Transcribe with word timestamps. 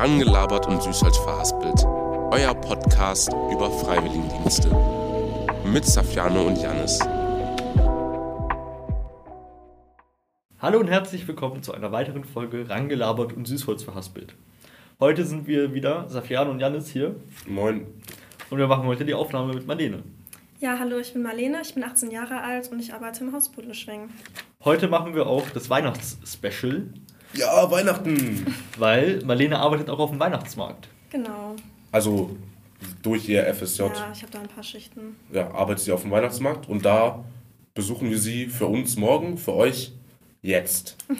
Rangelabert 0.00 0.66
und 0.66 0.82
Süßholz 0.82 1.18
verhaspelt. 1.18 1.84
Euer 2.30 2.54
Podcast 2.54 3.30
über 3.52 3.70
Freiwilligendienste. 3.70 4.70
Mit 5.66 5.84
Safiane 5.84 6.40
und 6.40 6.56
Janis. 6.56 7.00
Hallo 10.58 10.80
und 10.80 10.88
herzlich 10.88 11.28
willkommen 11.28 11.62
zu 11.62 11.74
einer 11.74 11.92
weiteren 11.92 12.24
Folge 12.24 12.70
Rangelabert 12.70 13.34
und 13.34 13.46
Süßholz 13.46 13.82
verhaspelt. 13.82 14.34
Heute 15.00 15.26
sind 15.26 15.46
wir 15.46 15.74
wieder, 15.74 16.08
Safiane 16.08 16.48
und 16.48 16.60
Janis 16.60 16.88
hier. 16.88 17.16
Moin. 17.46 17.86
Und 18.48 18.56
wir 18.56 18.68
machen 18.68 18.86
heute 18.86 19.04
die 19.04 19.12
Aufnahme 19.12 19.52
mit 19.52 19.66
Marlene. 19.66 20.02
Ja, 20.60 20.78
hallo, 20.78 20.96
ich 20.96 21.12
bin 21.12 21.20
Marlene, 21.20 21.60
ich 21.60 21.74
bin 21.74 21.84
18 21.84 22.10
Jahre 22.10 22.40
alt 22.40 22.72
und 22.72 22.80
ich 22.80 22.94
arbeite 22.94 23.22
im 23.22 23.34
Haus 23.34 23.50
Budelschwing. 23.50 24.08
Heute 24.64 24.88
machen 24.88 25.14
wir 25.14 25.26
auch 25.26 25.50
das 25.50 25.68
Weihnachtsspecial. 25.68 26.86
Ja, 27.32 27.70
Weihnachten! 27.70 28.54
Weil 28.78 29.22
Marlene 29.24 29.58
arbeitet 29.58 29.88
auch 29.90 29.98
auf 29.98 30.10
dem 30.10 30.20
Weihnachtsmarkt. 30.20 30.88
Genau. 31.10 31.56
Also 31.92 32.36
durch 33.02 33.28
ihr 33.28 33.52
FSJ 33.54 33.82
Ja, 33.82 34.10
ich 34.12 34.22
habe 34.22 34.32
da 34.32 34.40
ein 34.40 34.48
paar 34.48 34.62
Schichten. 34.64 35.16
ja, 35.32 35.50
arbeitet 35.52 35.84
sie 35.84 35.92
auf 35.92 36.02
dem 36.02 36.10
Weihnachtsmarkt 36.10 36.68
und 36.68 36.84
da 36.84 37.24
besuchen 37.74 38.10
wir 38.10 38.18
sie 38.18 38.46
für 38.46 38.66
uns 38.66 38.96
morgen, 38.96 39.38
für 39.38 39.54
euch 39.54 39.92
jetzt. 40.42 40.96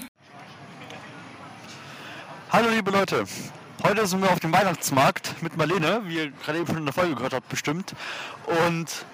Hallo 2.51 2.69
liebe 2.71 2.91
Leute, 2.91 3.25
heute 3.85 4.07
sind 4.07 4.23
wir 4.23 4.31
auf 4.33 4.41
dem 4.41 4.53
Weihnachtsmarkt 4.53 5.41
mit 5.43 5.57
Marlene, 5.57 6.03
wie 6.07 6.17
ihr 6.17 6.31
gerade 6.45 6.59
eben 6.59 6.67
schon 6.67 6.79
in 6.79 6.85
der 6.85 6.95
Folge 6.95 7.15
gehört 7.15 7.33
habt 7.35 7.49
bestimmt. 7.49 7.95
Und 8.67 9.05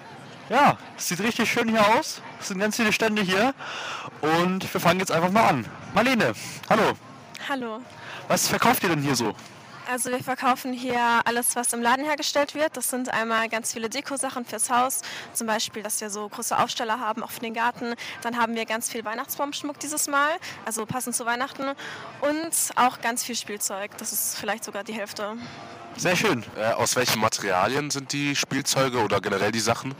ja, 0.49 0.77
es 0.97 1.09
sieht 1.09 1.19
richtig 1.19 1.51
schön 1.51 1.69
hier 1.69 1.85
aus. 1.95 2.21
Es 2.39 2.47
sind 2.47 2.59
ganz 2.59 2.77
viele 2.77 2.91
Stände 2.93 3.21
hier. 3.21 3.53
Und 4.21 4.73
wir 4.73 4.81
fangen 4.81 4.99
jetzt 4.99 5.11
einfach 5.11 5.31
mal 5.31 5.47
an. 5.49 5.65
Marlene, 5.97 6.31
hallo, 6.69 6.93
Hallo. 7.49 7.81
was 8.27 8.47
verkauft 8.47 8.83
ihr 8.83 8.89
denn 8.89 9.01
hier 9.01 9.15
so? 9.15 9.33
Also 9.89 10.11
wir 10.11 10.23
verkaufen 10.23 10.71
hier 10.71 10.99
alles, 11.25 11.55
was 11.55 11.73
im 11.73 11.81
Laden 11.81 12.05
hergestellt 12.05 12.53
wird. 12.53 12.77
Das 12.77 12.91
sind 12.91 13.09
einmal 13.09 13.49
ganz 13.49 13.73
viele 13.73 13.89
Deko-Sachen 13.89 14.45
fürs 14.45 14.69
Haus. 14.69 15.01
Zum 15.33 15.47
Beispiel, 15.47 15.81
dass 15.81 15.99
wir 15.99 16.11
so 16.11 16.29
große 16.29 16.55
Aufsteller 16.55 16.99
haben, 16.99 17.23
auch 17.23 17.31
für 17.31 17.39
den 17.39 17.55
Garten. 17.55 17.95
Dann 18.21 18.37
haben 18.37 18.53
wir 18.53 18.65
ganz 18.65 18.91
viel 18.91 19.03
Weihnachtsbaumschmuck 19.05 19.79
dieses 19.79 20.07
Mal, 20.07 20.29
also 20.65 20.85
passend 20.85 21.15
zu 21.15 21.25
Weihnachten. 21.25 21.63
Und 22.21 22.51
auch 22.75 23.01
ganz 23.01 23.23
viel 23.23 23.35
Spielzeug. 23.35 23.97
Das 23.97 24.13
ist 24.13 24.37
vielleicht 24.37 24.65
sogar 24.65 24.83
die 24.83 24.93
Hälfte. 24.93 25.35
Sehr 25.95 26.15
schön. 26.15 26.43
Äh, 26.59 26.73
aus 26.73 26.95
welchen 26.95 27.19
Materialien 27.19 27.89
sind 27.89 28.13
die 28.13 28.35
Spielzeuge 28.35 28.99
oder 28.99 29.19
generell 29.19 29.51
die 29.51 29.59
Sachen? 29.59 29.95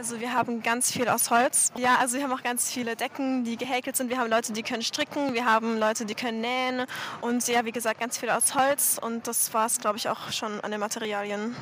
Also 0.00 0.18
wir 0.18 0.32
haben 0.32 0.62
ganz 0.62 0.90
viel 0.90 1.10
aus 1.10 1.28
Holz. 1.28 1.72
Ja, 1.76 1.98
also 1.98 2.16
wir 2.16 2.24
haben 2.24 2.32
auch 2.32 2.42
ganz 2.42 2.70
viele 2.70 2.96
Decken, 2.96 3.44
die 3.44 3.58
gehäkelt 3.58 3.98
sind. 3.98 4.08
Wir 4.08 4.16
haben 4.16 4.30
Leute, 4.30 4.54
die 4.54 4.62
können 4.62 4.80
stricken. 4.80 5.34
Wir 5.34 5.44
haben 5.44 5.78
Leute, 5.78 6.06
die 6.06 6.14
können 6.14 6.40
nähen. 6.40 6.86
Und 7.20 7.46
ja, 7.48 7.66
wie 7.66 7.70
gesagt, 7.70 8.00
ganz 8.00 8.16
viel 8.16 8.30
aus 8.30 8.54
Holz. 8.54 8.98
Und 8.98 9.26
das 9.26 9.52
war 9.52 9.66
es, 9.66 9.78
glaube 9.78 9.98
ich, 9.98 10.08
auch 10.08 10.32
schon 10.32 10.58
an 10.62 10.70
den 10.70 10.80
Materialien. 10.80 11.54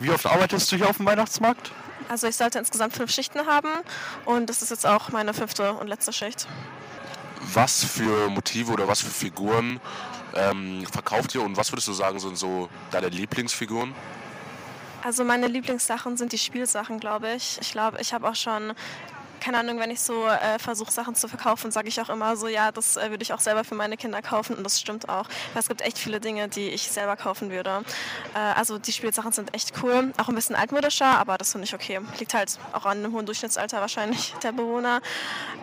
Wie 0.00 0.10
oft 0.10 0.26
arbeitest 0.26 0.72
du 0.72 0.76
hier 0.76 0.90
auf 0.90 0.96
dem 0.96 1.06
Weihnachtsmarkt? 1.06 1.70
Also 2.08 2.26
ich 2.26 2.34
sollte 2.34 2.58
insgesamt 2.58 2.94
fünf 2.94 3.12
Schichten 3.12 3.46
haben 3.46 3.70
und 4.24 4.50
das 4.50 4.60
ist 4.60 4.70
jetzt 4.70 4.84
auch 4.84 5.10
meine 5.10 5.32
fünfte 5.32 5.72
und 5.74 5.86
letzte 5.86 6.12
Schicht. 6.12 6.48
Was 7.54 7.84
für 7.84 8.28
Motive 8.28 8.72
oder 8.72 8.88
was 8.88 9.02
für 9.02 9.10
Figuren 9.10 9.78
ähm, 10.34 10.84
verkauft 10.90 11.32
ihr 11.36 11.42
und 11.42 11.56
was 11.56 11.70
würdest 11.70 11.86
du 11.86 11.92
sagen, 11.92 12.18
sind 12.18 12.36
so 12.36 12.68
deine 12.90 13.08
Lieblingsfiguren? 13.08 13.94
Also 15.04 15.24
meine 15.24 15.48
Lieblingssachen 15.48 16.16
sind 16.16 16.32
die 16.32 16.38
Spielsachen, 16.38 17.00
glaube 17.00 17.32
ich. 17.34 17.58
Ich 17.60 17.72
glaube, 17.72 17.98
ich 18.00 18.14
habe 18.14 18.28
auch 18.28 18.36
schon, 18.36 18.72
keine 19.42 19.58
Ahnung, 19.58 19.80
wenn 19.80 19.90
ich 19.90 20.00
so 20.00 20.24
äh, 20.24 20.58
versuche, 20.60 20.92
Sachen 20.92 21.16
zu 21.16 21.26
verkaufen, 21.26 21.72
sage 21.72 21.88
ich 21.88 22.00
auch 22.00 22.08
immer 22.08 22.36
so, 22.36 22.46
ja, 22.46 22.70
das 22.70 22.96
äh, 22.96 23.10
würde 23.10 23.24
ich 23.24 23.32
auch 23.32 23.40
selber 23.40 23.64
für 23.64 23.74
meine 23.74 23.96
Kinder 23.96 24.22
kaufen 24.22 24.54
und 24.54 24.62
das 24.62 24.80
stimmt 24.80 25.08
auch. 25.08 25.26
Es 25.56 25.66
gibt 25.66 25.80
echt 25.80 25.98
viele 25.98 26.20
Dinge, 26.20 26.48
die 26.48 26.68
ich 26.68 26.88
selber 26.92 27.16
kaufen 27.16 27.50
würde. 27.50 27.82
Äh, 28.34 28.38
also 28.38 28.78
die 28.78 28.92
Spielsachen 28.92 29.32
sind 29.32 29.52
echt 29.52 29.72
cool, 29.82 30.12
auch 30.16 30.28
ein 30.28 30.36
bisschen 30.36 30.54
altmodischer, 30.54 31.18
aber 31.18 31.38
das 31.38 31.50
finde 31.50 31.64
ich 31.64 31.74
okay. 31.74 32.00
Liegt 32.20 32.34
halt 32.34 32.56
auch 32.72 32.86
an 32.86 33.02
dem 33.02 33.12
hohen 33.12 33.26
Durchschnittsalter 33.26 33.80
wahrscheinlich 33.80 34.32
der 34.44 34.52
Bewohner. 34.52 35.00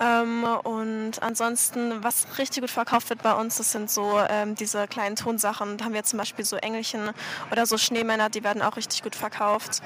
Ähm, 0.01 0.43
und 0.63 1.21
ansonsten, 1.21 2.03
was 2.03 2.27
richtig 2.37 2.61
gut 2.61 2.71
verkauft 2.71 3.09
wird 3.09 3.23
bei 3.23 3.33
uns, 3.33 3.57
das 3.57 3.71
sind 3.71 3.89
so 3.89 4.19
ähm, 4.29 4.55
diese 4.55 4.89
kleinen 4.89 5.15
Tonsachen. 5.15 5.77
Da 5.77 5.85
haben 5.85 5.93
wir 5.93 6.03
zum 6.03 6.19
Beispiel 6.19 6.43
so 6.43 6.57
Engelchen 6.57 7.11
oder 7.49 7.65
so 7.65 7.77
Schneemänner, 7.77 8.29
die 8.29 8.43
werden 8.43 8.61
auch 8.61 8.75
richtig 8.75 9.03
gut 9.03 9.15
verkauft. 9.15 9.81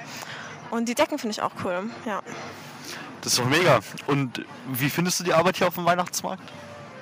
Und 0.71 0.89
die 0.89 0.95
Decken 0.95 1.19
finde 1.19 1.33
ich 1.33 1.43
auch 1.43 1.51
cool, 1.63 1.91
ja. 2.07 2.23
Das 3.23 3.31
ist 3.31 3.39
doch 3.39 3.45
mega. 3.45 3.79
Und 4.07 4.45
wie 4.67 4.89
findest 4.89 5.21
du 5.21 5.23
die 5.23 5.33
Arbeit 5.33 5.55
hier 5.55 5.67
auf 5.67 5.75
dem 5.75 5.85
Weihnachtsmarkt? 5.85 6.43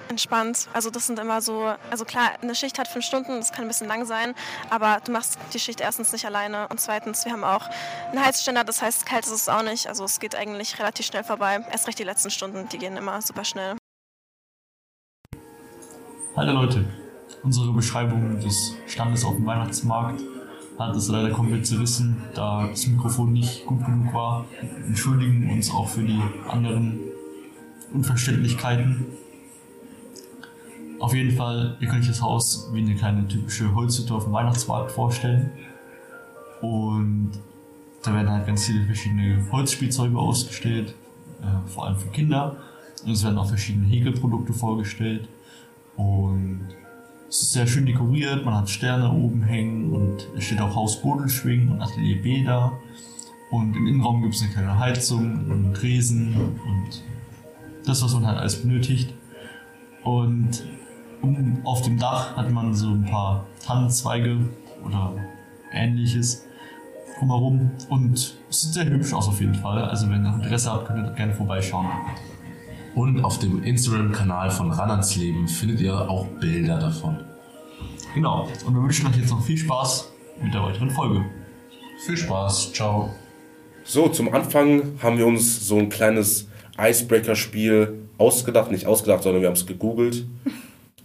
Entspannt. 0.08 0.68
Also 0.72 0.92
das 0.92 1.08
sind 1.08 1.18
immer 1.18 1.42
so, 1.42 1.74
also 1.90 2.06
klar, 2.06 2.34
eine 2.42 2.54
Schicht 2.54 2.78
hat 2.78 2.88
fünf 2.88 3.06
Stunden, 3.06 3.38
das 3.38 3.52
kann 3.52 3.66
ein 3.66 3.70
bisschen 3.70 3.88
lang 3.88 4.06
sein, 4.06 4.36
aber 4.70 5.00
du 5.04 5.12
machst 5.12 5.40
die 5.54 5.60
Schicht 5.60 5.82
erstens 5.82 6.12
nicht 6.12 6.26
alleine 6.26 6.68
und 6.68 6.80
zweitens, 6.80 7.26
wir 7.26 7.32
haben 7.32 7.46
auch 7.46 7.68
einen 8.12 8.24
Heizständer, 8.24 8.64
das 8.64 8.82
heißt, 8.82 9.06
kalt 9.06 9.26
ist 9.26 9.32
es 9.32 9.50
auch 9.50 9.64
nicht. 9.64 9.88
Also 9.88 10.04
es 10.04 10.20
geht 10.20 10.36
eigentlich 10.36 10.78
relativ 10.78 11.08
schnell 11.08 11.24
vorbei. 11.24 11.66
Erst 11.72 11.88
recht 11.88 11.98
die 11.98 12.04
letzten 12.04 12.30
Stunden, 12.30 12.70
die 12.70 12.78
gehen 12.78 12.98
immer 12.98 13.20
super 13.22 13.46
schnell. 13.46 13.78
Hallo 16.36 16.52
Leute, 16.52 16.86
unsere 17.42 17.72
Beschreibung 17.72 18.40
des 18.40 18.76
Standes 18.86 19.26
auf 19.26 19.36
dem 19.36 19.46
Weihnachtsmarkt 19.46 20.22
hat 20.88 20.96
es 20.96 21.08
leider 21.08 21.30
komplett 21.32 21.66
zerrissen, 21.66 22.18
da 22.34 22.68
das 22.68 22.88
Mikrofon 22.88 23.34
nicht 23.34 23.66
gut 23.66 23.86
genug 23.86 24.14
war. 24.14 24.46
Entschuldigen 24.86 25.50
uns 25.50 25.72
auch 25.72 25.88
für 25.88 26.04
die 26.04 26.20
anderen 26.50 27.00
Unverständlichkeiten. 27.94 29.06
Auf 31.00 31.14
jeden 31.14 31.36
Fall, 31.36 31.78
ihr 31.80 31.88
könnt 31.88 32.02
euch 32.02 32.08
das 32.08 32.22
Haus 32.22 32.70
wie 32.74 32.80
eine 32.80 32.96
kleine 32.96 33.28
typische 33.28 33.74
Holzhütte 33.74 34.14
auf 34.14 34.26
dem 34.26 34.34
Weihnachtsmarkt 34.34 34.92
vorstellen. 34.92 35.52
Und 36.62 37.32
da 38.04 38.14
werden 38.14 38.30
halt 38.30 38.46
ganz 38.46 38.66
viele 38.66 38.86
verschiedene 38.86 39.46
Holzspielzeuge 39.52 40.18
ausgestellt, 40.18 40.94
äh, 41.42 41.68
vor 41.70 41.88
allem 41.88 41.98
für 41.98 42.10
Kinder. 42.10 42.58
Und 43.04 43.12
es 43.12 43.24
werden 43.24 43.38
auch 43.38 43.48
verschiedene 43.48 43.88
Häkelprodukte 43.88 44.54
vorgestellt. 44.54 45.28
Und 45.96 46.68
es 47.32 47.44
ist 47.44 47.54
sehr 47.54 47.66
schön 47.66 47.86
dekoriert, 47.86 48.44
man 48.44 48.56
hat 48.56 48.70
Sterne 48.70 49.10
oben 49.10 49.42
hängen 49.42 49.94
und 49.94 50.28
es 50.38 50.44
steht 50.44 50.60
auch 50.60 50.76
Haus 50.76 51.02
Bodelschwing 51.02 51.70
und 51.70 51.82
Atelier 51.82 52.22
B 52.22 52.44
da. 52.44 52.74
Und 53.50 53.74
im 53.74 53.88
Innenraum 53.88 54.22
gibt 54.22 54.36
es 54.36 54.42
eine 54.42 54.52
kleine 54.52 54.78
Heizung 54.78 55.50
und 55.50 55.74
Tresen 55.74 56.36
und 56.36 57.04
das, 57.86 58.04
was 58.04 58.14
man 58.14 58.28
halt 58.28 58.38
alles 58.38 58.62
benötigt. 58.62 59.14
Und 60.04 60.66
um, 61.22 61.60
auf 61.64 61.82
dem 61.84 61.98
Dach 61.98 62.36
hat 62.36 62.52
man 62.52 62.74
so 62.74 62.90
ein 62.90 63.06
paar 63.06 63.46
Tannenzweige 63.66 64.38
oder 64.86 65.16
ähnliches 65.72 66.46
drumherum. 67.18 67.72
Und 67.88 68.36
es 68.50 68.62
sieht 68.62 68.74
sehr 68.74 68.90
hübsch 68.90 69.14
aus 69.14 69.30
auf 69.30 69.40
jeden 69.40 69.56
Fall. 69.56 69.82
Also 69.86 70.10
wenn 70.10 70.26
ihr 70.26 70.34
Interesse 70.34 70.70
habt, 70.70 70.88
könnt 70.88 71.08
ihr 71.08 71.14
gerne 71.14 71.34
vorbeischauen. 71.34 71.88
Und 72.94 73.24
auf 73.24 73.40
dem 73.40 73.64
Instagram-Kanal 73.64 74.52
von 74.52 74.72
Ran 74.72 74.92
ans 74.92 75.16
Leben 75.16 75.48
findet 75.48 75.80
ihr 75.80 75.94
auch 75.94 76.26
Bilder 76.40 76.78
davon. 76.78 77.18
Genau. 78.14 78.50
Und 78.66 78.76
wir 78.76 78.84
wünschen 78.84 79.08
euch 79.08 79.16
jetzt 79.18 79.30
noch 79.30 79.44
viel 79.44 79.58
Spaß 79.58 80.12
mit 80.42 80.54
der 80.54 80.64
weiteren 80.64 80.90
Folge. 80.90 81.24
Viel 82.06 82.18
Spaß, 82.18 82.74
ciao. 82.74 83.14
So, 83.84 84.10
zum 84.10 84.34
Anfang 84.34 85.00
haben 85.02 85.18
wir 85.18 85.26
uns 85.26 85.68
so 85.68 85.78
ein 85.78 85.90
kleines 85.90 86.50
Icebreaker-Spiel 86.78 87.94
ausgedacht. 88.18 88.72
Nicht 88.72 88.86
ausgedacht, 88.86 89.24
sondern 89.24 89.42
wir 89.42 89.48
haben 89.48 89.56
es 89.56 89.66
gegoogelt. 89.66 90.26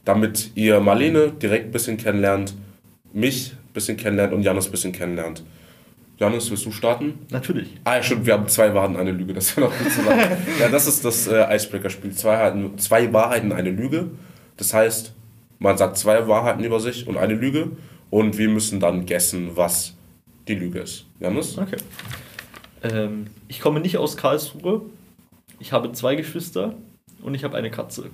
Damit 0.04 0.52
ihr 0.54 0.80
Marlene 0.80 1.32
direkt 1.32 1.66
ein 1.66 1.72
bisschen 1.72 1.96
kennenlernt, 1.96 2.54
mich 3.12 3.52
ein 3.52 3.72
bisschen 3.72 3.96
kennenlernt 3.96 4.32
und 4.32 4.42
Janis 4.42 4.66
ein 4.66 4.70
bisschen 4.72 4.92
kennenlernt. 4.92 5.42
Janis, 6.18 6.50
willst 6.50 6.64
du 6.64 6.72
starten? 6.72 7.18
Natürlich. 7.30 7.68
Ah, 7.84 7.96
ja, 7.96 8.02
stimmt, 8.02 8.24
wir 8.24 8.32
haben 8.34 8.48
zwei 8.48 8.72
Wahrheiten, 8.72 8.96
eine 8.96 9.10
Lüge, 9.12 9.34
das 9.34 9.54
wäre 9.56 9.68
noch 9.68 9.78
gut 9.78 9.92
zu 9.92 10.02
sagen. 10.02 10.36
ja, 10.60 10.68
das 10.68 10.86
ist 10.86 11.04
das 11.04 11.26
äh, 11.26 11.54
Icebreaker-Spiel. 11.54 12.12
Zwei, 12.12 12.36
Wahrheiten- 12.36 12.78
zwei 12.78 13.12
Wahrheiten, 13.12 13.52
eine 13.52 13.70
Lüge. 13.70 14.10
Das 14.56 14.72
heißt, 14.72 15.12
man 15.58 15.76
sagt 15.76 15.98
zwei 15.98 16.26
Wahrheiten 16.26 16.64
über 16.64 16.80
sich 16.80 17.06
und 17.06 17.18
eine 17.18 17.34
Lüge 17.34 17.70
und 18.08 18.38
wir 18.38 18.48
müssen 18.48 18.80
dann 18.80 19.04
guessen, 19.04 19.56
was 19.56 19.94
die 20.48 20.54
Lüge 20.54 20.78
ist. 20.80 21.04
Janis? 21.20 21.58
Okay. 21.58 21.76
Ähm, 22.82 23.26
ich 23.48 23.60
komme 23.60 23.80
nicht 23.80 23.98
aus 23.98 24.16
Karlsruhe. 24.16 24.82
Ich 25.58 25.72
habe 25.72 25.92
zwei 25.92 26.14
Geschwister 26.14 26.74
und 27.20 27.34
ich 27.34 27.44
habe 27.44 27.56
eine 27.58 27.70
Katze. 27.70 28.10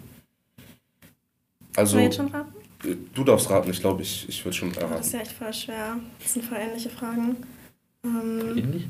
Also, 1.76 1.92
Soll 1.92 2.00
ich 2.00 2.04
jetzt 2.06 2.16
schon 2.16 2.28
raten? 2.28 2.52
äh, 2.84 2.96
du 3.14 3.24
darfst 3.24 3.48
raten, 3.50 3.70
ich 3.70 3.80
glaube, 3.80 4.02
ich, 4.02 4.28
ich 4.28 4.44
würde 4.44 4.56
schon 4.56 4.70
Oh, 4.70 4.86
das 4.90 5.06
ist 5.06 5.12
ja 5.12 5.20
echt 5.20 5.32
voll 5.32 5.52
schwer. 5.52 5.96
Das 6.20 6.32
sind 6.34 6.44
voll 6.44 6.58
ähnliche 6.58 6.90
Fragen. 6.90 7.36
Ähm, 8.04 8.56
Ähnlich? 8.56 8.88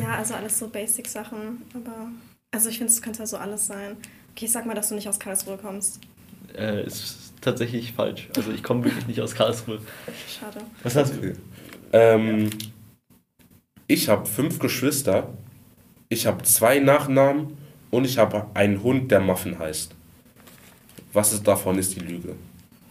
ja, 0.00 0.16
also 0.16 0.34
alles 0.34 0.58
so 0.58 0.68
Basic-Sachen. 0.68 1.62
Aber, 1.74 2.08
also 2.50 2.68
ich 2.68 2.78
finde, 2.78 2.92
es 2.92 3.00
könnte 3.02 3.20
ja 3.20 3.26
so 3.26 3.36
alles 3.36 3.66
sein. 3.66 3.96
Okay, 4.32 4.46
ich 4.46 4.52
sag 4.52 4.66
mal, 4.66 4.74
dass 4.74 4.88
du 4.88 4.94
nicht 4.94 5.08
aus 5.08 5.18
Karlsruhe 5.18 5.58
kommst. 5.58 6.00
Äh, 6.56 6.86
ist 6.86 7.34
tatsächlich 7.40 7.92
falsch. 7.92 8.28
Also 8.36 8.50
ich 8.50 8.62
komme 8.62 8.84
wirklich 8.84 9.06
nicht 9.06 9.20
aus 9.20 9.34
Karlsruhe. 9.34 9.80
Schade. 10.28 10.60
Was 10.82 10.96
hast 10.96 11.14
du? 11.14 11.34
Ähm, 11.92 12.50
ich 13.86 14.08
habe 14.08 14.26
fünf 14.26 14.58
Geschwister, 14.58 15.28
ich 16.08 16.26
habe 16.26 16.42
zwei 16.42 16.78
Nachnamen 16.78 17.56
und 17.90 18.04
ich 18.04 18.18
habe 18.18 18.46
einen 18.54 18.82
Hund, 18.82 19.10
der 19.10 19.20
Muffin 19.20 19.58
heißt. 19.58 19.94
Was 21.12 21.32
ist 21.32 21.46
davon 21.46 21.78
ist 21.78 21.94
die 21.94 22.00
Lüge? 22.00 22.36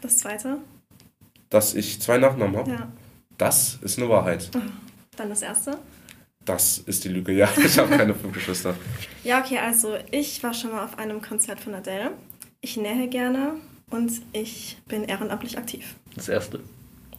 Das 0.02 0.20
zweite? 0.20 0.60
dass 1.52 1.76
ich 1.76 2.02
zwei 2.02 2.18
Nachnamen 2.18 2.58
habe? 2.58 2.72
Ja. 2.72 2.88
Das 3.38 3.78
ist 3.82 4.00
eine 4.00 4.10
Wahrheit. 4.10 4.50
Dann 5.22 5.30
das 5.30 5.44
erste. 5.44 5.78
Das 6.46 6.80
ist 6.80 7.04
die 7.04 7.10
Lüge. 7.10 7.32
Ja, 7.32 7.48
ich 7.64 7.78
habe 7.78 7.96
keine 7.96 8.16
fünf 8.16 8.34
Geschwister. 8.34 8.74
Ja, 9.24 9.40
okay, 9.40 9.60
also 9.60 9.94
ich 10.10 10.42
war 10.42 10.52
schon 10.52 10.72
mal 10.72 10.84
auf 10.84 10.98
einem 10.98 11.22
Konzert 11.22 11.60
von 11.60 11.76
Adele. 11.76 12.10
Ich 12.60 12.76
nähe 12.76 13.08
gerne 13.08 13.54
und 13.92 14.12
ich 14.34 14.80
bin 14.88 15.04
ehrenamtlich 15.04 15.60
aktiv. 15.60 15.94
Das 16.16 16.28
erste. 16.28 16.60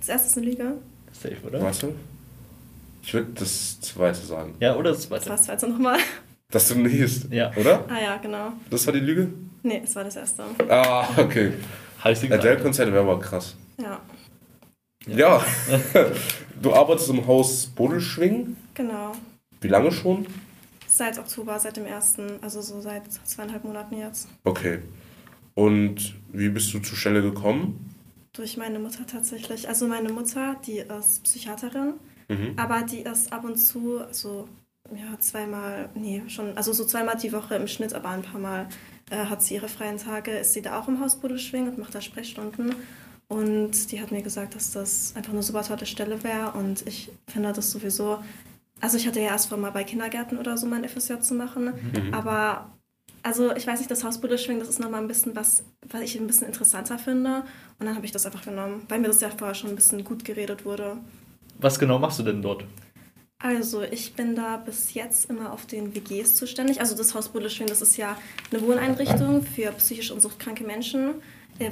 Das 0.00 0.08
erste 0.08 0.26
ist 0.30 0.36
eine 0.36 0.46
Lüge. 0.46 0.72
Safe, 1.12 1.36
oder? 1.46 1.62
Warte. 1.62 1.94
Ich 3.04 3.14
würde 3.14 3.28
das 3.34 3.80
zweite 3.80 4.18
sagen. 4.18 4.56
Ja, 4.58 4.74
oder 4.74 4.90
das 4.90 5.02
Das 5.02 5.08
zweite? 5.08 5.28
war 5.30 5.36
das 5.36 5.46
zweite 5.46 5.68
nochmal. 5.68 5.98
Dass 6.50 6.66
du 6.68 6.74
nähst. 6.80 7.30
Ja. 7.32 7.52
Oder? 7.54 7.84
Ah 7.88 8.02
ja, 8.02 8.16
genau. 8.16 8.52
Das 8.68 8.84
war 8.84 8.92
die 8.92 8.98
Lüge? 8.98 9.32
Nee, 9.62 9.82
es 9.84 9.94
war 9.94 10.02
das 10.02 10.16
erste. 10.16 10.42
Ah, 10.68 11.06
okay. 11.18 11.52
Adele-Konzerte 12.02 12.92
wäre 12.92 13.04
aber 13.04 13.20
krass. 13.20 13.54
Ja, 13.80 14.00
Ja. 15.06 15.44
du 16.62 16.72
arbeitest 16.72 17.10
im 17.10 17.26
Haus 17.26 17.66
Bodelschwing. 17.66 18.56
genau. 18.74 19.12
Wie 19.60 19.68
lange 19.68 19.92
schon? 19.92 20.26
Seit 20.88 21.18
Oktober, 21.18 21.58
seit 21.58 21.76
dem 21.76 21.86
ersten, 21.86 22.42
also 22.42 22.60
so 22.60 22.80
seit 22.80 23.04
zweieinhalb 23.24 23.64
Monaten 23.64 23.96
jetzt. 23.96 24.28
Okay. 24.44 24.80
Und 25.54 26.14
wie 26.32 26.48
bist 26.48 26.72
du 26.74 26.80
zur 26.80 26.96
Stelle 26.98 27.22
gekommen? 27.22 27.94
Durch 28.32 28.56
meine 28.56 28.78
Mutter 28.78 29.06
tatsächlich. 29.06 29.68
Also 29.68 29.86
meine 29.86 30.10
Mutter, 30.12 30.56
die 30.66 30.78
ist 30.78 31.22
Psychiaterin, 31.24 31.94
Mhm. 32.28 32.54
aber 32.56 32.82
die 32.82 33.00
ist 33.00 33.32
ab 33.32 33.44
und 33.44 33.56
zu, 33.56 34.00
so 34.10 34.48
ja, 34.94 35.18
zweimal, 35.20 35.88
nee, 35.94 36.22
schon, 36.28 36.56
also 36.56 36.72
so 36.72 36.84
zweimal 36.84 37.16
die 37.16 37.32
Woche 37.32 37.54
im 37.54 37.66
Schnitt, 37.68 37.94
aber 37.94 38.08
ein 38.08 38.22
paar 38.22 38.40
Mal 38.40 38.68
äh, 39.10 39.16
hat 39.26 39.42
sie 39.42 39.54
ihre 39.54 39.68
freien 39.68 39.98
Tage, 39.98 40.30
ist 40.32 40.52
sie 40.54 40.62
da 40.62 40.78
auch 40.80 40.88
im 40.88 41.00
Haus 41.00 41.16
Bodelschwing 41.16 41.68
und 41.68 41.78
macht 41.78 41.94
da 41.94 42.00
Sprechstunden. 42.00 42.74
Und 43.32 43.90
die 43.90 44.00
hat 44.00 44.10
mir 44.12 44.20
gesagt, 44.22 44.54
dass 44.54 44.72
das 44.72 45.14
einfach 45.16 45.32
eine 45.32 45.42
super 45.42 45.62
tolle 45.62 45.86
Stelle 45.86 46.22
wäre 46.22 46.52
und 46.52 46.86
ich 46.86 47.10
finde 47.32 47.52
das 47.52 47.70
sowieso, 47.70 48.18
also 48.80 48.96
ich 48.98 49.06
hatte 49.06 49.20
ja 49.20 49.28
erst 49.28 49.48
vor, 49.48 49.56
mal 49.56 49.70
bei 49.72 49.84
Kindergärten 49.84 50.36
oder 50.38 50.58
so 50.58 50.66
mein 50.66 50.84
FSJ 50.86 51.20
zu 51.20 51.34
machen, 51.34 51.72
Mhm. 51.94 52.12
aber 52.12 52.70
also 53.22 53.54
ich 53.54 53.66
weiß 53.66 53.78
nicht, 53.78 53.90
das 53.90 54.04
Haus 54.04 54.20
Bodelschwing, 54.20 54.58
das 54.58 54.68
ist 54.68 54.80
nochmal 54.80 55.00
ein 55.00 55.08
bisschen 55.08 55.34
was, 55.34 55.62
was 55.88 56.02
ich 56.02 56.18
ein 56.20 56.26
bisschen 56.26 56.46
interessanter 56.46 56.98
finde 56.98 57.44
und 57.78 57.86
dann 57.86 57.94
habe 57.94 58.04
ich 58.04 58.12
das 58.12 58.26
einfach 58.26 58.44
genommen, 58.44 58.82
weil 58.88 58.98
mir 59.00 59.08
das 59.08 59.20
ja 59.20 59.30
vorher 59.30 59.54
schon 59.54 59.70
ein 59.70 59.76
bisschen 59.76 60.04
gut 60.04 60.24
geredet 60.26 60.64
wurde. 60.66 60.98
Was 61.58 61.78
genau 61.78 61.98
machst 61.98 62.18
du 62.18 62.24
denn 62.24 62.42
dort? 62.42 62.64
Also, 63.38 63.82
ich 63.82 64.14
bin 64.14 64.36
da 64.36 64.56
bis 64.56 64.94
jetzt 64.94 65.28
immer 65.30 65.52
auf 65.52 65.66
den 65.66 65.94
WGs 65.96 66.36
zuständig. 66.36 66.80
Also, 66.80 66.94
das 66.96 67.12
Haus 67.14 67.28
Bodelschwing, 67.28 67.66
das 67.66 67.82
ist 67.82 67.96
ja 67.96 68.16
eine 68.52 68.62
Wohneinrichtung 68.62 69.42
für 69.42 69.72
psychisch 69.72 70.12
und 70.12 70.20
suchtkranke 70.22 70.62
Menschen, 70.64 71.14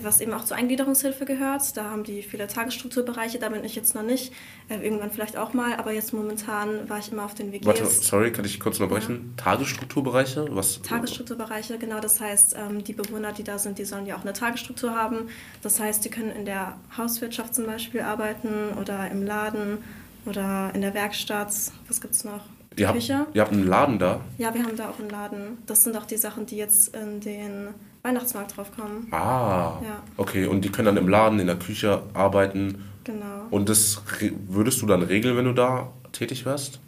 was 0.02 0.20
eben 0.20 0.32
auch 0.32 0.44
zur 0.44 0.56
Eingliederungshilfe 0.56 1.24
gehört. 1.24 1.76
Da 1.76 1.90
haben 1.90 2.04
die 2.04 2.22
viele 2.22 2.46
Tagesstrukturbereiche, 2.46 3.38
da 3.38 3.48
bin 3.48 3.64
ich 3.64 3.74
jetzt 3.74 3.94
noch 3.94 4.02
nicht. 4.02 4.32
Äh, 4.68 4.84
Irgendwann 4.84 5.10
vielleicht 5.10 5.36
auch 5.36 5.52
mal, 5.52 5.74
aber 5.74 5.92
jetzt 5.92 6.12
momentan 6.12 6.88
war 6.88 6.98
ich 6.98 7.10
immer 7.10 7.24
auf 7.24 7.34
den 7.34 7.52
WGs. 7.52 7.66
Warte, 7.66 7.86
sorry, 7.86 8.32
kann 8.32 8.44
ich 8.44 8.60
kurz 8.60 8.78
unterbrechen? 8.78 9.34
Tagesstrukturbereiche? 9.36 10.46
Was? 10.50 10.80
Tagesstrukturbereiche, 10.82 11.78
genau. 11.78 12.00
Das 12.00 12.20
heißt, 12.20 12.56
ähm, 12.56 12.84
die 12.84 12.92
Bewohner, 12.92 13.32
die 13.32 13.44
da 13.44 13.58
sind, 13.58 13.78
die 13.78 13.84
sollen 13.84 14.06
ja 14.06 14.16
auch 14.16 14.22
eine 14.22 14.32
Tagesstruktur 14.32 14.94
haben. 14.94 15.28
Das 15.62 15.80
heißt, 15.80 16.04
die 16.04 16.10
können 16.10 16.30
in 16.30 16.44
der 16.44 16.76
Hauswirtschaft 16.96 17.54
zum 17.54 17.66
Beispiel 17.66 18.00
arbeiten 18.02 18.74
oder 18.80 19.10
im 19.10 19.22
Laden 19.22 19.78
oder 20.26 20.70
in 20.74 20.82
der 20.82 20.94
Werkstatt. 20.94 21.52
Was 21.88 22.00
gibt's 22.00 22.24
noch? 22.24 22.42
Ihr 22.76 22.86
habt, 22.86 22.98
Küche. 22.98 23.26
ihr 23.34 23.40
habt 23.42 23.52
einen 23.52 23.66
Laden 23.66 23.98
da? 23.98 24.20
Ja, 24.38 24.54
wir 24.54 24.62
haben 24.62 24.76
da 24.76 24.90
auch 24.90 24.98
einen 25.00 25.10
Laden. 25.10 25.58
Das 25.66 25.82
sind 25.82 25.96
auch 25.96 26.06
die 26.06 26.16
Sachen, 26.16 26.46
die 26.46 26.56
jetzt 26.56 26.94
in 26.94 27.20
den 27.20 27.68
Weihnachtsmarkt 28.02 28.56
draufkommen. 28.56 29.08
Ah. 29.12 29.78
Ja. 29.82 30.02
Okay, 30.16 30.46
und 30.46 30.64
die 30.64 30.70
können 30.70 30.86
dann 30.86 30.96
im 30.96 31.08
Laden, 31.08 31.38
in 31.38 31.46
der 31.46 31.56
Küche 31.58 32.02
arbeiten. 32.14 32.84
Genau. 33.04 33.46
Und 33.50 33.68
das 33.68 34.02
würdest 34.48 34.80
du 34.82 34.86
dann 34.86 35.02
regeln, 35.02 35.36
wenn 35.36 35.44
du 35.46 35.52
da 35.52 35.92
tätig 36.12 36.44
wärst? 36.46 36.80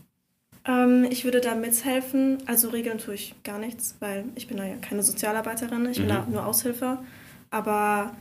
Ähm, 0.64 1.06
ich 1.10 1.24
würde 1.24 1.40
da 1.40 1.54
mithelfen. 1.54 2.38
Also 2.46 2.68
regeln 2.68 2.98
tue 2.98 3.14
ich 3.14 3.34
gar 3.42 3.58
nichts, 3.58 3.96
weil 4.00 4.24
ich 4.36 4.46
bin 4.46 4.56
da 4.56 4.64
ja 4.64 4.76
keine 4.76 5.02
Sozialarbeiterin. 5.02 5.86
Ich 5.86 5.96
bin 5.98 6.06
Mhm. 6.06 6.10
da 6.10 6.26
nur 6.30 6.46
Aushilfe. 6.46 6.98
Aber, 7.50 8.12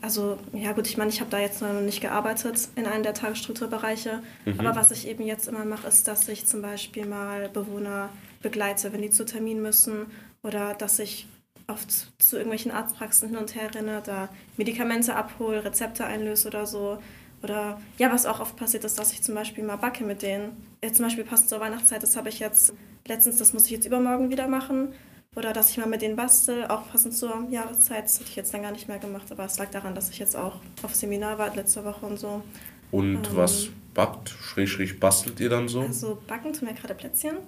also, 0.00 0.38
ja 0.52 0.72
gut, 0.72 0.86
ich 0.88 0.96
meine, 0.96 1.10
ich 1.10 1.20
habe 1.20 1.30
da 1.30 1.38
jetzt 1.38 1.60
noch 1.62 1.72
nicht 1.80 2.00
gearbeitet 2.00 2.68
in 2.76 2.86
einem 2.86 3.02
der 3.02 3.14
Tagesstrukturbereiche. 3.14 4.20
Mhm. 4.46 4.58
Aber 4.60 4.74
was 4.74 4.90
ich 4.90 5.06
eben 5.06 5.24
jetzt 5.26 5.46
immer 5.48 5.64
mache, 5.64 5.86
ist, 5.86 6.08
dass 6.08 6.26
ich 6.28 6.46
zum 6.46 6.62
Beispiel 6.62 7.06
mal 7.06 7.48
Bewohner 7.48 8.08
begleite, 8.40 8.92
wenn 8.92 9.02
die 9.02 9.10
zu 9.10 9.24
Termin 9.24 9.60
müssen. 9.62 10.06
Oder 10.42 10.74
dass 10.74 10.98
ich 10.98 11.26
oft 11.72 11.90
zu 12.22 12.36
irgendwelchen 12.36 12.70
Arztpraxen 12.70 13.28
hin 13.30 13.38
und 13.38 13.54
her 13.54 13.74
renne, 13.74 14.02
da 14.04 14.28
Medikamente 14.56 15.14
abhole, 15.16 15.64
Rezepte 15.64 16.04
einlöse 16.04 16.48
oder 16.48 16.66
so. 16.66 16.98
Oder 17.42 17.80
ja, 17.98 18.12
was 18.12 18.24
auch 18.26 18.38
oft 18.38 18.56
passiert 18.56 18.84
ist, 18.84 18.98
dass 18.98 19.12
ich 19.12 19.22
zum 19.22 19.34
Beispiel 19.34 19.64
mal 19.64 19.76
backe 19.76 20.04
mit 20.04 20.22
denen. 20.22 20.56
Jetzt 20.82 20.96
zum 20.96 21.06
Beispiel 21.06 21.24
passend 21.24 21.48
zur 21.48 21.58
Weihnachtszeit, 21.60 22.02
das 22.02 22.16
habe 22.16 22.28
ich 22.28 22.38
jetzt 22.38 22.72
letztens, 23.08 23.38
das 23.38 23.52
muss 23.52 23.64
ich 23.64 23.72
jetzt 23.72 23.86
übermorgen 23.86 24.30
wieder 24.30 24.46
machen. 24.46 24.88
Oder 25.34 25.52
dass 25.52 25.70
ich 25.70 25.78
mal 25.78 25.88
mit 25.88 26.02
denen 26.02 26.14
bastel, 26.14 26.66
auch 26.66 26.88
passend 26.90 27.16
zur 27.16 27.48
Jahreszeit, 27.50 28.04
das 28.04 28.20
hatte 28.20 28.28
ich 28.28 28.36
jetzt 28.36 28.52
dann 28.54 28.62
gar 28.62 28.70
nicht 28.70 28.86
mehr 28.86 28.98
gemacht. 28.98 29.32
Aber 29.32 29.44
es 29.44 29.58
lag 29.58 29.70
daran, 29.70 29.94
dass 29.94 30.10
ich 30.10 30.18
jetzt 30.18 30.36
auch 30.36 30.60
auf 30.82 30.94
Seminar 30.94 31.38
war 31.38 31.54
letzte 31.54 31.84
Woche 31.84 32.04
und 32.06 32.18
so. 32.18 32.42
Und 32.90 33.16
Ähm. 33.26 33.36
was 33.36 33.68
backt, 33.94 34.28
schräg, 34.28 34.68
schräg 34.68 35.00
bastelt 35.00 35.40
ihr 35.40 35.48
dann 35.48 35.68
so? 35.68 35.80
Also 35.80 36.18
backen 36.26 36.52
tun 36.52 36.68
wir 36.68 36.74
gerade 36.74 36.94
Plätzchen. 36.94 37.38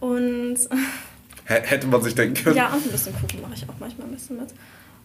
Und 0.00 0.56
hätte 1.46 1.86
man 1.86 2.02
sich 2.02 2.14
denken 2.14 2.42
können. 2.42 2.56
Ja, 2.56 2.72
und 2.72 2.84
ein 2.84 2.90
bisschen 2.90 3.14
Kuchen 3.14 3.40
mache 3.40 3.54
ich 3.54 3.68
auch 3.68 3.74
manchmal 3.78 4.08
ein 4.08 4.14
bisschen 4.14 4.36
mit. 4.36 4.52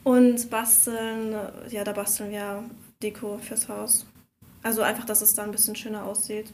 Und 0.04 0.50
basteln, 0.50 1.36
ja, 1.70 1.84
da 1.84 1.94
basteln 1.94 2.32
wir 2.32 2.64
Deko 3.02 3.38
fürs 3.38 3.70
Haus. 3.70 4.06
Also 4.64 4.82
einfach, 4.82 5.06
dass 5.06 5.22
es 5.22 5.34
da 5.34 5.44
ein 5.44 5.52
bisschen 5.52 5.76
schöner 5.76 6.04
aussieht. 6.04 6.52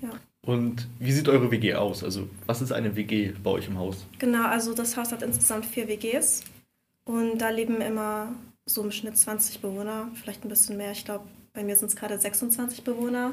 Ja. 0.00 0.10
Und 0.46 0.88
wie 0.98 1.12
sieht 1.12 1.28
eure 1.28 1.50
WG 1.50 1.74
aus? 1.74 2.02
Also, 2.02 2.28
was 2.46 2.62
ist 2.62 2.72
eine 2.72 2.96
WG 2.96 3.32
bei 3.42 3.50
euch 3.50 3.68
im 3.68 3.78
Haus? 3.78 4.06
Genau, 4.18 4.46
also 4.46 4.72
das 4.72 4.96
Haus 4.96 5.12
hat 5.12 5.22
insgesamt 5.22 5.66
vier 5.66 5.88
WGs. 5.88 6.44
Und 7.04 7.38
da 7.38 7.50
leben 7.50 7.80
immer 7.80 8.32
so 8.66 8.82
im 8.82 8.90
Schnitt 8.90 9.16
20 9.16 9.60
Bewohner, 9.60 10.08
vielleicht 10.14 10.44
ein 10.44 10.48
bisschen 10.48 10.76
mehr. 10.76 10.92
Ich 10.92 11.04
glaube, 11.04 11.24
bei 11.52 11.64
mir 11.64 11.76
sind 11.76 11.88
es 11.88 11.96
gerade 11.96 12.18
26 12.18 12.84
Bewohner. 12.84 13.32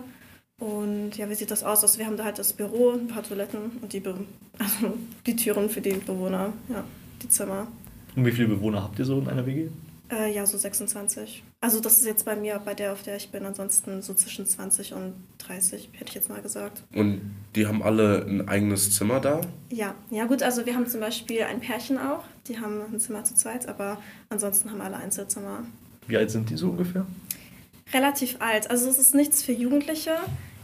Und 0.60 1.18
ja, 1.18 1.30
wie 1.30 1.36
sieht 1.36 1.52
das 1.52 1.64
aus? 1.64 1.84
Also 1.84 2.00
wir 2.00 2.06
haben 2.06 2.18
da 2.18 2.24
halt 2.24 2.40
das 2.40 2.54
Büro, 2.54 2.92
ein 2.92 3.08
paar 3.08 3.24
Toiletten 3.24 3.72
und 3.82 3.92
die, 3.92 4.00
Be 4.00 4.16
also 4.58 4.98
die 5.26 5.36
Türen 5.36 5.70
für 5.70 5.82
die 5.82 5.94
Bewohner, 5.94 6.54
ja, 6.70 6.84
die 7.22 7.28
Zimmer. 7.28 7.68
Und 8.16 8.26
wie 8.26 8.32
viele 8.32 8.48
Bewohner 8.48 8.82
habt 8.82 8.98
ihr 8.98 9.06
so 9.06 9.20
in 9.20 9.28
einer 9.28 9.46
WG? 9.46 9.68
Äh, 10.10 10.34
ja, 10.34 10.46
so 10.46 10.58
26. 10.58 11.44
Also 11.62 11.80
das 11.80 11.98
ist 11.98 12.06
jetzt 12.06 12.26
bei 12.26 12.36
mir, 12.36 12.62
bei 12.64 12.74
der, 12.76 12.94
auf 12.94 13.02
der 13.02 13.18
ich 13.18 13.32
bin, 13.32 13.44
ansonsten 13.44 14.02
so 14.02 14.14
zwischen 14.14 14.46
20 14.46 14.94
und 14.94 15.14
30, 15.40 15.90
hätte 15.94 16.10
ich 16.10 16.16
jetzt 16.16 16.30
mal 16.30 16.42
gesagt. 16.42 16.84
Und 16.94 17.22
die 17.56 17.66
haben 17.66 17.82
alle 17.82 18.24
ein 18.24 18.48
eigenes 18.48 18.96
Zimmer 18.96 19.20
da? 19.20 19.42
Ja, 19.72 19.96
ja 20.12 20.26
gut, 20.26 20.44
also 20.44 20.66
wir 20.66 20.76
haben 20.76 20.88
zum 20.88 21.00
Beispiel 21.00 21.42
ein 21.42 21.60
Pärchen 21.60 21.98
auch, 21.98 22.24
die 22.48 22.60
haben 22.60 22.82
ein 22.94 23.00
Zimmer 23.00 23.24
zu 23.24 23.34
zweit, 23.34 23.68
aber 23.68 23.98
ansonsten 24.30 24.72
haben 24.72 24.82
alle 24.82 24.98
Einzelzimmer. 24.98 25.66
Wie 26.08 26.18
alt 26.18 26.30
sind 26.30 26.52
die 26.52 26.56
so 26.56 26.70
ungefähr? 26.70 27.06
Relativ 27.94 28.38
alt, 28.40 28.70
also 28.70 28.90
es 28.90 28.98
ist 28.98 29.16
nichts 29.16 29.44
für 29.44 29.52
Jugendliche. 29.52 30.18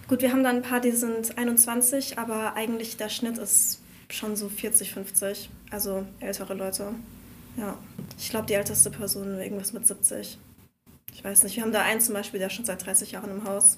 Gut, 0.07 0.21
wir 0.21 0.31
haben 0.31 0.43
da 0.43 0.49
ein 0.49 0.63
paar, 0.63 0.81
die 0.81 0.91
sind 0.91 1.37
21, 1.37 2.17
aber 2.17 2.55
eigentlich 2.55 2.97
der 2.97 3.09
Schnitt 3.09 3.37
ist 3.37 3.81
schon 4.09 4.35
so 4.35 4.49
40, 4.49 4.91
50, 4.93 5.49
also 5.69 6.05
ältere 6.19 6.53
Leute. 6.53 6.93
Ja, 7.57 7.77
ich 8.17 8.29
glaube, 8.29 8.47
die 8.47 8.53
älteste 8.53 8.89
Person 8.89 9.39
irgendwas 9.39 9.73
mit 9.73 9.87
70. 9.87 10.37
Ich 11.13 11.23
weiß 11.23 11.43
nicht, 11.43 11.55
wir 11.55 11.63
haben 11.63 11.71
da 11.71 11.81
einen 11.81 12.01
zum 12.01 12.13
Beispiel, 12.13 12.39
der 12.39 12.49
schon 12.49 12.65
seit 12.65 12.85
30 12.85 13.11
Jahren 13.11 13.31
im 13.31 13.43
Haus. 13.45 13.77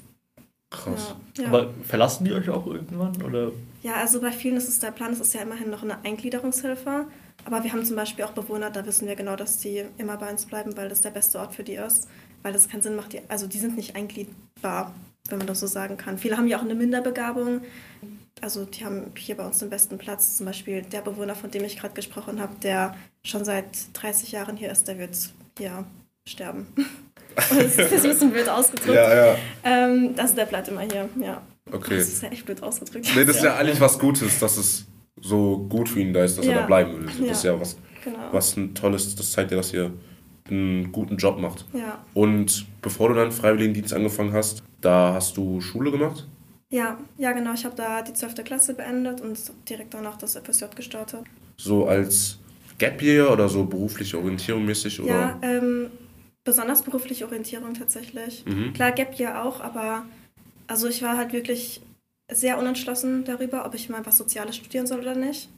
Krass. 0.69 1.15
Ja. 1.37 1.47
Aber 1.47 1.71
verlassen 1.83 2.25
die 2.25 2.33
euch 2.33 2.49
auch 2.49 2.65
irgendwann? 2.65 3.21
Oder 3.21 3.51
Ja, 3.83 3.95
also 3.95 4.21
bei 4.21 4.31
vielen 4.31 4.57
ist 4.57 4.67
es 4.67 4.79
der 4.79 4.91
Plan, 4.91 5.13
es 5.13 5.19
ist 5.19 5.33
ja 5.33 5.41
immerhin 5.41 5.69
noch 5.69 5.83
eine 5.83 6.03
Eingliederungshilfe. 6.03 7.05
Aber 7.45 7.63
wir 7.63 7.71
haben 7.73 7.85
zum 7.85 7.95
Beispiel 7.95 8.25
auch 8.25 8.31
Bewohner, 8.31 8.71
da 8.71 8.85
wissen 8.85 9.07
wir 9.07 9.15
genau, 9.15 9.35
dass 9.35 9.57
die 9.57 9.83
immer 9.97 10.17
bei 10.17 10.31
uns 10.31 10.45
bleiben, 10.45 10.75
weil 10.77 10.89
das 10.89 11.01
der 11.01 11.11
beste 11.11 11.39
Ort 11.39 11.53
für 11.53 11.63
die 11.63 11.75
ist. 11.75 12.07
Weil 12.43 12.53
das 12.53 12.69
keinen 12.69 12.81
Sinn 12.81 12.95
macht. 12.95 13.13
Die, 13.13 13.21
also 13.29 13.47
die 13.47 13.57
sind 13.57 13.75
nicht 13.77 13.95
eingliedbar, 13.95 14.93
wenn 15.29 15.37
man 15.39 15.47
das 15.47 15.59
so 15.61 15.67
sagen 15.67 15.97
kann. 15.97 16.17
Viele 16.17 16.37
haben 16.37 16.47
ja 16.47 16.57
auch 16.57 16.61
eine 16.63 16.75
Minderbegabung. 16.75 17.61
Also 18.41 18.65
die 18.65 18.83
haben 18.85 19.11
hier 19.17 19.35
bei 19.37 19.45
uns 19.45 19.59
den 19.59 19.69
besten 19.69 19.97
Platz. 19.97 20.37
Zum 20.37 20.45
Beispiel 20.45 20.81
der 20.81 21.01
Bewohner, 21.01 21.35
von 21.35 21.49
dem 21.49 21.63
ich 21.63 21.77
gerade 21.79 21.93
gesprochen 21.93 22.41
habe, 22.41 22.53
der 22.61 22.95
schon 23.25 23.45
seit 23.45 23.65
30 23.93 24.31
Jahren 24.33 24.57
hier 24.57 24.69
ist, 24.71 24.87
der 24.87 24.99
wird 24.99 25.17
hier 25.57 25.85
sterben. 26.27 26.67
das 27.35 27.51
ist 27.51 27.77
jetzt 27.77 28.03
ein 28.03 28.09
bisschen 28.11 28.31
blöd 28.31 28.49
ausgedrückt. 28.49 28.93
Ja, 28.95 29.15
ja. 29.27 29.35
Ähm, 29.63 30.13
also 30.17 30.35
der 30.35 30.45
bleibt 30.45 30.67
immer 30.67 30.81
hier, 30.81 31.09
ja. 31.19 31.41
Okay. 31.71 31.97
Das 31.97 32.09
ist 32.09 32.21
ja 32.23 32.29
echt 32.29 32.45
blöd 32.45 32.61
ausgedrückt. 32.61 33.07
Nee, 33.15 33.23
das 33.25 33.37
ist 33.37 33.43
ja 33.43 33.55
eigentlich 33.55 33.79
was 33.79 33.97
Gutes, 33.97 34.37
dass 34.39 34.57
es 34.57 34.85
so 35.21 35.59
gut 35.69 35.87
für 35.87 36.01
ihn 36.01 36.11
da 36.13 36.25
ist, 36.25 36.37
dass 36.37 36.45
er 36.45 36.51
Ja. 36.53 36.59
da 36.61 36.65
bleiben 36.65 36.93
will. 36.99 37.05
Das 37.05 37.37
ist 37.37 37.43
Ja. 37.43 37.53
ja 37.53 37.61
was, 37.61 37.77
Genau. 38.03 38.17
was 38.33 38.57
ein 38.57 38.75
tolles, 38.75 39.15
das 39.15 39.31
zeigt 39.31 39.51
ja, 39.51 39.57
dass 39.57 39.73
ihr 39.73 39.91
einen 40.49 40.91
guten 40.91 41.17
Job 41.17 41.39
macht. 41.39 41.65
Ja. 41.73 42.03
Und 42.13 42.65
bevor 42.81 43.09
du 43.09 43.15
dann 43.15 43.31
Freiwilligendienst 43.31 43.93
angefangen 43.93 44.33
hast, 44.33 44.63
da 44.81 45.13
hast 45.13 45.37
du 45.37 45.61
Schule 45.61 45.91
gemacht? 45.91 46.27
Ja, 46.69 46.97
ja, 47.17 47.31
genau. 47.33 47.53
Ich 47.53 47.65
habe 47.65 47.75
da 47.75 48.01
die 48.01 48.13
12. 48.13 48.43
Klasse 48.43 48.73
beendet 48.73 49.21
und 49.21 49.39
direkt 49.69 49.93
danach 49.93 50.17
das 50.17 50.35
FSJ 50.35 50.65
gestartet. 50.75 51.21
So 51.55 51.85
als 51.85 52.39
Gap 52.77 53.01
Year 53.01 53.31
oder 53.31 53.47
so 53.47 53.63
berufliche 53.63 54.17
Orientierung 54.17 54.65
mäßig? 54.65 54.99
Oder? 55.01 55.09
Ja, 55.09 55.39
ähm, 55.41 55.91
besonders 56.43 56.81
berufliche 56.81 57.25
Orientierung 57.25 57.73
tatsächlich. 57.73 58.43
Mhm. 58.45 58.73
Klar, 58.73 58.91
Gap 58.91 59.19
Year 59.19 59.43
auch, 59.43 59.61
aber 59.61 60.05
also 60.67 60.87
ich 60.87 61.01
war 61.01 61.15
halt 61.15 61.31
wirklich 61.31 61.81
sehr 62.31 62.57
unentschlossen 62.57 63.23
darüber, 63.25 63.65
ob 63.65 63.75
ich 63.75 63.89
mal 63.89 64.05
was 64.05 64.17
Soziales 64.17 64.55
studieren 64.55 64.87
soll 64.87 65.01
oder 65.01 65.15
nicht. 65.15 65.49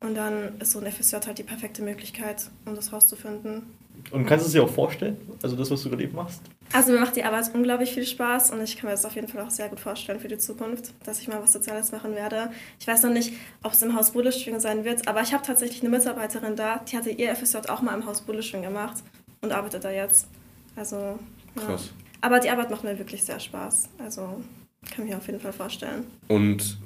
Und 0.00 0.14
dann 0.14 0.58
ist 0.60 0.72
so 0.72 0.78
ein 0.78 0.90
FSJ 0.90 1.16
halt 1.26 1.38
die 1.38 1.42
perfekte 1.42 1.82
Möglichkeit, 1.82 2.50
um 2.64 2.74
das 2.74 2.92
rauszufinden. 2.92 3.62
Und 4.10 4.26
kannst 4.26 4.44
du 4.44 4.46
es 4.48 4.52
dir 4.52 4.62
auch 4.62 4.70
vorstellen? 4.70 5.16
Also 5.42 5.56
das, 5.56 5.70
was 5.70 5.82
du 5.82 5.90
gerade 5.90 6.02
eben 6.02 6.14
machst? 6.14 6.42
Also 6.72 6.92
mir 6.92 7.00
macht 7.00 7.16
die 7.16 7.24
Arbeit 7.24 7.50
unglaublich 7.52 7.92
viel 7.92 8.06
Spaß 8.06 8.52
und 8.52 8.62
ich 8.62 8.76
kann 8.76 8.86
mir 8.86 8.92
das 8.92 9.04
auf 9.04 9.14
jeden 9.14 9.26
Fall 9.26 9.42
auch 9.44 9.50
sehr 9.50 9.68
gut 9.68 9.80
vorstellen 9.80 10.20
für 10.20 10.28
die 10.28 10.38
Zukunft, 10.38 10.92
dass 11.04 11.20
ich 11.20 11.28
mal 11.28 11.42
was 11.42 11.52
Soziales 11.52 11.90
machen 11.90 12.14
werde. 12.14 12.50
Ich 12.78 12.86
weiß 12.86 13.02
noch 13.02 13.12
nicht, 13.12 13.32
ob 13.62 13.72
es 13.72 13.82
im 13.82 13.96
Haus 13.96 14.12
Budeschwing 14.12 14.60
sein 14.60 14.84
wird, 14.84 15.08
aber 15.08 15.22
ich 15.22 15.32
habe 15.32 15.44
tatsächlich 15.44 15.80
eine 15.80 15.90
Mitarbeiterin 15.90 16.54
da, 16.54 16.78
die 16.78 16.96
hatte 16.96 17.10
ihr 17.10 17.34
FSJ 17.34 17.68
auch 17.68 17.82
mal 17.82 17.94
im 17.94 18.06
Haus 18.06 18.20
Budeschwing 18.20 18.62
gemacht 18.62 19.02
und 19.40 19.52
arbeitet 19.52 19.84
da 19.84 19.90
jetzt. 19.90 20.28
Also, 20.76 20.96
ja. 20.96 21.62
Krass. 21.66 21.90
Aber 22.20 22.38
die 22.38 22.50
Arbeit 22.50 22.70
macht 22.70 22.84
mir 22.84 22.98
wirklich 22.98 23.24
sehr 23.24 23.40
Spaß. 23.40 23.88
Also 23.98 24.40
kann 24.88 25.04
ich 25.04 25.10
mir 25.10 25.16
auf 25.16 25.26
jeden 25.26 25.40
Fall 25.40 25.52
vorstellen. 25.52 26.04
Und 26.28 26.78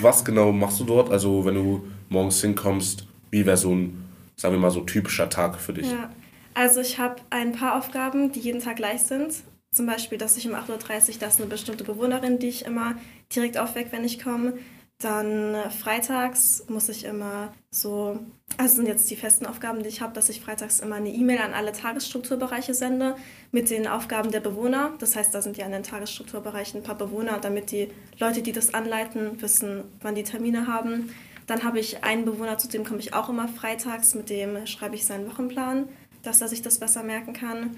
was 0.00 0.24
genau 0.24 0.52
machst 0.52 0.80
du 0.80 0.84
dort? 0.84 1.10
Also, 1.10 1.44
wenn 1.44 1.54
du 1.54 1.86
morgens 2.08 2.40
hinkommst, 2.40 3.06
wie 3.30 3.44
wäre 3.44 3.56
so 3.56 3.74
ein, 3.74 4.04
sagen 4.36 4.54
wir 4.54 4.60
mal, 4.60 4.70
so 4.70 4.80
typischer 4.80 5.28
Tag 5.28 5.58
für 5.60 5.72
dich? 5.72 5.90
Ja, 5.90 6.10
also 6.56 6.80
ich 6.80 6.98
habe 6.98 7.16
ein 7.28 7.52
paar 7.52 7.76
Aufgaben, 7.76 8.32
die 8.32 8.40
jeden 8.40 8.62
Tag 8.62 8.76
gleich 8.76 9.02
sind. 9.02 9.34
Zum 9.70 9.84
Beispiel, 9.84 10.16
dass 10.16 10.38
ich 10.38 10.48
um 10.48 10.54
8.30 10.54 10.70
Uhr, 10.70 11.14
das 11.20 11.34
ist 11.34 11.40
eine 11.40 11.50
bestimmte 11.50 11.84
Bewohnerin, 11.84 12.38
die 12.38 12.48
ich 12.48 12.64
immer 12.64 12.94
direkt 13.34 13.58
aufwecke, 13.58 13.92
wenn 13.92 14.04
ich 14.04 14.24
komme. 14.24 14.54
Dann 14.98 15.54
freitags 15.70 16.64
muss 16.68 16.88
ich 16.88 17.04
immer 17.04 17.52
so, 17.70 18.18
also 18.56 18.76
sind 18.76 18.88
jetzt 18.88 19.10
die 19.10 19.16
festen 19.16 19.44
Aufgaben, 19.44 19.82
die 19.82 19.90
ich 19.90 20.00
habe, 20.00 20.14
dass 20.14 20.30
ich 20.30 20.40
freitags 20.40 20.80
immer 20.80 20.94
eine 20.94 21.10
E-Mail 21.10 21.40
an 21.40 21.52
alle 21.52 21.72
Tagesstrukturbereiche 21.72 22.72
sende 22.72 23.16
mit 23.52 23.68
den 23.68 23.86
Aufgaben 23.86 24.30
der 24.30 24.40
Bewohner. 24.40 24.94
Das 24.98 25.14
heißt, 25.14 25.34
da 25.34 25.42
sind 25.42 25.58
ja 25.58 25.66
an 25.66 25.72
den 25.72 25.82
Tagesstrukturbereichen 25.82 26.80
ein 26.80 26.84
paar 26.84 26.96
Bewohner, 26.96 27.38
damit 27.38 27.70
die 27.70 27.88
Leute, 28.18 28.40
die 28.40 28.52
das 28.52 28.72
anleiten, 28.72 29.42
wissen, 29.42 29.84
wann 30.00 30.14
die 30.14 30.22
Termine 30.22 30.66
haben. 30.66 31.10
Dann 31.46 31.62
habe 31.62 31.78
ich 31.78 32.02
einen 32.02 32.24
Bewohner, 32.24 32.56
zu 32.56 32.66
dem 32.66 32.84
komme 32.84 33.00
ich 33.00 33.12
auch 33.12 33.28
immer 33.28 33.46
freitags, 33.46 34.14
mit 34.14 34.30
dem 34.30 34.66
schreibe 34.66 34.94
ich 34.96 35.04
seinen 35.04 35.30
Wochenplan, 35.30 35.88
dass 36.26 36.40
er 36.40 36.48
sich 36.48 36.62
das 36.62 36.78
besser 36.78 37.02
merken 37.02 37.32
kann. 37.32 37.76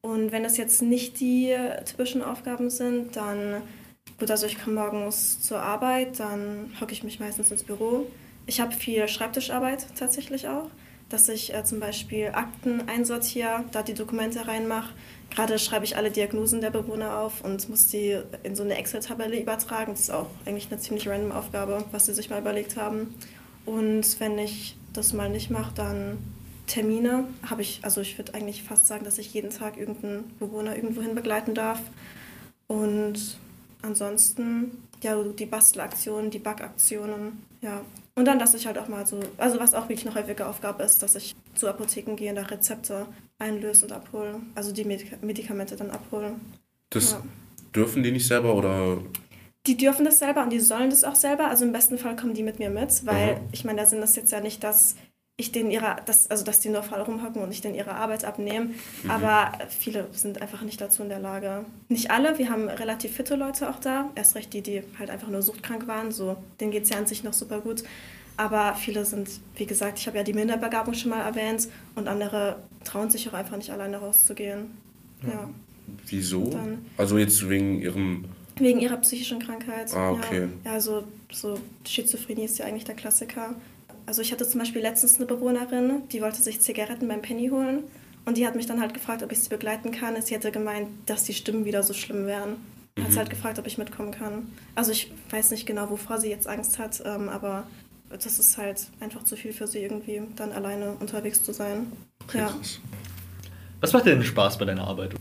Und 0.00 0.30
wenn 0.30 0.42
das 0.42 0.56
jetzt 0.56 0.80
nicht 0.80 1.18
die 1.20 1.54
typischen 1.84 2.22
Aufgaben 2.22 2.70
sind, 2.70 3.16
dann, 3.16 3.62
gut, 4.18 4.30
also 4.30 4.46
ich 4.46 4.62
komme 4.62 4.76
morgens 4.80 5.40
zur 5.40 5.60
Arbeit, 5.60 6.20
dann 6.20 6.72
hocke 6.80 6.92
ich 6.92 7.02
mich 7.02 7.18
meistens 7.18 7.50
ins 7.50 7.64
Büro. 7.64 8.06
Ich 8.46 8.60
habe 8.60 8.72
viel 8.72 9.06
Schreibtischarbeit 9.08 9.86
tatsächlich 9.96 10.48
auch, 10.48 10.70
dass 11.08 11.28
ich 11.28 11.52
äh, 11.52 11.64
zum 11.64 11.80
Beispiel 11.80 12.28
Akten 12.32 12.88
einsortiere, 12.88 13.64
da 13.72 13.82
die 13.82 13.94
Dokumente 13.94 14.46
reinmache. 14.46 14.94
Gerade 15.30 15.58
schreibe 15.58 15.84
ich 15.84 15.96
alle 15.96 16.10
Diagnosen 16.10 16.60
der 16.60 16.70
Bewohner 16.70 17.18
auf 17.18 17.44
und 17.44 17.68
muss 17.68 17.88
die 17.88 18.18
in 18.44 18.54
so 18.54 18.62
eine 18.62 18.78
Excel-Tabelle 18.78 19.38
übertragen. 19.38 19.92
Das 19.92 20.02
ist 20.02 20.10
auch 20.10 20.30
eigentlich 20.46 20.68
eine 20.70 20.80
ziemlich 20.80 21.08
random 21.08 21.32
Aufgabe, 21.32 21.84
was 21.90 22.06
sie 22.06 22.14
sich 22.14 22.30
mal 22.30 22.40
überlegt 22.40 22.76
haben. 22.76 23.14
Und 23.66 24.18
wenn 24.20 24.38
ich 24.38 24.76
das 24.92 25.12
mal 25.12 25.28
nicht 25.28 25.50
mache, 25.50 25.74
dann 25.74 26.18
Termine 26.68 27.24
habe 27.48 27.62
ich, 27.62 27.80
also 27.82 28.00
ich 28.00 28.16
würde 28.16 28.34
eigentlich 28.34 28.62
fast 28.62 28.86
sagen, 28.86 29.04
dass 29.04 29.18
ich 29.18 29.34
jeden 29.34 29.50
Tag 29.50 29.76
irgendeinen 29.76 30.30
Bewohner 30.38 30.76
irgendwohin 30.76 31.14
begleiten 31.16 31.54
darf. 31.54 31.80
Und 32.68 33.38
ansonsten, 33.82 34.82
ja, 35.02 35.20
die 35.22 35.46
Bastelaktionen, 35.46 36.30
die 36.30 36.38
Backaktionen, 36.38 37.42
ja. 37.62 37.80
Und 38.14 38.24
dann, 38.26 38.38
dass 38.38 38.54
ich 38.54 38.66
halt 38.66 38.78
auch 38.78 38.88
mal 38.88 39.06
so, 39.06 39.20
also 39.36 39.58
was 39.60 39.74
auch 39.74 39.88
wirklich 39.88 40.06
eine 40.06 40.14
häufige 40.14 40.46
Aufgabe 40.46 40.82
ist, 40.82 41.02
dass 41.02 41.14
ich 41.14 41.34
zu 41.54 41.68
Apotheken 41.68 42.16
gehe, 42.16 42.34
da 42.34 42.42
Rezepte 42.42 43.06
einlöse 43.38 43.84
und 43.86 43.92
abhole, 43.92 44.40
also 44.54 44.72
die 44.72 44.84
Medik 44.84 45.22
Medikamente 45.22 45.76
dann 45.76 45.90
abhole. 45.90 46.32
Das 46.90 47.12
Ja. 47.12 47.22
dürfen 47.74 48.02
die 48.02 48.10
nicht 48.12 48.26
selber 48.26 48.54
oder 48.54 48.98
Die 49.66 49.76
dürfen 49.76 50.04
das 50.04 50.18
selber 50.18 50.42
und 50.42 50.50
die 50.50 50.60
sollen 50.60 50.90
das 50.90 51.04
auch 51.04 51.14
selber. 51.14 51.48
Also 51.48 51.64
im 51.64 51.72
besten 51.72 51.98
Fall 51.98 52.16
kommen 52.16 52.34
die 52.34 52.42
mit 52.42 52.58
mir 52.58 52.70
mit, 52.70 53.04
weil 53.06 53.34
Mhm. 53.36 53.40
ich 53.52 53.64
meine, 53.64 53.76
der 53.76 53.86
Sinn 53.86 54.02
ist 54.02 54.16
jetzt 54.16 54.32
ja 54.32 54.40
nicht, 54.40 54.64
dass 54.64 54.96
ich 55.40 55.52
denen 55.52 55.70
ihre, 55.70 55.96
dass, 56.04 56.28
also 56.30 56.44
dass 56.44 56.58
die 56.58 56.68
nur 56.68 56.82
voll 56.82 57.00
rumhocken 57.00 57.40
und 57.40 57.52
ich 57.52 57.60
denen 57.60 57.76
ihre 57.76 57.94
Arbeit 57.94 58.24
abnehme. 58.24 58.70
Mhm. 59.04 59.10
Aber 59.10 59.52
viele 59.68 60.08
sind 60.10 60.42
einfach 60.42 60.62
nicht 60.62 60.80
dazu 60.80 61.04
in 61.04 61.08
der 61.08 61.20
Lage. 61.20 61.64
Nicht 61.88 62.10
alle, 62.10 62.38
wir 62.38 62.50
haben 62.50 62.68
relativ 62.68 63.14
fitte 63.14 63.36
Leute 63.36 63.70
auch 63.70 63.78
da. 63.78 64.10
Erst 64.16 64.34
recht 64.34 64.52
die, 64.52 64.62
die 64.62 64.82
halt 64.98 65.10
einfach 65.10 65.28
nur 65.28 65.40
suchtkrank 65.42 65.86
waren. 65.86 66.10
So, 66.10 66.36
denen 66.60 66.72
geht 66.72 66.82
es 66.82 66.90
ja 66.90 66.98
an 66.98 67.06
sich 67.06 67.22
noch 67.22 67.32
super 67.32 67.60
gut. 67.60 67.84
Aber 68.36 68.74
viele 68.74 69.04
sind, 69.04 69.28
wie 69.54 69.66
gesagt, 69.66 69.98
ich 70.00 70.08
habe 70.08 70.16
ja 70.18 70.24
die 70.24 70.32
Minderbegabung 70.32 70.94
schon 70.94 71.10
mal 71.10 71.22
erwähnt 71.22 71.68
und 71.94 72.08
andere 72.08 72.56
trauen 72.84 73.08
sich 73.08 73.28
auch 73.28 73.32
einfach 73.34 73.56
nicht 73.56 73.70
alleine 73.70 73.98
rauszugehen. 73.98 74.72
Ja. 75.24 75.48
wieso? 76.06 76.50
Dann- 76.50 76.84
Also 76.96 77.16
jetzt 77.16 77.48
wegen 77.48 77.80
ihrem. 77.80 78.24
Wegen 78.56 78.80
ihrer 78.80 78.96
psychischen 78.98 79.38
Krankheit. 79.38 79.94
Ah, 79.94 80.10
okay. 80.10 80.48
Ja, 80.64 80.72
ja 80.74 80.80
so, 80.80 81.04
so 81.30 81.58
Schizophrenie 81.86 82.44
ist 82.44 82.58
ja 82.58 82.66
eigentlich 82.66 82.84
der 82.84 82.96
Klassiker. 82.96 83.54
Also 84.08 84.22
ich 84.22 84.32
hatte 84.32 84.48
zum 84.48 84.58
Beispiel 84.58 84.80
letztens 84.80 85.16
eine 85.16 85.26
Bewohnerin, 85.26 86.08
die 86.10 86.22
wollte 86.22 86.40
sich 86.40 86.62
Zigaretten 86.62 87.08
beim 87.08 87.20
Penny 87.20 87.50
holen 87.50 87.84
und 88.24 88.38
die 88.38 88.46
hat 88.46 88.56
mich 88.56 88.64
dann 88.64 88.80
halt 88.80 88.94
gefragt, 88.94 89.22
ob 89.22 89.30
ich 89.32 89.40
sie 89.40 89.50
begleiten 89.50 89.90
kann. 89.90 90.20
Sie 90.22 90.34
hätte 90.34 90.50
gemeint, 90.50 90.88
dass 91.04 91.24
die 91.24 91.34
Stimmen 91.34 91.66
wieder 91.66 91.82
so 91.82 91.92
schlimm 91.92 92.24
wären. 92.24 92.56
Hat 92.98 93.12
sie 93.12 93.18
halt 93.18 93.28
gefragt, 93.28 93.58
ob 93.58 93.66
ich 93.66 93.76
mitkommen 93.76 94.10
kann. 94.10 94.50
Also 94.74 94.92
ich 94.92 95.12
weiß 95.28 95.50
nicht 95.50 95.66
genau, 95.66 95.90
wovor 95.90 96.18
sie 96.18 96.30
jetzt 96.30 96.48
Angst 96.48 96.78
hat, 96.78 97.02
ähm, 97.04 97.28
aber 97.28 97.66
das 98.08 98.38
ist 98.38 98.56
halt 98.56 98.86
einfach 98.98 99.24
zu 99.24 99.36
viel 99.36 99.52
für 99.52 99.66
sie 99.66 99.80
irgendwie, 99.80 100.22
dann 100.36 100.52
alleine 100.52 100.92
unterwegs 100.92 101.42
zu 101.42 101.52
sein. 101.52 101.92
Ja. 102.32 102.50
Was 103.82 103.92
macht 103.92 104.06
dir 104.06 104.12
denn 104.12 104.24
Spaß 104.24 104.56
bei 104.56 104.64
deiner 104.64 104.86
Arbeit? 104.86 105.16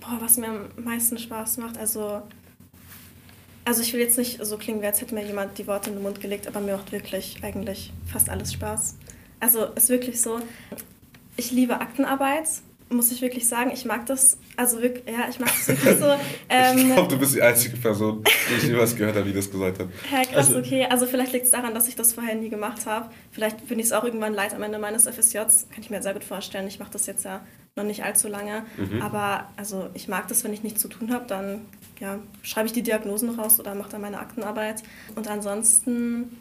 Boah, 0.00 0.18
was 0.18 0.36
mir 0.36 0.48
am 0.48 0.68
meisten 0.82 1.16
Spaß 1.16 1.58
macht, 1.58 1.78
also. 1.78 2.22
Also 3.68 3.82
ich 3.82 3.92
will 3.92 4.00
jetzt 4.00 4.16
nicht 4.16 4.42
so 4.42 4.56
klingen, 4.56 4.82
als 4.82 5.02
hätte 5.02 5.14
mir 5.14 5.22
jemand 5.26 5.58
die 5.58 5.66
Worte 5.66 5.90
in 5.90 5.96
den 5.96 6.02
Mund 6.02 6.22
gelegt, 6.22 6.46
aber 6.46 6.60
mir 6.60 6.74
macht 6.76 6.90
wirklich 6.90 7.36
eigentlich 7.42 7.92
fast 8.10 8.30
alles 8.30 8.54
Spaß. 8.54 8.96
Also 9.40 9.66
ist 9.66 9.90
wirklich 9.90 10.22
so. 10.22 10.40
Ich 11.36 11.50
liebe 11.50 11.78
Aktenarbeit, 11.78 12.48
muss 12.88 13.12
ich 13.12 13.20
wirklich 13.20 13.46
sagen. 13.46 13.70
Ich 13.74 13.84
mag 13.84 14.06
das, 14.06 14.38
also 14.56 14.80
wirklich, 14.80 15.04
ja, 15.06 15.26
ich 15.28 15.38
mag 15.38 15.50
das 15.50 15.68
wirklich 15.68 15.98
so. 15.98 16.06
ich 16.14 16.18
Ähm, 16.48 16.94
glaube, 16.94 17.08
du 17.08 17.18
bist 17.18 17.34
die 17.34 17.42
einzige 17.42 17.76
Person, 17.76 18.24
die 18.24 18.54
ich 18.56 18.62
jemals 18.70 18.96
gehört 18.96 19.16
habe, 19.16 19.26
die 19.26 19.34
das 19.34 19.50
gesagt 19.50 19.80
hat. 19.80 19.88
Ja, 20.10 20.22
krass, 20.24 20.46
Also- 20.48 20.58
okay. 20.60 20.86
Also 20.88 21.04
vielleicht 21.04 21.34
liegt 21.34 21.44
es 21.44 21.50
daran, 21.50 21.74
dass 21.74 21.88
ich 21.88 21.94
das 21.94 22.14
vorher 22.14 22.36
nie 22.36 22.48
gemacht 22.48 22.86
habe. 22.86 23.10
Vielleicht 23.32 23.68
bin 23.68 23.78
ich 23.78 23.84
es 23.84 23.92
auch 23.92 24.02
irgendwann 24.04 24.32
leid 24.32 24.54
am 24.54 24.62
Ende 24.62 24.78
meines 24.78 25.06
FSJs. 25.06 25.66
Kann 25.70 25.82
ich 25.82 25.90
mir 25.90 26.02
sehr 26.02 26.14
gut 26.14 26.24
vorstellen. 26.24 26.66
Ich 26.68 26.78
mache 26.78 26.92
das 26.92 27.04
jetzt 27.04 27.26
ja 27.26 27.42
noch 27.76 27.84
nicht 27.84 28.02
allzu 28.02 28.26
lange. 28.28 28.64
Aber 29.02 29.46
also 29.56 29.90
ich 29.92 30.08
mag 30.08 30.26
das, 30.26 30.42
wenn 30.42 30.54
ich 30.54 30.62
nichts 30.64 30.80
zu 30.80 30.88
tun 30.88 31.12
habe, 31.12 31.26
dann 31.28 31.60
ja, 32.00 32.20
schreibe 32.42 32.66
ich 32.66 32.72
die 32.72 32.82
Diagnosen 32.82 33.38
raus 33.38 33.58
oder 33.58 33.74
mache 33.74 33.90
dann 33.90 34.00
meine 34.00 34.18
Aktenarbeit. 34.18 34.82
Und 35.14 35.28
ansonsten, 35.28 36.36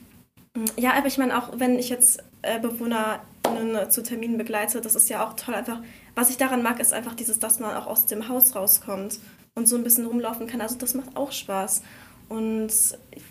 mh, 0.55 0.65
ja, 0.77 0.93
aber 0.93 1.07
ich 1.07 1.17
meine 1.17 1.37
auch, 1.37 1.59
wenn 1.59 1.79
ich 1.79 1.89
jetzt 1.89 2.23
äh, 2.41 2.59
BewohnerInnen 2.59 3.89
zu 3.89 4.03
Terminen 4.03 4.37
begleite, 4.37 4.81
das 4.81 4.95
ist 4.95 5.09
ja 5.09 5.25
auch 5.25 5.33
toll. 5.33 5.55
Einfach, 5.55 5.81
was 6.15 6.29
ich 6.29 6.37
daran 6.37 6.63
mag, 6.63 6.79
ist 6.79 6.93
einfach 6.93 7.15
dieses, 7.15 7.39
dass 7.39 7.59
man 7.59 7.75
auch 7.75 7.87
aus 7.87 8.05
dem 8.05 8.29
Haus 8.29 8.55
rauskommt 8.55 9.19
und 9.55 9.67
so 9.67 9.75
ein 9.75 9.83
bisschen 9.83 10.05
rumlaufen 10.05 10.47
kann. 10.47 10.61
Also 10.61 10.77
das 10.77 10.93
macht 10.93 11.15
auch 11.15 11.31
Spaß. 11.31 11.81
Und 12.29 12.71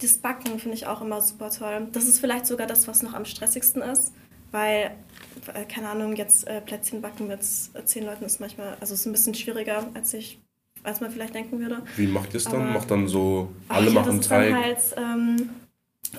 das 0.00 0.18
Backen 0.18 0.58
finde 0.58 0.74
ich 0.76 0.86
auch 0.86 1.02
immer 1.02 1.20
super 1.20 1.50
toll. 1.50 1.88
Das 1.92 2.06
ist 2.06 2.18
vielleicht 2.18 2.46
sogar 2.46 2.66
das, 2.66 2.88
was 2.88 3.02
noch 3.02 3.14
am 3.14 3.24
stressigsten 3.24 3.82
ist, 3.82 4.12
weil, 4.52 4.96
äh, 5.54 5.64
keine 5.66 5.90
Ahnung, 5.90 6.16
jetzt 6.16 6.46
äh, 6.46 6.60
Plätzchen 6.60 7.02
backen 7.02 7.26
mit 7.26 7.40
äh, 7.40 7.84
zehn 7.84 8.04
Leuten 8.06 8.24
ist 8.24 8.40
manchmal, 8.40 8.76
also 8.80 8.94
ist 8.94 9.06
ein 9.06 9.12
bisschen 9.12 9.34
schwieriger, 9.34 9.86
als 9.94 10.14
ich, 10.14 10.40
als 10.86 11.00
man 11.00 11.10
vielleicht 11.10 11.34
denken 11.34 11.58
würde. 11.60 11.82
Wie 11.96 12.06
macht 12.06 12.32
ihr 12.32 12.38
es 12.38 12.44
dann? 12.44 12.72
Macht 12.72 12.90
dann 12.90 13.08
so, 13.08 13.50
Ach 13.68 13.76
alle 13.76 13.86
ja, 13.86 13.92
machen 13.92 14.20
Teig. 14.20 14.54
halt, 14.54 14.78
ähm, 14.96 15.50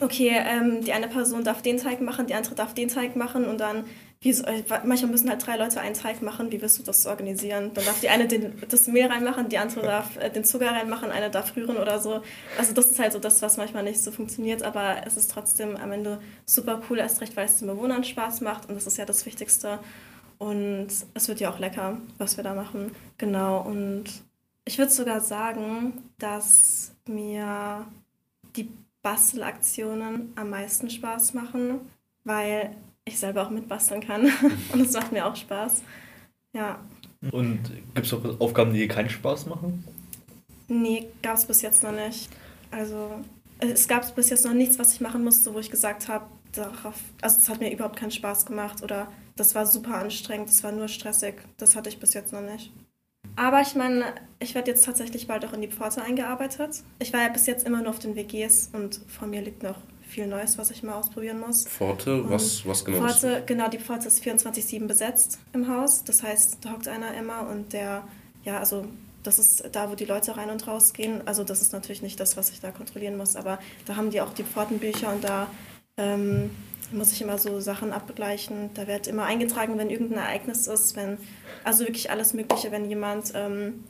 okay, 0.02 0.32
ähm, 0.36 0.84
die 0.84 0.94
eine 0.94 1.08
Person 1.08 1.44
darf 1.44 1.62
den 1.62 1.78
Teig 1.78 2.02
machen, 2.02 2.28
die 2.28 2.34
andere 2.34 2.56
darf 2.56 2.74
den 2.74 2.88
Teig 2.88 3.16
machen 3.16 3.46
und 3.46 3.60
dann, 3.60 3.86
wie 4.20 4.32
äh, 4.32 4.64
manchmal 4.86 5.12
müssen 5.12 5.30
halt 5.30 5.46
drei 5.46 5.58
Leute 5.58 5.80
einen 5.80 5.96
Teig 5.96 6.22
machen, 6.22 6.52
wie 6.52 6.62
willst 6.62 6.80
du 6.80 6.84
das 6.84 7.06
organisieren? 7.06 7.72
Dann 7.74 7.86
darf 7.86 8.00
die 8.02 8.10
eine 8.10 8.28
den, 8.28 8.54
das 8.70 8.88
Mehl 8.88 9.08
reinmachen, 9.08 9.50
die 9.50 9.58
andere 9.58 9.82
darf 9.82 10.18
äh, 10.18 10.30
den 10.30 10.44
Zucker 10.44 10.72
reinmachen, 10.72 11.12
eine 11.12 11.30
darf 11.30 11.56
rühren 11.56 11.78
oder 11.78 12.00
so. 12.00 12.22
Also 12.58 12.74
das 12.74 12.92
ist 12.92 13.00
halt 13.00 13.14
so 13.14 13.20
das, 13.20 13.42
was 13.42 13.58
manchmal 13.58 13.84
nicht 13.84 14.02
so 14.04 14.12
funktioniert, 14.12 14.64
aber 14.64 14.98
es 15.06 15.18
ist 15.18 15.32
trotzdem 15.32 15.76
am 15.76 15.92
Ende 15.92 16.20
super 16.46 16.82
cool, 16.90 17.00
erst 17.00 17.22
recht, 17.22 17.36
weil 17.38 17.46
es 17.46 17.60
den 17.60 17.68
Bewohnern 17.68 18.04
Spaß 18.04 18.42
macht 18.42 18.70
und 18.70 18.76
das 18.76 18.88
ist 18.88 18.98
ja 18.98 19.06
das 19.06 19.26
Wichtigste. 19.26 19.80
Und 20.40 20.88
es 21.16 21.28
wird 21.28 21.40
ja 21.40 21.50
auch 21.50 21.58
lecker, 21.58 21.98
was 22.20 22.38
wir 22.38 22.44
da 22.44 22.54
machen. 22.54 22.92
Genau, 23.18 23.62
und 23.62 24.06
ich 24.68 24.78
würde 24.78 24.92
sogar 24.92 25.22
sagen, 25.22 26.12
dass 26.20 26.96
mir 27.08 27.88
die 28.56 28.72
Bastelaktionen 29.04 30.34
am 30.36 30.50
meisten 30.52 30.90
Spaß 30.90 31.34
machen, 31.36 31.82
weil 32.26 32.78
ich 33.06 33.20
selber 33.20 33.46
auch 33.48 33.52
mitbasteln 33.52 34.02
kann 34.02 34.32
und 34.74 34.82
es 34.82 34.94
macht 34.94 35.12
mir 35.14 35.26
auch 35.28 35.36
Spaß. 35.38 35.84
Ja, 36.54 36.80
Und 37.32 37.72
gibt 37.94 38.06
es 38.08 38.14
auch 38.14 38.40
Aufgaben, 38.42 38.74
die 38.74 38.80
dir 38.80 38.88
keinen 38.88 39.10
Spaß 39.10 39.46
machen? 39.48 39.84
nee, 40.68 41.08
gab 41.22 41.38
es 41.38 41.46
bis 41.48 41.62
jetzt 41.62 41.84
noch 41.84 41.92
nicht. 41.92 42.30
Also 42.72 43.24
es 43.60 43.88
gab 43.88 44.14
bis 44.16 44.30
jetzt 44.30 44.46
noch 44.46 44.54
nichts, 44.54 44.80
was 44.80 44.94
ich 44.94 45.02
machen 45.02 45.24
musste, 45.24 45.54
wo 45.54 45.60
ich 45.60 45.72
gesagt 45.72 46.08
habe, 46.10 46.28
darauf, 46.54 46.96
also 47.22 47.40
es 47.40 47.50
hat 47.50 47.60
mir 47.60 47.72
überhaupt 47.72 47.98
keinen 47.98 48.12
Spaß 48.12 48.46
gemacht 48.46 48.84
oder 48.84 49.12
Das 49.36 49.54
war 49.56 49.66
super 49.68 49.96
anstrengend, 49.96 50.50
das 50.50 50.64
war 50.64 50.72
nur 50.72 50.88
stressig. 50.90 51.36
Das 51.58 51.76
hatte 51.76 51.90
ich 51.90 52.00
bis 52.00 52.14
jetzt 52.16 52.34
noch 52.34 52.42
nicht. 52.42 52.74
Aber 53.38 53.62
ich 53.62 53.76
meine, 53.76 54.04
ich 54.40 54.56
werde 54.56 54.72
jetzt 54.72 54.84
tatsächlich 54.84 55.28
bald 55.28 55.46
auch 55.46 55.54
in 55.54 55.62
die 55.62 55.68
Pforte 55.68 56.02
eingearbeitet. 56.02 56.82
Ich 57.00 57.14
war 57.14 57.22
ja 57.22 57.30
bis 57.30 57.46
jetzt 57.46 57.66
immer 57.66 57.82
nur 57.82 57.92
auf 57.92 58.00
den 58.00 58.16
WGs 58.16 58.72
und 58.74 59.00
vor 59.08 59.28
mir 59.28 59.42
liegt 59.42 59.62
noch 59.62 59.78
viel 60.02 60.26
Neues, 60.26 60.58
was 60.58 60.72
ich 60.72 60.82
mal 60.82 60.96
ausprobieren 60.96 61.40
muss. 61.40 61.68
Pforte, 61.68 62.28
was, 62.30 62.66
was 62.66 62.84
genau? 62.84 63.08
Pforte, 63.08 63.44
genau, 63.46 63.70
die 63.70 63.78
Pforte 63.78 64.08
ist 64.08 64.24
24-7 64.24 64.88
besetzt 64.88 65.38
im 65.54 65.68
Haus. 65.68 66.04
Das 66.04 66.24
heißt, 66.24 66.58
da 66.62 66.72
hockt 66.72 66.88
einer 66.88 67.14
immer 67.14 67.48
und 67.48 67.74
der, 67.74 68.08
ja, 68.44 68.58
also 68.58 68.86
das 69.22 69.38
ist 69.38 69.70
da, 69.72 69.92
wo 69.92 69.96
die 69.96 70.06
Leute 70.06 70.36
rein 70.36 70.50
und 70.50 70.66
raus 70.68 70.94
gehen. 70.94 71.22
Also 71.28 71.44
das 71.44 71.62
ist 71.62 71.74
natürlich 71.74 72.02
nicht 72.02 72.20
das, 72.20 72.38
was 72.38 72.50
ich 72.50 72.60
da 72.60 72.72
kontrollieren 72.72 73.18
muss, 73.18 73.36
aber 73.36 73.60
da 73.86 73.98
haben 73.98 74.10
die 74.10 74.22
auch 74.22 74.34
die 74.34 74.44
Pfortenbücher 74.44 75.12
und 75.14 75.24
da 75.24 75.48
ähm, 75.98 76.50
muss 76.92 77.12
ich 77.12 77.22
immer 77.22 77.38
so 77.38 77.60
Sachen 77.60 77.92
abgleichen. 77.92 78.70
Da 78.74 78.88
wird 78.88 79.08
immer 79.08 79.26
eingetragen, 79.26 79.78
wenn 79.78 79.90
irgendein 79.90 80.20
Ereignis 80.20 80.68
ist, 80.68 80.96
wenn, 80.96 81.18
also 81.64 81.86
wirklich 81.86 82.10
alles 82.10 82.34
Mögliche, 82.34 82.72
wenn 82.72 82.90
jemand 82.90 83.34
ähm, 83.36 83.84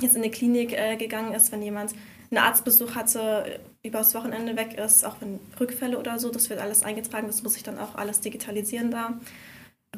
jetzt 0.00 0.16
in 0.16 0.22
eine 0.22 0.30
Klinik 0.30 0.72
äh, 0.72 0.96
gegangen 0.96 1.32
ist, 1.32 1.52
wenn 1.52 1.62
jemand 1.62 1.94
einen 2.30 2.38
Arztbesuch 2.38 2.94
hatte, 2.94 3.60
übers 3.82 4.14
Wochenende 4.14 4.56
weg 4.56 4.74
ist, 4.78 5.04
auch 5.04 5.16
wenn 5.20 5.38
Rückfälle 5.60 5.98
oder 5.98 6.18
so, 6.18 6.30
das 6.30 6.50
wird 6.50 6.60
alles 6.60 6.82
eingetragen, 6.82 7.26
das 7.26 7.42
muss 7.42 7.56
ich 7.56 7.62
dann 7.62 7.78
auch 7.78 7.94
alles 7.94 8.20
digitalisieren 8.20 8.90
da. 8.90 9.20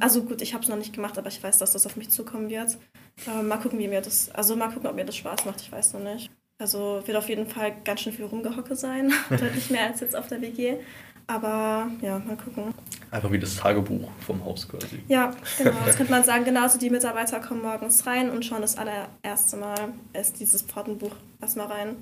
Also 0.01 0.23
gut, 0.23 0.43
ich 0.43 0.55
habe 0.55 0.63
es 0.63 0.69
noch 0.69 0.77
nicht 0.77 0.93
gemacht, 0.93 1.19
aber 1.19 1.29
ich 1.29 1.43
weiß, 1.43 1.59
dass 1.59 1.73
das 1.73 1.87
auf 1.87 1.97
mich 1.97 2.11
zukommen 2.11 2.51
wird. 2.51 2.79
Äh, 3.27 3.43
mal 3.43 3.59
gucken, 3.59 3.79
wie 3.79 3.89
mir 3.89 4.01
das, 4.01 4.31
also 4.31 4.55
mal 4.55 4.69
gucken, 4.69 4.89
ob 4.89 4.95
mir 4.95 5.05
das 5.05 5.17
Spaß 5.17 5.45
macht, 5.45 5.61
ich 5.61 5.73
weiß 5.73 5.95
noch 5.95 6.01
nicht. 6.01 6.31
Also 6.61 7.03
wird 7.07 7.17
auf 7.17 7.29
jeden 7.29 7.47
Fall 7.47 7.73
ganz 7.85 8.01
schön 8.01 8.13
viel 8.13 8.25
Rumgehocke 8.25 8.75
sein, 8.75 9.13
deutlich 9.31 9.71
mehr 9.71 9.87
als 9.87 10.01
jetzt 10.01 10.17
auf 10.17 10.27
der 10.27 10.41
WG. 10.41 10.77
Aber 11.29 11.91
ja, 12.01 12.19
mal 12.19 12.37
gucken. 12.37 12.75
Einfach 13.11 13.31
wie 13.31 13.39
das 13.39 13.57
Tagebuch 13.57 14.11
vom 14.27 14.43
Haus 14.45 14.67
quasi. 14.67 15.01
Ja, 15.09 15.35
genau. 15.59 15.73
Das 15.87 15.97
könnte 15.97 16.11
man 16.11 16.25
sagen. 16.25 16.45
Genau, 16.45 16.63
also 16.63 16.79
die 16.79 16.91
Mitarbeiter 16.91 17.39
kommen 17.41 17.63
morgens 17.63 18.07
rein 18.07 18.31
und 18.31 18.45
schauen 18.45 18.63
das 18.63 18.77
allererste 18.77 19.59
Mal 19.59 19.93
erst 20.15 20.41
dieses 20.41 20.63
Pfortenbuch 20.63 21.13
erstmal 21.41 21.67
rein 21.67 21.97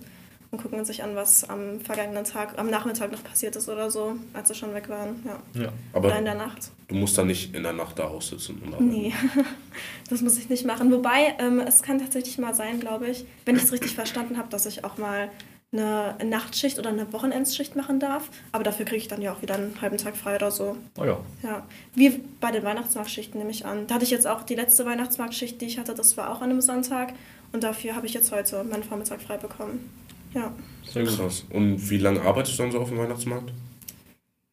und 0.52 0.62
gucken 0.62 0.84
sich 0.84 1.02
an, 1.02 1.16
was 1.16 1.48
am 1.48 1.80
vergangenen 1.80 2.22
Tag, 2.22 2.56
am 2.56 2.70
Nachmittag 2.70 3.10
noch 3.10 3.22
passiert 3.24 3.56
ist 3.56 3.68
oder 3.68 3.90
so, 3.90 4.14
als 4.32 4.48
sie 4.48 4.54
schon 4.54 4.72
weg 4.74 4.88
waren. 4.88 5.22
Ja. 5.24 5.62
Ja. 5.62 5.72
Aber 5.92 6.06
oder 6.06 6.18
in 6.18 6.24
der 6.24 6.36
Nacht. 6.36 6.70
du 6.86 6.94
musst 6.94 7.18
da 7.18 7.24
nicht 7.24 7.52
in 7.52 7.64
der 7.64 7.72
Nacht 7.72 7.98
da 7.98 8.04
aussitzen. 8.04 8.62
Und 8.62 8.74
arbeiten. 8.74 8.88
Nee, 8.88 9.12
das 10.08 10.22
muss 10.22 10.38
ich 10.38 10.48
nicht 10.48 10.64
machen. 10.64 10.92
Wobei, 10.92 11.34
ähm, 11.40 11.58
es 11.58 11.82
kann 11.82 11.98
tatsächlich 11.98 12.38
mal 12.38 12.54
sein, 12.54 12.78
glaube 12.78 13.08
ich, 13.08 13.24
wenn 13.44 13.56
ich 13.56 13.64
es 13.64 13.72
richtig 13.72 13.96
verstanden 13.96 14.38
habe, 14.38 14.48
dass 14.50 14.66
ich 14.66 14.84
auch 14.84 14.98
mal 14.98 15.30
eine 15.72 16.16
Nachtschicht 16.24 16.78
oder 16.78 16.90
eine 16.90 17.12
Wochenendsschicht 17.12 17.76
machen 17.76 18.00
darf. 18.00 18.28
Aber 18.52 18.64
dafür 18.64 18.84
kriege 18.86 18.98
ich 18.98 19.08
dann 19.08 19.20
ja 19.20 19.32
auch 19.32 19.42
wieder 19.42 19.54
einen 19.54 19.80
halben 19.80 19.96
Tag 19.98 20.16
frei 20.16 20.36
oder 20.36 20.50
so. 20.50 20.76
Oh 20.98 21.04
ja. 21.04 21.18
Ja, 21.42 21.66
wie 21.94 22.20
bei 22.40 22.50
den 22.52 22.62
Weihnachtsmarktschichten 22.64 23.38
nehme 23.38 23.50
ich 23.50 23.66
an. 23.66 23.86
Da 23.86 23.94
hatte 23.96 24.04
ich 24.04 24.10
jetzt 24.10 24.26
auch 24.26 24.42
die 24.42 24.54
letzte 24.54 24.86
Weihnachtsmarktschicht, 24.86 25.60
die 25.60 25.66
ich 25.66 25.78
hatte, 25.78 25.94
das 25.94 26.16
war 26.16 26.30
auch 26.30 26.40
an 26.40 26.50
einem 26.50 26.60
Sonntag. 26.60 27.12
Und 27.52 27.62
dafür 27.64 27.94
habe 27.94 28.06
ich 28.06 28.14
jetzt 28.14 28.32
heute 28.32 28.62
meinen 28.64 28.84
Vormittag 28.84 29.20
frei 29.22 29.36
bekommen. 29.36 29.90
Ja, 30.34 30.52
Sehr 30.90 31.04
gut. 31.04 31.16
Krass. 31.16 31.44
Und 31.50 31.90
wie 31.90 31.98
lange 31.98 32.20
arbeitest 32.22 32.58
du 32.58 32.62
dann 32.64 32.72
so 32.72 32.80
auf 32.80 32.88
dem 32.88 32.98
Weihnachtsmarkt? 32.98 33.52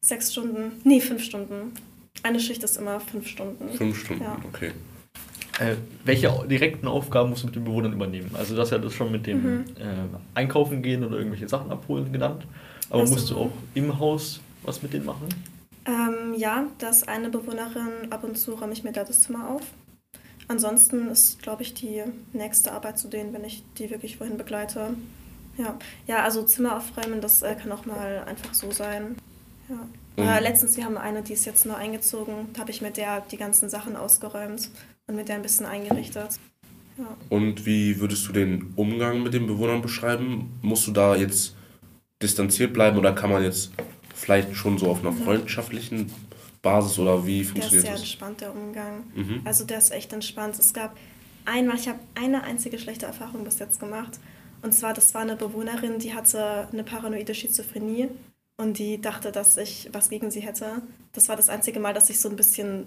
sechs 0.01 0.33
Stunden, 0.33 0.81
nee, 0.83 0.99
fünf 0.99 1.23
Stunden. 1.23 1.71
Eine 2.23 2.39
Schicht 2.39 2.61
ist 2.63 2.75
immer 2.77 2.99
fünf 2.99 3.25
Stunden. 3.27 3.69
Fünf 3.69 3.97
Stunden, 3.97 4.21
Ja. 4.23 4.37
okay. 4.45 4.71
Äh, 5.59 5.75
welche 6.03 6.31
direkten 6.47 6.87
Aufgaben 6.87 7.29
musst 7.29 7.43
du 7.43 7.47
mit 7.47 7.55
den 7.55 7.63
Bewohnern 7.63 7.93
übernehmen? 7.93 8.31
Also, 8.33 8.55
das 8.55 8.65
hast 8.65 8.71
ja 8.71 8.77
das 8.79 8.93
schon 8.93 9.11
mit 9.11 9.27
dem 9.27 9.43
Mhm. 9.43 9.65
äh, 9.77 9.83
Einkaufen 10.33 10.81
gehen 10.81 11.03
oder 11.03 11.17
irgendwelche 11.17 11.47
Sachen 11.47 11.71
abholen 11.71 12.11
genannt. 12.11 12.45
Aber 12.89 13.01
Also- 13.01 13.13
musst 13.13 13.29
du 13.29 13.37
auch 13.37 13.51
im 13.73 13.99
Haus 13.99 14.39
was 14.63 14.81
mit 14.81 14.93
denen 14.93 15.05
machen? 15.05 15.27
Ähm, 15.85 16.33
ja, 16.37 16.65
dass 16.79 17.07
eine 17.07 17.29
Bewohnerin, 17.29 18.09
ab 18.11 18.23
und 18.23 18.37
zu 18.37 18.53
räume 18.53 18.71
ich 18.73 18.83
mir 18.83 18.93
da 18.93 19.03
das 19.03 19.21
Zimmer 19.21 19.49
auf. 19.49 19.61
Ansonsten 20.47 21.09
ist, 21.09 21.41
glaube 21.41 21.63
ich, 21.63 21.73
die 21.73 22.01
nächste 22.31 22.71
Arbeit 22.71 22.97
zu 22.97 23.07
denen, 23.09 23.33
wenn 23.33 23.43
ich 23.43 23.63
die 23.77 23.89
wirklich 23.89 24.19
wohin 24.19 24.37
begleite. 24.37 24.91
Ja, 25.57 25.77
ja 26.07 26.23
also 26.23 26.43
Zimmer 26.43 26.77
aufräumen, 26.77 27.21
das 27.21 27.41
äh, 27.41 27.55
kann 27.55 27.71
auch 27.71 27.85
mal 27.85 28.23
einfach 28.25 28.53
so 28.53 28.71
sein. 28.71 29.15
Ja. 29.69 29.75
Mhm. 30.23 30.29
Äh, 30.29 30.39
letztens, 30.41 30.77
wir 30.77 30.85
haben 30.85 30.97
eine, 30.97 31.21
die 31.21 31.33
ist 31.33 31.45
jetzt 31.45 31.65
neu 31.65 31.75
eingezogen, 31.75 32.47
da 32.53 32.61
habe 32.61 32.71
ich 32.71 32.81
mit 32.81 32.97
der 32.97 33.21
die 33.21 33.37
ganzen 33.37 33.69
Sachen 33.69 33.95
ausgeräumt 33.95 34.69
und 35.07 35.15
mit 35.15 35.27
der 35.27 35.35
ein 35.35 35.41
bisschen 35.41 35.65
eingerichtet. 35.65 36.39
Ja. 36.97 37.17
Und 37.29 37.65
wie 37.65 37.99
würdest 37.99 38.27
du 38.27 38.33
den 38.33 38.73
Umgang 38.75 39.23
mit 39.23 39.33
den 39.33 39.47
Bewohnern 39.47 39.81
beschreiben? 39.81 40.59
Musst 40.61 40.87
du 40.87 40.91
da 40.91 41.15
jetzt 41.15 41.55
distanziert 42.21 42.73
bleiben 42.73 42.97
oder 42.97 43.13
kann 43.13 43.31
man 43.31 43.43
jetzt 43.43 43.71
vielleicht 44.13 44.55
schon 44.55 44.77
so 44.77 44.87
auf 44.87 44.99
einer 44.99 45.11
freundschaftlichen 45.11 46.11
Basis 46.61 46.97
oder 46.99 47.25
wie 47.25 47.37
Der 47.37 47.41
ist 47.41 47.49
funktioniert 47.51 47.81
sehr 47.81 47.91
das? 47.91 48.01
entspannt, 48.01 48.41
der 48.41 48.55
Umgang. 48.55 49.03
Mhm. 49.15 49.41
Also 49.43 49.65
der 49.65 49.79
ist 49.79 49.91
echt 49.91 50.13
entspannt. 50.13 50.57
Es 50.59 50.73
gab 50.73 50.95
einmal, 51.45 51.75
ich 51.75 51.87
habe 51.87 51.99
eine 52.15 52.43
einzige 52.43 52.79
schlechte 52.79 53.05
Erfahrung 53.05 53.43
bis 53.43 53.59
jetzt 53.59 53.79
gemacht. 53.79 54.19
Und 54.61 54.73
zwar, 54.73 54.93
das 54.93 55.13
war 55.13 55.21
eine 55.21 55.35
Bewohnerin, 55.35 55.99
die 55.99 56.13
hatte 56.13 56.69
eine 56.71 56.83
paranoide 56.83 57.35
Schizophrenie 57.35 58.07
und 58.57 58.79
die 58.79 59.01
dachte, 59.01 59.31
dass 59.31 59.57
ich 59.57 59.89
was 59.91 60.09
gegen 60.09 60.31
sie 60.31 60.39
hätte. 60.39 60.81
Das 61.11 61.27
war 61.27 61.35
das 61.35 61.49
einzige 61.49 61.81
Mal, 61.81 61.93
dass 61.93 62.09
ich 62.09 62.19
so 62.19 62.29
ein 62.29 62.37
bisschen 62.37 62.85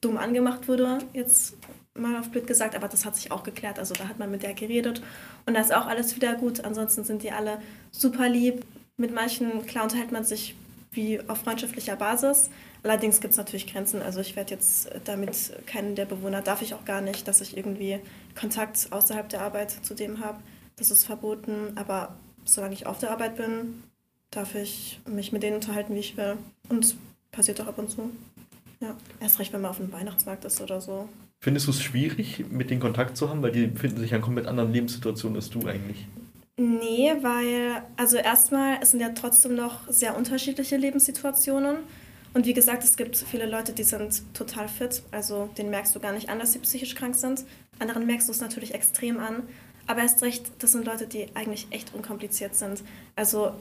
dumm 0.00 0.16
angemacht 0.16 0.68
wurde, 0.68 0.98
jetzt 1.12 1.56
mal 1.94 2.18
auf 2.18 2.30
blöd 2.30 2.46
gesagt, 2.46 2.74
aber 2.74 2.88
das 2.88 3.04
hat 3.04 3.16
sich 3.16 3.32
auch 3.32 3.42
geklärt. 3.42 3.78
Also 3.78 3.94
da 3.94 4.08
hat 4.08 4.18
man 4.18 4.30
mit 4.30 4.42
der 4.42 4.54
geredet 4.54 5.02
und 5.46 5.54
da 5.54 5.60
ist 5.60 5.74
auch 5.74 5.86
alles 5.86 6.16
wieder 6.16 6.34
gut. 6.34 6.64
Ansonsten 6.64 7.04
sind 7.04 7.22
die 7.22 7.32
alle 7.32 7.60
super 7.90 8.28
lieb. 8.28 8.64
Mit 8.96 9.12
manchen, 9.14 9.66
klar, 9.66 9.84
unterhält 9.84 10.12
man 10.12 10.24
sich 10.24 10.54
wie 10.92 11.20
auf 11.28 11.38
freundschaftlicher 11.38 11.96
Basis. 11.96 12.50
Allerdings 12.82 13.20
gibt 13.20 13.32
es 13.32 13.38
natürlich 13.38 13.72
Grenzen. 13.72 14.02
Also 14.02 14.20
ich 14.20 14.36
werde 14.36 14.54
jetzt 14.54 14.90
damit 15.04 15.52
keinen 15.66 15.94
der 15.94 16.06
Bewohner, 16.06 16.42
darf 16.42 16.62
ich 16.62 16.74
auch 16.74 16.84
gar 16.84 17.00
nicht, 17.00 17.28
dass 17.28 17.40
ich 17.40 17.56
irgendwie 17.56 18.00
Kontakt 18.38 18.88
außerhalb 18.90 19.28
der 19.28 19.42
Arbeit 19.42 19.70
zu 19.70 19.94
dem 19.94 20.20
habe. 20.20 20.38
Das 20.76 20.90
ist 20.90 21.04
verboten. 21.04 21.72
Aber 21.76 22.16
solange 22.44 22.74
ich 22.74 22.86
auf 22.86 22.98
der 22.98 23.10
Arbeit 23.10 23.36
bin, 23.36 23.82
darf 24.30 24.54
ich 24.54 25.00
mich 25.06 25.32
mit 25.32 25.42
denen 25.42 25.56
unterhalten, 25.56 25.94
wie 25.94 26.00
ich 26.00 26.16
will. 26.16 26.38
Und 26.68 26.96
passiert 27.32 27.60
auch 27.60 27.66
ab 27.66 27.78
und 27.78 27.90
zu. 27.90 28.10
Ja, 28.80 28.96
erst 29.20 29.38
recht, 29.38 29.52
wenn 29.52 29.60
man 29.60 29.70
auf 29.70 29.80
einem 29.80 29.92
Weihnachtsmarkt 29.92 30.44
ist 30.44 30.60
oder 30.60 30.80
so. 30.80 31.08
Findest 31.42 31.66
du 31.66 31.70
es 31.70 31.82
schwierig, 31.82 32.44
mit 32.50 32.70
denen 32.70 32.80
Kontakt 32.80 33.16
zu 33.16 33.28
haben? 33.28 33.42
Weil 33.42 33.52
die 33.52 33.66
befinden 33.66 33.98
sich 33.98 34.10
ja 34.10 34.16
in 34.16 34.22
komplett 34.22 34.46
anderen 34.46 34.72
Lebenssituationen 34.72 35.36
als 35.36 35.50
du 35.50 35.66
eigentlich. 35.66 36.06
Nee, 36.56 37.12
weil, 37.22 37.82
also 37.96 38.16
erstmal, 38.16 38.78
es 38.82 38.90
sind 38.90 39.00
ja 39.00 39.10
trotzdem 39.10 39.54
noch 39.54 39.88
sehr 39.88 40.16
unterschiedliche 40.16 40.76
Lebenssituationen. 40.76 41.76
Und 42.32 42.46
wie 42.46 42.52
gesagt, 42.54 42.84
es 42.84 42.96
gibt 42.96 43.16
viele 43.16 43.46
Leute, 43.46 43.72
die 43.72 43.82
sind 43.82 44.22
total 44.34 44.68
fit. 44.68 45.02
Also 45.10 45.48
denen 45.56 45.70
merkst 45.70 45.94
du 45.94 46.00
gar 46.00 46.12
nicht 46.12 46.28
an, 46.28 46.38
dass 46.38 46.52
sie 46.52 46.58
psychisch 46.60 46.94
krank 46.94 47.14
sind. 47.14 47.44
Anderen 47.78 48.06
merkst 48.06 48.28
du 48.28 48.32
es 48.32 48.40
natürlich 48.40 48.74
extrem 48.74 49.18
an. 49.18 49.42
Aber 49.86 50.02
erst 50.02 50.22
recht, 50.22 50.50
das 50.58 50.72
sind 50.72 50.84
Leute, 50.84 51.06
die 51.06 51.26
eigentlich 51.34 51.66
echt 51.70 51.94
unkompliziert 51.94 52.54
sind. 52.54 52.82
Also, 53.16 53.52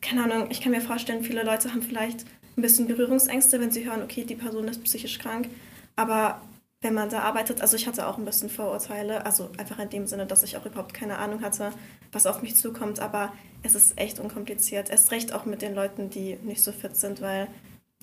keine 0.00 0.24
Ahnung, 0.24 0.48
ich 0.50 0.60
kann 0.60 0.72
mir 0.72 0.80
vorstellen, 0.80 1.22
viele 1.22 1.42
Leute 1.42 1.70
haben 1.70 1.82
vielleicht 1.82 2.26
ein 2.60 2.62
bisschen 2.62 2.86
Berührungsängste, 2.86 3.58
wenn 3.60 3.70
sie 3.70 3.84
hören, 3.88 4.02
okay, 4.02 4.24
die 4.24 4.34
Person 4.36 4.68
ist 4.68 4.84
psychisch 4.84 5.18
krank. 5.18 5.48
Aber 5.96 6.40
wenn 6.82 6.94
man 6.94 7.08
da 7.08 7.20
arbeitet, 7.20 7.60
also 7.60 7.76
ich 7.76 7.86
hatte 7.86 8.06
auch 8.06 8.18
ein 8.18 8.24
bisschen 8.24 8.48
Vorurteile, 8.50 9.24
also 9.26 9.50
einfach 9.58 9.78
in 9.78 9.90
dem 9.90 10.06
Sinne, 10.06 10.26
dass 10.26 10.42
ich 10.42 10.56
auch 10.56 10.66
überhaupt 10.66 10.94
keine 10.94 11.18
Ahnung 11.18 11.42
hatte, 11.42 11.72
was 12.12 12.26
auf 12.26 12.42
mich 12.42 12.56
zukommt, 12.56 13.00
aber 13.00 13.32
es 13.62 13.74
ist 13.74 13.98
echt 13.98 14.18
unkompliziert. 14.18 14.90
Erst 14.90 15.10
recht 15.10 15.32
auch 15.32 15.44
mit 15.46 15.62
den 15.62 15.74
Leuten, 15.74 16.10
die 16.10 16.36
nicht 16.42 16.62
so 16.62 16.72
fit 16.72 16.96
sind, 16.96 17.20
weil 17.20 17.48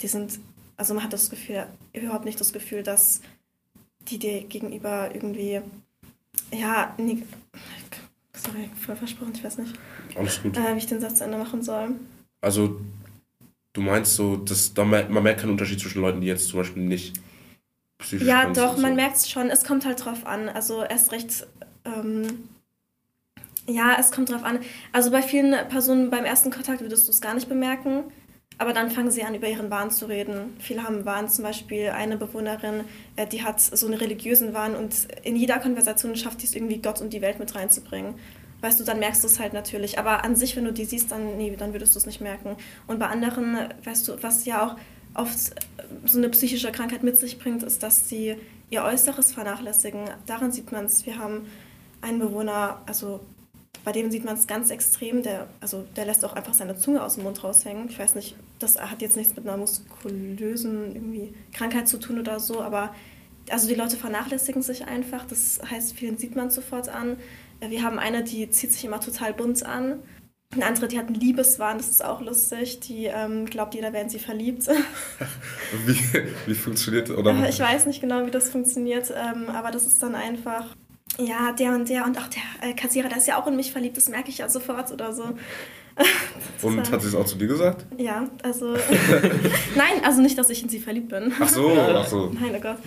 die 0.01 0.07
sind, 0.07 0.39
also 0.75 0.93
man 0.93 1.03
hat 1.03 1.13
das 1.13 1.29
Gefühl, 1.29 1.65
überhaupt 1.93 2.25
nicht 2.25 2.39
das 2.39 2.53
Gefühl, 2.53 2.83
dass 2.83 3.21
die 4.09 4.19
dir 4.19 4.43
gegenüber 4.43 5.13
irgendwie, 5.13 5.61
ja, 6.51 6.93
nee, 6.97 7.23
sorry, 8.33 8.69
voll 8.79 8.95
versprochen, 8.95 9.33
ich 9.35 9.43
weiß 9.43 9.57
nicht, 9.57 9.73
Alles 10.15 10.41
gut. 10.41 10.55
äh, 10.55 10.73
wie 10.73 10.77
ich 10.77 10.85
den 10.87 11.01
Satz 11.01 11.17
zu 11.17 11.23
Ende 11.23 11.37
machen 11.37 11.63
soll. 11.63 11.95
Also, 12.41 12.79
du 13.77 13.83
meinst 13.83 14.15
so, 14.15 14.37
dass 14.37 14.73
da 14.73 14.83
mer- 14.83 15.07
man 15.07 15.21
merkt 15.23 15.41
keinen 15.41 15.51
Unterschied 15.51 15.79
zwischen 15.79 16.01
Leuten, 16.01 16.19
die 16.19 16.27
jetzt 16.27 16.47
zum 16.49 16.59
Beispiel 16.59 16.81
nicht 16.83 17.15
psychisch 17.99 18.27
Ja, 18.27 18.49
doch, 18.51 18.75
und 18.75 18.81
man 18.81 18.91
so. 18.91 18.95
merkt 18.95 19.17
es 19.17 19.29
schon. 19.29 19.49
Es 19.51 19.63
kommt 19.63 19.85
halt 19.85 20.03
drauf 20.03 20.25
an. 20.25 20.49
Also 20.49 20.83
erst 20.83 21.11
recht, 21.11 21.45
ähm, 21.85 22.49
ja, 23.67 23.95
es 23.99 24.11
kommt 24.11 24.31
drauf 24.31 24.43
an. 24.43 24.59
Also 24.91 25.11
bei 25.11 25.21
vielen 25.21 25.51
Personen 25.69 26.09
beim 26.09 26.25
ersten 26.25 26.49
Kontakt 26.49 26.81
würdest 26.81 27.07
du 27.07 27.11
es 27.11 27.21
gar 27.21 27.35
nicht 27.35 27.49
bemerken, 27.49 28.05
aber 28.57 28.73
dann 28.73 28.89
fangen 28.89 29.11
sie 29.11 29.23
an, 29.23 29.35
über 29.35 29.47
ihren 29.47 29.69
Wahn 29.69 29.91
zu 29.91 30.07
reden. 30.07 30.55
Viele 30.59 30.81
haben 30.83 31.05
Wahn, 31.05 31.29
zum 31.29 31.43
Beispiel 31.43 31.89
eine 31.89 32.17
Bewohnerin, 32.17 32.83
äh, 33.15 33.27
die 33.27 33.43
hat 33.43 33.61
so 33.61 33.85
einen 33.85 33.95
religiösen 33.95 34.55
Wahn 34.55 34.75
und 34.75 35.07
in 35.23 35.35
jeder 35.35 35.59
Konversation 35.59 36.15
schafft 36.15 36.41
die 36.41 36.45
es 36.47 36.55
irgendwie, 36.55 36.81
Gott 36.81 36.99
und 36.99 37.13
die 37.13 37.21
Welt 37.21 37.37
mit 37.37 37.53
reinzubringen. 37.53 38.15
Weißt 38.61 38.79
du, 38.79 38.83
dann 38.83 38.99
merkst 38.99 39.23
du 39.23 39.27
es 39.27 39.39
halt 39.39 39.53
natürlich. 39.53 39.99
Aber 39.99 40.23
an 40.23 40.35
sich, 40.35 40.55
wenn 40.55 40.65
du 40.65 40.73
die 40.73 40.85
siehst, 40.85 41.11
dann, 41.11 41.37
nee, 41.37 41.55
dann 41.55 41.73
würdest 41.73 41.95
du 41.95 41.99
es 41.99 42.05
nicht 42.05 42.21
merken. 42.21 42.55
Und 42.87 42.99
bei 42.99 43.07
anderen, 43.07 43.55
weißt 43.83 44.07
du, 44.07 44.23
was 44.23 44.45
ja 44.45 44.65
auch 44.65 44.75
oft 45.13 45.37
so 46.05 46.17
eine 46.17 46.29
psychische 46.29 46.71
Krankheit 46.71 47.03
mit 47.03 47.17
sich 47.17 47.37
bringt, 47.39 47.63
ist, 47.63 47.83
dass 47.83 48.09
sie 48.09 48.35
ihr 48.69 48.83
Äußeres 48.83 49.31
vernachlässigen. 49.31 50.09
Daran 50.25 50.51
sieht 50.51 50.71
man 50.71 50.85
es. 50.85 51.05
Wir 51.05 51.19
haben 51.19 51.47
einen 52.01 52.19
Bewohner, 52.19 52.81
also 52.85 53.19
bei 53.83 53.91
dem 53.91 54.11
sieht 54.11 54.25
man 54.25 54.35
es 54.35 54.47
ganz 54.47 54.69
extrem. 54.69 55.23
Der, 55.23 55.47
also 55.61 55.85
der 55.95 56.05
lässt 56.05 56.25
auch 56.25 56.33
einfach 56.33 56.53
seine 56.53 56.77
Zunge 56.77 57.03
aus 57.03 57.15
dem 57.15 57.23
Mund 57.23 57.43
raushängen. 57.43 57.89
Ich 57.89 57.99
weiß 57.99 58.15
nicht, 58.15 58.35
das 58.59 58.79
hat 58.79 59.01
jetzt 59.01 59.15
nichts 59.15 59.35
mit 59.35 59.47
einer 59.47 59.57
muskulösen 59.57 60.95
irgendwie 60.95 61.33
Krankheit 61.53 61.87
zu 61.87 61.97
tun 61.97 62.19
oder 62.19 62.39
so, 62.39 62.61
aber 62.61 62.93
also 63.49 63.67
die 63.67 63.75
Leute 63.75 63.95
vernachlässigen 63.95 64.61
sich 64.61 64.85
einfach. 64.85 65.25
Das 65.25 65.61
heißt, 65.69 65.93
vielen 65.93 66.17
sieht 66.17 66.35
man 66.35 66.49
sofort 66.49 66.89
an. 66.89 67.17
Äh, 67.59 67.69
Wir 67.69 67.83
haben 67.83 67.99
eine, 67.99 68.23
die 68.23 68.49
zieht 68.49 68.71
sich 68.71 68.85
immer 68.85 68.99
total 68.99 69.33
bunt 69.33 69.65
an. 69.65 69.99
Eine 70.53 70.65
andere, 70.65 70.87
die 70.87 70.97
hat 70.97 71.07
einen 71.07 71.15
Liebeswahn, 71.15 71.77
das 71.77 71.89
ist 71.89 72.03
auch 72.03 72.21
lustig. 72.21 72.79
Die 72.81 73.05
ähm, 73.05 73.45
glaubt, 73.45 73.75
jeder 73.75 73.91
wäre 73.91 74.03
in 74.03 74.09
sie 74.09 74.19
verliebt. 74.19 74.67
Wie, 75.85 75.99
wie 76.45 76.53
funktioniert 76.53 77.09
oder? 77.09 77.33
Äh, 77.33 77.49
ich 77.49 77.59
weiß 77.59 77.85
nicht 77.85 77.99
genau, 77.99 78.25
wie 78.25 78.31
das 78.31 78.49
funktioniert, 78.49 79.11
ähm, 79.13 79.49
aber 79.49 79.71
das 79.71 79.85
ist 79.85 80.01
dann 80.01 80.15
einfach, 80.15 80.73
ja, 81.19 81.51
der 81.51 81.73
und 81.73 81.89
der 81.89 82.05
und 82.05 82.17
auch 82.17 82.27
der 82.27 82.69
äh, 82.69 82.73
Kassierer, 82.73 83.09
der 83.09 83.17
ist 83.17 83.27
ja 83.27 83.41
auch 83.41 83.47
in 83.47 83.57
mich 83.57 83.73
verliebt, 83.73 83.97
das 83.97 84.07
merke 84.07 84.29
ich 84.29 84.37
ja 84.37 84.47
sofort 84.47 84.91
oder 84.91 85.13
so. 85.13 85.23
Und 86.61 86.91
hat 86.91 87.01
sie 87.01 87.07
es 87.07 87.15
auch 87.15 87.25
zu 87.25 87.37
dir 87.37 87.47
gesagt? 87.47 87.87
Ja, 87.97 88.29
also. 88.43 88.73
Nein, 89.75 90.03
also 90.03 90.21
nicht, 90.21 90.37
dass 90.37 90.51
ich 90.51 90.61
in 90.61 90.69
sie 90.69 90.79
verliebt 90.79 91.09
bin. 91.09 91.33
Ach 91.39 91.49
so, 91.49 91.71
ach 91.75 92.07
so. 92.07 92.31
Nein, 92.39 92.53
oh 92.55 92.61
Gott. 92.61 92.77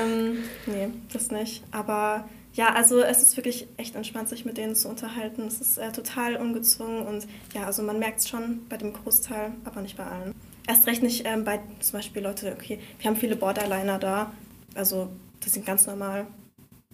Ähm, 0.00 0.38
nee, 0.66 0.88
das 1.12 1.32
nicht. 1.32 1.64
Aber 1.72 2.28
ja, 2.54 2.74
also 2.74 3.00
es 3.00 3.22
ist 3.22 3.36
wirklich 3.36 3.66
echt 3.76 3.94
entspannt, 3.94 4.28
sich 4.28 4.44
mit 4.44 4.58
denen 4.58 4.74
zu 4.74 4.88
unterhalten. 4.88 5.46
Es 5.46 5.60
ist 5.60 5.78
äh, 5.78 5.90
total 5.92 6.36
ungezwungen 6.36 7.06
und 7.06 7.26
ja, 7.54 7.64
also 7.64 7.82
man 7.82 7.98
merkt 7.98 8.20
es 8.20 8.28
schon 8.28 8.66
bei 8.68 8.76
dem 8.76 8.92
Großteil, 8.92 9.52
aber 9.64 9.80
nicht 9.80 9.96
bei 9.96 10.04
allen. 10.04 10.34
Erst 10.66 10.86
recht 10.86 11.02
nicht 11.02 11.26
ähm, 11.26 11.44
bei 11.44 11.60
zum 11.80 11.98
Beispiel 11.98 12.22
Leute, 12.22 12.52
okay, 12.52 12.78
wir 12.98 13.10
haben 13.10 13.16
viele 13.16 13.36
Borderliner 13.36 13.98
da, 13.98 14.32
also 14.74 15.08
das 15.40 15.54
sind 15.54 15.66
ganz 15.66 15.86
normal. 15.86 16.26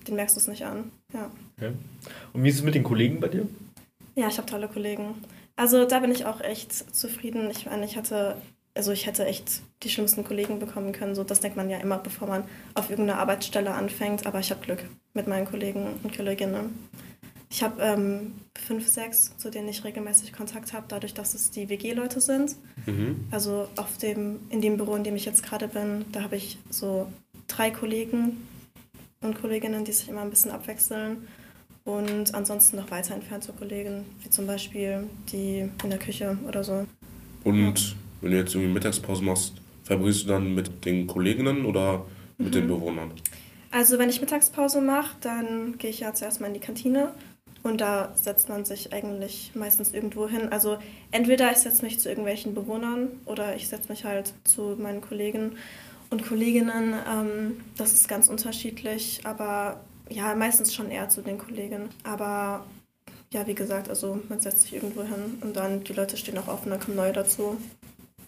Den 0.07 0.15
merkst 0.15 0.37
du 0.37 0.41
es 0.41 0.47
nicht 0.47 0.65
an. 0.65 0.91
Ja. 1.13 1.31
Okay. 1.57 1.73
Und 2.33 2.45
wie 2.45 2.49
ist 2.49 2.57
es 2.57 2.63
mit 2.63 2.75
den 2.75 2.85
Kollegen 2.85 3.21
bei 3.21 3.29
dir? 3.29 3.47
Ja, 4.15 4.29
ich 4.29 4.39
habe 4.39 4.47
tolle 4.47 4.69
Kollegen. 4.69 5.15
Also 5.57 5.85
da 5.85 5.99
bin 5.99 6.13
ich 6.13 6.25
auch 6.25 6.41
echt 6.41 6.73
zufrieden. 6.95 7.51
Ich 7.51 7.67
meine, 7.67 7.85
ich 7.85 7.97
hatte, 7.97 8.37
also 8.75 8.93
ich 8.93 9.07
hätte 9.07 9.27
echt 9.27 9.61
die 9.83 9.91
schlimmsten 9.91 10.25
Kollegen 10.25 10.61
bekommen 10.61 10.93
können. 10.93 11.15
So, 11.15 11.25
das 11.25 11.41
denkt 11.41 11.57
man 11.57 11.69
ja 11.69 11.79
immer, 11.79 11.99
bevor 11.99 12.29
man 12.29 12.45
auf 12.75 12.91
irgendeiner 12.91 13.19
Arbeitsstelle 13.19 13.75
anfängt. 13.75 14.27
Aber 14.27 14.39
ich 14.39 14.51
habe 14.51 14.65
Glück 14.65 14.85
mit 15.19 15.27
meinen 15.27 15.47
Kollegen 15.47 15.85
und 16.03 16.17
Kolleginnen. 16.17 16.79
Ich 17.51 17.63
habe 17.63 17.83
ähm, 17.83 18.35
fünf, 18.57 18.87
sechs, 18.87 19.37
zu 19.37 19.51
denen 19.51 19.69
ich 19.69 19.83
regelmäßig 19.83 20.33
Kontakt 20.33 20.73
habe, 20.73 20.85
dadurch, 20.89 21.13
dass 21.13 21.35
es 21.35 21.51
die 21.51 21.69
WG-Leute 21.69 22.21
sind. 22.21 22.55
Mhm. 22.87 23.27
Also 23.31 23.69
auf 23.77 23.99
dem, 23.99 24.39
in 24.51 24.61
dem 24.61 24.77
Büro, 24.77 24.95
in 24.95 25.03
dem 25.03 25.17
ich 25.17 25.25
jetzt 25.25 25.43
gerade 25.43 25.67
bin, 25.67 26.05
da 26.13 26.23
habe 26.23 26.37
ich 26.37 26.59
so 26.71 27.11
drei 27.49 27.71
Kollegen 27.71 28.37
und 29.21 29.41
Kolleginnen, 29.41 29.85
die 29.85 29.93
sich 29.93 30.09
immer 30.09 30.21
ein 30.21 30.31
bisschen 30.31 30.53
abwechseln. 30.53 31.27
Und 31.85 32.35
ansonsten 32.35 32.77
noch 32.77 32.91
weiter 32.91 33.15
entfernte 33.15 33.53
Kollegen, 33.53 34.05
wie 34.23 34.31
zum 34.31 34.47
Beispiel 34.47 35.05
die 35.33 35.69
in 35.83 35.91
der 35.91 35.99
Küche 35.99 36.39
oder 36.47 36.63
so. 36.63 36.87
Und 37.45 37.97
wenn 38.21 38.31
du 38.31 38.37
jetzt 38.37 38.55
irgendwie 38.55 38.75
Mittagspause 38.75 39.25
machst, 39.25 39.55
verbringst 39.85 40.25
du 40.25 40.29
dann 40.29 40.55
mit 40.55 40.85
den 40.85 41.07
Kolleginnen 41.07 41.65
oder 41.65 42.05
mit 42.37 42.55
den 42.55 42.69
Bewohnern? 42.69 43.11
Also 43.71 43.99
wenn 43.99 44.09
ich 44.09 44.21
Mittagspause 44.21 44.81
mache, 44.81 45.17
dann 45.21 45.77
gehe 45.79 45.91
ich 45.91 46.01
ja 46.01 46.15
zuerst 46.15 46.41
mal 46.41 46.47
in 46.47 46.55
die 46.55 46.61
Kantine 46.61 47.13
und 47.63 47.81
da 47.81 48.13
setzt 48.15 48.49
man 48.49 48.65
sich 48.65 48.93
eigentlich 48.93 49.53
meistens 49.55 49.93
irgendwo 49.93 50.29
hin. 50.29 50.51
Also 50.51 50.79
entweder 51.11 51.53
ich 51.53 51.59
setze 51.59 51.85
mich 51.85 52.01
zu 52.01 52.09
irgendwelchen 52.09 52.55
Bewohnern 52.55 53.09
oder 53.27 53.57
ich 53.57 53.69
setze 53.69 53.89
mich 53.91 54.05
halt 54.05 54.33
zu 54.45 54.77
meinen 54.79 55.01
Kollegen 55.01 55.57
und 56.11 56.27
Kolleginnen. 56.27 56.95
Ähm, 57.07 57.61
das 57.77 57.93
ist 57.93 58.09
ganz 58.09 58.29
unterschiedlich, 58.29 59.21
aber 59.25 59.81
ja, 60.09 60.35
meistens 60.35 60.75
schon 60.75 60.91
eher 60.91 61.09
zu 61.11 61.21
den 61.21 61.37
Kollegen. 61.37 61.91
Aber 62.05 62.65
ja, 63.33 63.47
wie 63.47 63.55
gesagt, 63.55 63.91
also 63.91 64.21
man 64.29 64.41
setzt 64.41 64.63
sich 64.63 64.75
irgendwo 64.75 65.03
hin 65.03 65.39
und 65.43 65.57
dann 65.57 65.85
die 65.85 65.93
Leute 65.93 66.17
stehen 66.17 66.39
auch 66.39 66.65
und 66.65 66.71
dann 66.71 66.81
kommen 66.81 66.97
neue 66.97 67.13
dazu. 67.13 67.59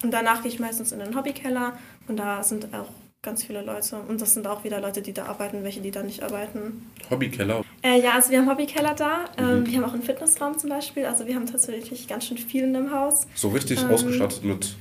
Und 0.03 0.11
danach 0.11 0.43
gehe 0.43 0.51
ich 0.51 0.61
meistens 0.61 0.93
in 0.93 0.99
den 0.99 1.17
Hobbykeller 1.17 1.79
und 2.09 2.17
da 2.17 2.43
sind 2.43 2.75
auch 2.75 2.89
ganz 3.23 3.45
viele 3.45 3.63
Leute. 3.63 3.97
Und 4.09 4.21
das 4.21 4.33
sind 4.35 4.47
auch 4.47 4.65
wieder 4.65 4.81
Leute, 4.81 5.03
die 5.03 5.13
da 5.13 5.27
arbeiten, 5.27 5.63
welche, 5.63 5.81
die 5.81 5.91
da 5.91 6.03
nicht 6.03 6.23
arbeiten. 6.23 6.91
Hobbykeller. 7.11 7.63
Äh, 7.83 8.01
ja, 8.01 8.13
also 8.13 8.31
wir 8.31 8.39
haben 8.39 8.49
Hobbykeller 8.49 8.95
da. 8.95 9.27
Ähm, 9.37 9.67
wir 9.67 9.77
haben 9.77 9.85
auch 9.85 9.93
einen 9.93 10.03
Fitnessraum 10.03 10.57
zum 10.59 10.71
Beispiel. 10.71 11.05
Also 11.05 11.27
wir 11.27 11.35
haben 11.35 11.47
tatsächlich 11.47 12.09
ganz 12.09 12.27
schön 12.27 12.39
viel 12.39 12.65
in 12.65 12.73
dem 12.73 12.93
Haus. 12.93 13.27
So 13.35 13.49
richtig 13.49 13.83
Ähm, 13.83 13.91
ausgestattet 13.91 14.45
mit. 14.45 14.75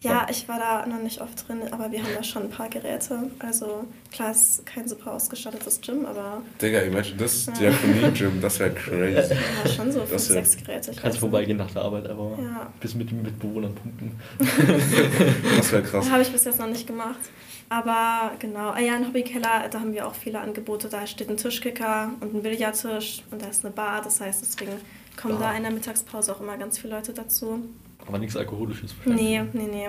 Ja, 0.00 0.26
ich 0.30 0.48
war 0.48 0.58
da 0.60 0.86
noch 0.86 1.02
nicht 1.02 1.20
oft 1.20 1.48
drin, 1.48 1.58
aber 1.72 1.90
wir 1.90 2.00
haben 2.02 2.12
da 2.16 2.22
schon 2.22 2.44
ein 2.44 2.50
paar 2.50 2.68
Geräte. 2.68 3.30
Also 3.40 3.84
klar, 4.12 4.30
es 4.30 4.50
ist 4.58 4.66
kein 4.66 4.86
super 4.88 5.12
ausgestattetes 5.12 5.80
Gym, 5.80 6.06
aber 6.06 6.40
Digga, 6.62 6.80
imagine 6.82 7.16
das 7.16 7.46
Diakonie-Gym, 7.46 8.40
das 8.40 8.60
wäre 8.60 8.70
crazy. 8.74 9.34
ja, 9.64 9.70
schon 9.70 9.90
so 9.90 10.04
fünf, 10.06 10.20
sechs 10.20 10.56
Geräte. 10.56 10.92
Ich 10.92 10.98
Kannst 10.98 11.18
vorbeigehen 11.18 11.56
nach 11.58 11.70
der 11.72 11.82
Arbeit, 11.82 12.08
aber 12.08 12.38
Ja. 12.40 12.72
bis 12.80 12.94
mit 12.94 13.10
den 13.10 13.22
Mitbewohnern 13.22 13.74
punkten. 13.74 14.20
Das 15.56 15.72
wäre 15.72 15.82
krass. 15.82 16.08
Habe 16.10 16.22
ich 16.22 16.30
bis 16.30 16.44
jetzt 16.44 16.60
noch 16.60 16.68
nicht 16.68 16.86
gemacht. 16.86 17.18
Aber 17.70 18.32
genau, 18.38 18.70
ah 18.70 18.78
ja, 18.80 18.94
ein 18.94 19.06
Hobbykeller, 19.06 19.68
da 19.70 19.80
haben 19.80 19.92
wir 19.92 20.06
auch 20.06 20.14
viele 20.14 20.40
Angebote. 20.40 20.88
Da 20.88 21.06
steht 21.06 21.28
ein 21.28 21.36
Tischkicker 21.36 22.12
und 22.20 22.34
ein 22.34 22.42
Billardtisch 22.42 23.22
und 23.30 23.42
da 23.42 23.46
ist 23.48 23.64
eine 23.64 23.74
Bar. 23.74 24.00
Das 24.02 24.20
heißt, 24.20 24.40
deswegen 24.42 24.72
kommen 25.20 25.38
da 25.38 25.52
in 25.54 25.64
der 25.64 25.72
Mittagspause 25.72 26.34
auch 26.34 26.40
immer 26.40 26.56
ganz 26.56 26.78
viele 26.78 26.94
Leute 26.94 27.12
dazu. 27.12 27.62
Aber 28.08 28.18
nichts 28.18 28.36
Alkoholisches. 28.36 28.94
Nee, 29.04 29.42
nee, 29.52 29.68
nee. 29.70 29.88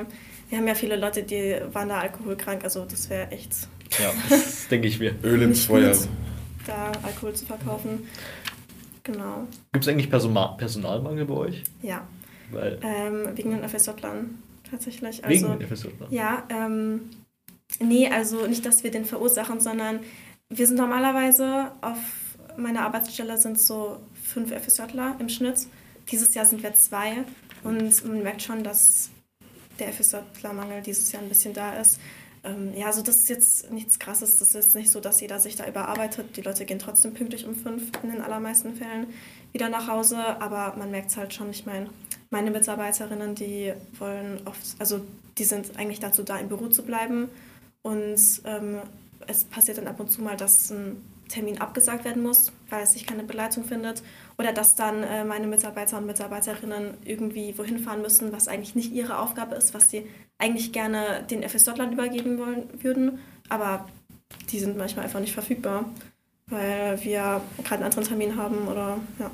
Wir 0.50 0.58
haben 0.58 0.68
ja 0.68 0.76
viele 0.76 0.96
Leute, 0.98 1.24
die 1.24 1.56
waren 1.74 1.90
da 1.90 2.00
alkoholkrank, 2.00 2.64
also 2.64 2.86
das 2.86 3.10
wäre 3.10 3.32
echt 3.32 3.52
Ja, 4.00 4.12
das 4.30 4.68
denke 4.72 4.88
ich 4.88 5.00
mir. 5.00 5.16
Öl 5.24 5.42
ins 5.42 5.60
nicht 5.60 5.68
Feuer. 5.68 5.96
da 6.68 6.92
Alkohol 7.04 7.34
zu 7.34 7.46
verkaufen. 7.46 8.08
Genau, 9.04 9.48
Gibt 9.72 9.86
es 9.86 9.88
eigentlich 9.90 10.10
Persona 10.10 10.48
Personalmangel 10.50 11.26
bei 11.26 11.34
euch? 11.34 11.64
ja. 11.82 12.08
Weil 12.52 12.80
Ähm, 12.82 13.38
wegen 13.38 13.52
den 13.52 13.68
FSJ-Lern 13.70 14.42
tatsächlich. 14.70 15.24
Also, 15.24 15.50
wegen 15.60 15.68
FSJ. 15.68 15.88
Ja, 16.10 16.44
ähm, 16.50 17.02
nee, 17.80 18.10
also 18.10 18.48
nicht, 18.48 18.66
dass 18.66 18.84
wir 18.84 18.90
den 18.90 19.06
verursachen, 19.06 19.60
sondern 19.62 20.00
wir 20.50 20.66
sind 20.66 20.78
normalerweise 20.78 21.72
auf 21.82 21.98
meiner 22.58 22.82
Arbeitsstelle 22.82 23.38
sind 23.38 23.60
so 23.60 23.98
fünf 24.24 24.52
FSJler 24.52 25.16
im 25.20 25.30
Schnitt. 25.30 25.60
Dieses 26.12 26.34
Jahr 26.34 26.46
sind 26.46 26.64
wir 26.64 26.74
zwei 26.74 27.24
und 27.64 28.06
man 28.06 28.24
merkt 28.24 28.42
schon, 28.42 28.64
dass 28.64 29.10
der 29.80 29.94
FSJler-Mangel 29.94 30.82
dieses 30.82 31.12
Jahr 31.12 31.22
ein 31.22 31.30
bisschen 31.30 31.54
da 31.54 31.74
ist. 31.74 32.00
Ähm, 32.44 32.74
ja, 32.76 32.88
also 32.88 33.02
das 33.02 33.18
ist 33.18 33.30
jetzt 33.30 33.72
nichts 33.72 34.00
Krasses. 34.00 34.40
Das 34.40 34.56
ist 34.56 34.76
nicht 34.76 34.92
so, 34.92 35.00
dass 35.00 35.20
jeder 35.22 35.40
sich 35.40 35.56
da 35.56 35.68
überarbeitet. 35.68 36.38
Die 36.38 36.42
Leute 36.42 36.66
gehen 36.66 36.80
trotzdem 36.80 37.14
pünktlich 37.14 37.46
um 37.46 37.56
fünf 37.56 37.92
in 38.04 38.12
den 38.12 38.22
allermeisten 38.22 38.76
Fällen 38.76 39.08
wieder 39.52 39.70
nach 39.70 39.88
Hause. 39.88 40.18
Aber 40.42 40.76
man 40.78 40.92
merkt 40.92 41.12
es 41.12 41.18
halt 41.18 41.34
schon. 41.34 41.50
Ich 41.50 41.66
meine, 41.66 41.90
meine 42.30 42.52
Mitarbeiterinnen, 42.52 43.36
die 43.36 43.74
wollen 43.98 44.42
oft, 44.46 44.60
also 44.80 45.02
die 45.38 45.44
sind 45.44 45.78
eigentlich 45.78 46.00
dazu 46.00 46.24
da, 46.24 46.38
im 46.38 46.48
Büro 46.48 46.68
zu 46.68 46.84
bleiben. 46.84 47.30
Und 47.82 48.42
ähm, 48.46 48.80
es 49.28 49.44
passiert 49.44 49.78
dann 49.78 49.88
ab 49.88 50.00
und 50.00 50.10
zu 50.10 50.22
mal, 50.22 50.38
dass 50.38 50.70
ein 50.70 51.02
Termin 51.28 51.60
abgesagt 51.60 52.06
werden 52.06 52.24
muss, 52.24 52.52
weil 52.70 52.84
es 52.84 52.94
sich 52.94 53.06
keine 53.06 53.24
Begleitung 53.24 53.64
findet. 53.64 54.02
Oder 54.40 54.54
dass 54.54 54.76
dann 54.76 55.04
äh, 55.04 55.26
meine 55.26 55.48
Mitarbeiter 55.48 55.98
und 55.98 56.06
Mitarbeiterinnen 56.06 56.94
irgendwie 57.04 57.58
wohin 57.58 57.78
fahren 57.78 58.02
müssen, 58.02 58.32
was 58.32 58.48
eigentlich 58.48 58.74
nicht 58.74 58.94
ihre 58.94 59.20
Aufgabe 59.20 59.56
ist, 59.56 59.74
was 59.74 59.90
sie 59.90 60.08
eigentlich 60.38 60.72
gerne 60.72 61.26
den 61.30 61.44
FSJ-Lern 61.44 61.92
übergeben 61.92 62.38
wollen 62.38 62.70
würden. 62.82 63.20
Aber 63.50 63.86
die 64.50 64.60
sind 64.60 64.78
manchmal 64.78 65.04
einfach 65.04 65.20
nicht 65.20 65.34
verfügbar, 65.34 65.90
weil 66.48 67.04
wir 67.04 67.42
gerade 67.58 67.76
einen 67.76 67.84
anderen 67.84 68.06
Termin 68.06 68.38
haben 68.38 68.70
oder 68.70 68.98
ja, 69.20 69.30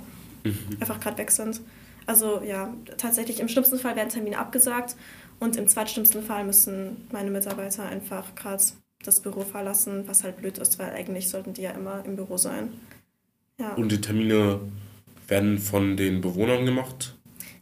einfach 0.80 1.00
gerade 1.00 1.20
weg 1.20 1.30
sind. 1.30 1.62
Also 2.08 2.42
ja, 2.42 2.74
tatsächlich 2.98 3.40
im 3.40 3.48
schlimmsten 3.48 3.78
Fall 3.78 3.96
werden 3.96 4.10
Termine 4.10 4.40
abgesagt 4.40 4.96
und 5.40 5.56
im 5.56 5.68
zweitschlimmsten 5.68 6.24
Fall 6.24 6.46
müssen 6.46 7.08
meine 7.12 7.30
Mitarbeiter 7.30 7.84
einfach 7.84 8.34
gerade 8.34 8.64
das 9.04 9.20
Büro 9.20 9.42
verlassen, 9.42 10.08
was 10.08 10.24
halt 10.24 10.38
blöd 10.38 10.58
ist, 10.58 10.80
weil 10.80 10.92
eigentlich 10.94 11.30
sollten 11.30 11.54
die 11.54 11.62
ja 11.62 11.72
immer 11.72 12.04
im 12.06 12.16
Büro 12.16 12.38
sein. 12.38 12.74
Ja. 13.60 13.74
Und 13.76 13.92
die 13.92 14.02
Termine 14.02 14.60
werden 15.28 15.58
von 15.58 15.98
den 15.98 16.22
Bewohnern 16.22 16.66
gemacht? 16.66 17.16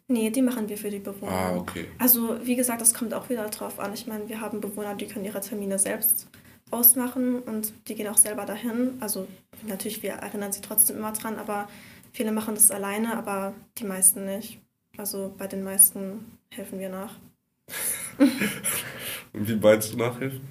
Nee, 0.07 0.29
die 0.29 0.41
machen 0.41 0.67
wir 0.67 0.77
für 0.77 0.89
die 0.89 0.99
Bewohner. 0.99 1.31
Ah, 1.31 1.55
okay. 1.55 1.85
Also, 1.97 2.37
wie 2.45 2.55
gesagt, 2.55 2.81
das 2.81 2.93
kommt 2.93 3.13
auch 3.13 3.29
wieder 3.29 3.47
drauf 3.49 3.79
an. 3.79 3.93
Ich 3.93 4.05
meine, 4.05 4.27
wir 4.27 4.41
haben 4.41 4.59
Bewohner, 4.59 4.95
die 4.95 5.07
können 5.07 5.25
ihre 5.25 5.39
Termine 5.39 5.79
selbst 5.79 6.27
ausmachen 6.71 7.39
und 7.39 7.73
die 7.87 7.95
gehen 7.95 8.07
auch 8.07 8.17
selber 8.17 8.45
dahin. 8.45 8.97
Also, 8.99 9.27
natürlich, 9.65 10.03
wir 10.03 10.11
erinnern 10.11 10.51
sie 10.51 10.61
trotzdem 10.61 10.97
immer 10.97 11.13
dran, 11.13 11.37
aber 11.37 11.69
viele 12.11 12.31
machen 12.31 12.55
das 12.55 12.69
alleine, 12.69 13.15
aber 13.15 13.53
die 13.77 13.85
meisten 13.85 14.25
nicht. 14.25 14.59
Also, 14.97 15.33
bei 15.37 15.47
den 15.47 15.63
meisten 15.63 16.37
helfen 16.49 16.79
wir 16.79 16.89
nach. 16.89 17.15
Und 19.33 19.47
wie 19.47 19.55
meinst 19.55 19.93
du 19.93 19.97
nachhelfen? 19.97 20.41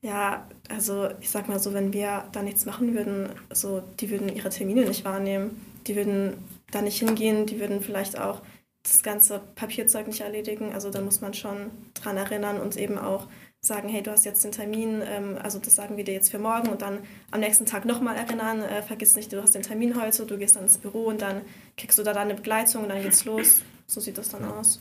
Ja, 0.00 0.46
also 0.68 1.08
ich 1.20 1.28
sag 1.28 1.48
mal 1.48 1.58
so, 1.58 1.74
wenn 1.74 1.92
wir 1.92 2.28
da 2.30 2.42
nichts 2.42 2.66
machen 2.66 2.94
würden, 2.94 3.30
so, 3.52 3.82
die 3.98 4.10
würden 4.10 4.28
ihre 4.28 4.48
Termine 4.48 4.84
nicht 4.84 5.04
wahrnehmen. 5.04 5.60
Die 5.88 5.96
würden 5.96 6.34
da 6.70 6.82
nicht 6.82 6.98
hingehen, 6.98 7.46
die 7.46 7.60
würden 7.60 7.80
vielleicht 7.80 8.18
auch 8.18 8.42
das 8.82 9.02
ganze 9.02 9.40
Papierzeug 9.54 10.06
nicht 10.06 10.20
erledigen. 10.20 10.72
Also 10.72 10.90
da 10.90 11.00
muss 11.00 11.20
man 11.20 11.34
schon 11.34 11.70
dran 11.94 12.16
erinnern 12.16 12.60
und 12.60 12.76
eben 12.76 12.98
auch 12.98 13.28
sagen, 13.60 13.88
hey, 13.88 14.02
du 14.02 14.10
hast 14.10 14.24
jetzt 14.24 14.44
den 14.44 14.52
Termin, 14.52 15.02
ähm, 15.04 15.36
also 15.42 15.58
das 15.58 15.74
sagen 15.74 15.96
wir 15.96 16.04
dir 16.04 16.14
jetzt 16.14 16.30
für 16.30 16.38
morgen 16.38 16.68
und 16.68 16.80
dann 16.80 17.00
am 17.32 17.40
nächsten 17.40 17.66
Tag 17.66 17.84
nochmal 17.84 18.16
erinnern, 18.16 18.62
äh, 18.62 18.82
vergiss 18.82 19.16
nicht, 19.16 19.32
du 19.32 19.42
hast 19.42 19.54
den 19.54 19.62
Termin 19.62 20.00
heute, 20.00 20.24
du 20.26 20.38
gehst 20.38 20.56
dann 20.56 20.62
ins 20.62 20.78
Büro 20.78 21.06
und 21.06 21.22
dann 21.22 21.42
kriegst 21.76 21.98
du 21.98 22.02
da 22.04 22.12
deine 22.12 22.34
Begleitung 22.34 22.84
und 22.84 22.88
dann 22.88 23.02
geht's 23.02 23.24
los. 23.24 23.62
So 23.86 24.00
sieht 24.00 24.16
das 24.16 24.28
dann 24.28 24.44
aus. 24.44 24.80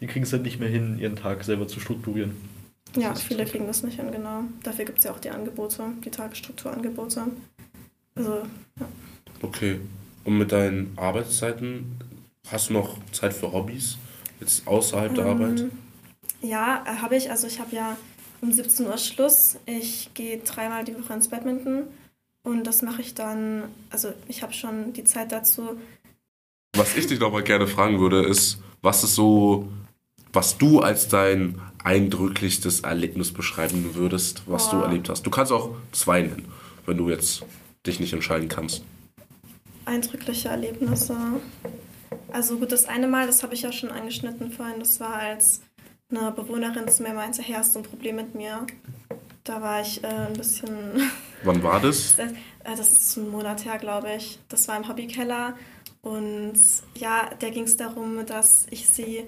Die 0.00 0.06
kriegen 0.06 0.24
es 0.24 0.32
halt 0.32 0.42
nicht 0.42 0.60
mehr 0.60 0.68
hin, 0.68 0.98
ihren 0.98 1.16
Tag 1.16 1.42
selber 1.42 1.66
zu 1.66 1.80
strukturieren. 1.80 2.36
Ja, 2.96 3.14
viele 3.14 3.44
kriegen 3.44 3.66
das 3.66 3.82
nicht 3.82 3.98
hin, 3.98 4.12
genau. 4.12 4.44
Dafür 4.62 4.84
gibt 4.84 4.98
es 4.98 5.04
ja 5.04 5.12
auch 5.12 5.18
die 5.18 5.30
Angebote, 5.30 5.84
die 6.04 6.10
Tagesstrukturangebote. 6.10 7.24
Also, 8.14 8.42
ja. 8.78 8.88
Okay. 9.40 9.80
Und 10.24 10.38
mit 10.38 10.52
deinen 10.52 10.92
Arbeitszeiten 10.96 11.98
hast 12.50 12.70
du 12.70 12.74
noch 12.74 12.98
Zeit 13.12 13.32
für 13.32 13.52
Hobbys? 13.52 13.98
Jetzt 14.40 14.66
außerhalb 14.66 15.14
der 15.14 15.26
Arbeit? 15.26 15.60
Ähm, 15.60 15.70
Ja, 16.40 16.84
äh, 16.86 17.00
habe 17.00 17.16
ich. 17.16 17.30
Also 17.30 17.46
ich 17.46 17.60
habe 17.60 17.74
ja 17.74 17.96
um 18.40 18.52
17 18.52 18.86
Uhr 18.86 18.98
Schluss. 18.98 19.56
Ich 19.66 20.10
gehe 20.14 20.38
dreimal 20.38 20.84
die 20.84 20.94
Woche 20.94 21.12
ins 21.14 21.28
Badminton 21.28 21.84
und 22.44 22.64
das 22.66 22.82
mache 22.82 23.00
ich 23.00 23.14
dann, 23.14 23.64
also 23.90 24.12
ich 24.28 24.42
habe 24.42 24.52
schon 24.52 24.92
die 24.92 25.04
Zeit 25.04 25.32
dazu. 25.32 25.76
Was 26.76 26.96
ich 26.96 27.06
dich 27.06 27.20
noch 27.20 27.32
mal 27.32 27.42
gerne 27.42 27.66
fragen 27.66 28.00
würde, 28.00 28.22
ist, 28.24 28.58
was 28.80 29.04
ist 29.04 29.14
so, 29.14 29.68
was 30.32 30.58
du 30.58 30.80
als 30.80 31.08
dein 31.08 31.60
eindrücklichstes 31.84 32.80
Erlebnis 32.80 33.32
beschreiben 33.32 33.94
würdest, 33.94 34.42
was 34.46 34.70
du 34.70 34.78
Boah. 34.78 34.86
erlebt 34.86 35.08
hast? 35.08 35.24
Du 35.24 35.30
kannst 35.30 35.52
auch 35.52 35.76
zwei 35.92 36.22
nennen, 36.22 36.46
wenn 36.86 36.96
du 36.96 37.10
jetzt 37.10 37.44
dich 37.86 38.00
nicht 38.00 38.12
entscheiden 38.12 38.48
kannst. 38.48 38.84
Eindrückliche 39.84 40.48
Erlebnisse. 40.48 41.16
Also 42.30 42.58
gut, 42.58 42.72
das 42.72 42.86
eine 42.86 43.08
Mal, 43.08 43.26
das 43.26 43.42
habe 43.42 43.54
ich 43.54 43.62
ja 43.62 43.72
schon 43.72 43.90
angeschnitten 43.90 44.50
vorhin, 44.50 44.78
das 44.78 45.00
war 45.00 45.14
als 45.14 45.62
eine 46.10 46.30
Bewohnerin 46.30 46.88
zu 46.88 47.02
mir 47.02 47.14
meinte, 47.14 47.42
hey, 47.42 47.54
hast 47.54 47.74
du 47.74 47.80
ein 47.80 47.84
Problem 47.84 48.16
mit 48.16 48.34
mir? 48.34 48.66
Da 49.44 49.60
war 49.60 49.80
ich 49.80 50.02
äh, 50.04 50.06
ein 50.06 50.34
bisschen 50.34 51.10
Wann 51.44 51.62
war 51.62 51.80
das? 51.80 52.16
Das, 52.16 52.32
äh, 52.32 52.76
das 52.76 52.92
ist 52.92 53.16
ein 53.16 53.30
Monat 53.30 53.64
her, 53.64 53.78
glaube 53.78 54.14
ich. 54.16 54.38
Das 54.48 54.68
war 54.68 54.76
im 54.76 54.88
Hobbykeller. 54.88 55.56
Und 56.00 56.58
ja, 56.96 57.30
da 57.38 57.50
ging 57.50 57.64
es 57.64 57.76
darum, 57.76 58.24
dass 58.26 58.66
ich 58.70 58.88
sie 58.88 59.24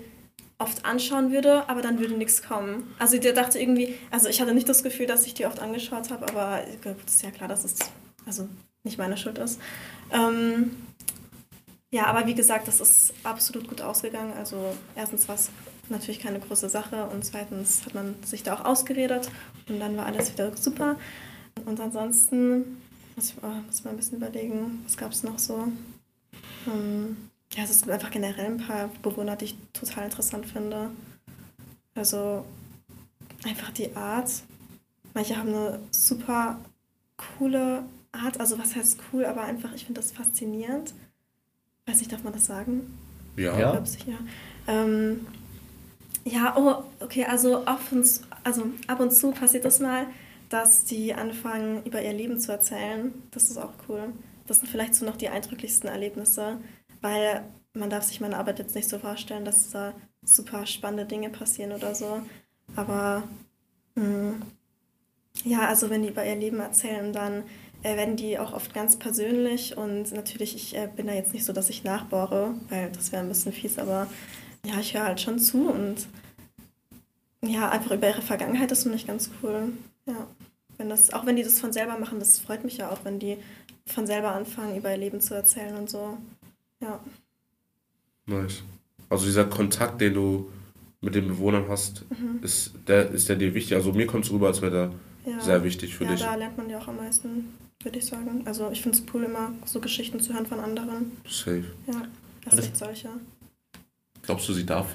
oft 0.59 0.85
anschauen 0.85 1.33
würde, 1.33 1.69
aber 1.69 1.83
dann 1.83 1.99
würde 1.99 2.15
nichts 2.15 2.43
kommen. 2.43 2.95
Also 2.99 3.19
der 3.19 3.33
dachte 3.33 3.59
irgendwie, 3.59 3.95
also 4.11 4.29
ich 4.29 4.41
hatte 4.41 4.55
nicht 4.55 4.69
das 4.69 4.83
Gefühl, 4.83 5.07
dass 5.07 5.27
ich 5.27 5.35
die 5.35 5.47
oft 5.47 5.61
angeschaut 5.61 6.11
habe, 6.11 6.29
aber 6.29 6.65
gut, 6.83 6.97
ist 7.07 7.23
ja 7.23 7.31
klar, 7.31 7.49
dass 7.49 7.65
es 7.65 7.77
also 8.27 8.49
nicht 8.85 8.99
meine 8.99 9.17
Schuld 9.17 9.39
ist. 9.39 9.61
Ähm, 10.13 10.71
ja, 11.91 12.07
aber 12.07 12.27
wie 12.27 12.35
gesagt, 12.35 12.69
das 12.69 12.81
ist 12.81 13.15
absolut 13.23 13.69
gut 13.69 13.81
ausgegangen. 13.81 14.33
Also 14.37 14.75
erstens 14.97 15.29
war 15.29 15.37
es 15.37 15.51
natürlich 15.89 16.21
keine 16.21 16.41
große 16.41 16.69
Sache 16.69 17.05
und 17.07 17.25
zweitens 17.25 17.85
hat 17.85 17.95
man 17.95 18.15
sich 18.25 18.43
da 18.43 18.55
auch 18.55 18.65
ausgeredet 18.65 19.31
und 19.69 19.81
dann 19.81 19.97
war 19.97 20.07
alles 20.07 20.33
wieder 20.33 20.57
super. 20.57 20.97
Und 21.65 21.81
ansonsten 21.81 22.81
muss 23.17 23.31
ich 23.31 23.37
oh, 23.43 23.47
muss 23.47 23.85
mal 23.85 23.91
ein 23.91 23.97
bisschen 23.97 24.19
überlegen, 24.19 24.83
was 24.85 24.97
gab 24.97 25.13
es 25.13 25.23
noch 25.23 25.39
so? 25.39 25.69
Ähm, 26.67 27.31
ja, 27.53 27.63
es 27.63 27.81
gibt 27.81 27.93
einfach 27.93 28.11
generell 28.11 28.47
ein 28.47 28.59
paar 28.59 28.91
Bewohner, 29.03 29.37
die 29.37 29.47
ich 29.47 29.57
total 29.73 30.05
interessant 30.05 30.47
finde. 30.47 30.91
Also 31.95 32.45
einfach 33.45 33.71
die 33.71 33.95
Art. 33.95 34.31
Manche 35.13 35.37
haben 35.37 35.51
eine 35.51 35.79
super 35.93 36.59
coole 37.17 37.85
Art, 38.15 38.41
also 38.41 38.59
was 38.59 38.75
heißt 38.77 38.99
cool, 39.13 39.25
aber 39.27 39.43
einfach, 39.43 39.75
ich 39.75 39.85
finde 39.87 40.01
das 40.01 40.13
faszinierend. 40.13 40.95
Weiß 41.87 41.99
nicht, 41.99 42.13
darf 42.13 42.25
man 42.25 42.33
das 42.33 42.47
sagen? 42.47 42.99
Ja. 43.37 43.53
Ich 43.63 43.71
glaube 43.71 43.87
sicher. 43.87 44.19
Ähm, 44.67 45.27
ja, 46.25 46.55
oh, 46.57 46.85
okay, 47.05 47.25
also, 47.27 47.65
ab 47.67 47.81
und, 47.91 48.05
zu- 48.07 48.23
also 48.45 48.67
ab 48.87 49.01
und 49.01 49.13
zu 49.13 49.31
passiert 49.33 49.65
das 49.65 49.81
mal, 49.81 50.07
dass 50.49 50.85
die 50.85 51.15
anfangen, 51.15 51.83
über 51.85 52.03
ihr 52.03 52.13
Leben 52.13 52.39
zu 52.39 52.53
erzählen. 52.53 53.13
Das 53.31 53.51
ist 53.51 53.59
auch 53.59 53.73
cool. 53.89 54.13
Das 54.47 54.59
sind 54.59 54.69
vielleicht 54.69 54.95
so 54.95 55.05
noch 55.07 55.17
die 55.17 55.29
eindrücklichsten 55.29 55.89
Erlebnisse, 55.89 56.59
weil 57.01 57.45
man 57.75 57.91
darf 57.91 58.05
sich 58.05 58.21
meine 58.21 58.39
Arbeit 58.39 58.59
jetzt 58.59 58.75
nicht 58.75 58.89
so 58.89 58.99
vorstellen, 58.99 59.45
dass 59.45 59.71
da 59.71 59.95
super 60.25 60.67
spannende 60.67 61.07
Dinge 61.07 61.31
passieren 61.31 61.73
oder 61.73 61.95
so. 61.95 62.23
Aber 62.77 63.25
mh, 63.97 64.35
ja, 65.45 65.69
also 65.69 65.91
wenn 65.91 66.03
die 66.03 66.09
über 66.09 66.25
ihr 66.25 66.37
Leben 66.37 66.61
erzählen, 66.61 67.13
dann 67.13 67.45
äh, 67.85 67.97
werden 67.97 68.17
die 68.17 68.39
auch 68.39 68.53
oft 68.53 68.75
ganz 68.75 68.99
persönlich 68.99 69.77
und 69.77 70.13
natürlich, 70.13 70.57
ich 70.57 70.77
äh, 70.77 70.89
bin 70.95 71.07
da 71.07 71.13
jetzt 71.15 71.33
nicht 71.33 71.45
so, 71.45 71.53
dass 71.53 71.71
ich 71.71 71.85
nachbohre, 71.85 72.55
weil 72.71 72.91
das 72.91 73.13
wäre 73.13 73.23
ein 73.23 73.29
bisschen 73.29 73.53
fies, 73.53 73.79
aber 73.79 74.09
ja, 74.67 74.81
ich 74.81 74.95
höre 74.95 75.05
halt 75.05 75.21
schon 75.21 75.39
zu 75.39 75.69
und 75.69 76.07
ja, 77.43 77.69
einfach 77.71 77.93
über 77.93 78.09
ihre 78.09 78.23
Vergangenheit, 78.23 78.71
das 78.71 78.83
finde 78.83 78.97
ich 78.97 79.07
ganz 79.07 79.31
cool. 79.43 79.73
Ja, 80.07 80.27
wenn 80.79 80.89
das, 80.89 81.13
auch 81.13 81.27
wenn 81.27 81.37
die 81.37 81.43
das 81.45 81.61
von 81.61 81.73
selber 81.73 81.99
machen, 81.99 82.19
das 82.19 82.39
freut 82.41 82.65
mich 82.65 82.79
ja 82.79 82.91
auch, 82.91 83.05
wenn 83.05 83.19
die 83.19 83.37
von 83.87 84.07
selber 84.07 84.33
anfangen, 84.35 84.77
über 84.77 84.91
ihr 84.91 84.97
Leben 84.99 85.21
zu 85.21 85.35
erzählen 85.35 85.77
und 85.77 85.91
so. 85.91 86.17
Ja. 86.81 87.01
Nice. 88.27 88.63
Also 89.11 89.27
dieser 89.27 89.45
Kontakt, 89.45 90.01
den 90.01 90.15
du 90.15 90.51
mit 91.03 91.15
den 91.15 91.29
Bewohnern 91.29 91.67
hast, 91.69 92.07
Mhm. 92.11 92.41
ist, 92.43 92.73
der, 92.89 93.11
ist 93.11 93.29
der 93.29 93.37
dir 93.37 93.53
wichtig? 93.53 93.77
Also 93.77 93.93
mir 93.93 94.07
kommt 94.07 94.25
es 94.25 94.33
rüber, 94.33 94.47
als 94.47 94.63
wäre 94.63 94.91
der 95.25 95.33
ja. 95.35 95.41
sehr 95.41 95.63
wichtig 95.63 95.95
für 95.95 96.05
ja, 96.05 96.13
dich. 96.13 96.21
da 96.21 96.35
lernt 96.35 96.57
man 96.57 96.71
ja 96.71 96.79
auch 96.79 96.89
am 96.89 96.97
meisten, 96.97 97.53
würde 97.85 97.99
ich 97.99 98.07
sagen. 98.07 98.43
Also 98.47 98.71
ich 98.71 98.83
finde 98.83 98.99
es 98.99 99.05
cool, 99.13 99.25
immer 99.25 99.53
so 99.65 99.81
Geschichten 99.81 100.21
zu 100.21 100.33
hören 100.35 100.47
von 100.47 100.61
anderen. 100.61 101.13
Safe. 101.29 101.65
Ja, 101.87 102.03
Alles- 102.51 102.65
recht 102.65 102.77
solche. 102.77 103.09
Glaubst 104.23 104.49
du, 104.49 104.55
sie 104.55 104.65
darf, 104.65 104.87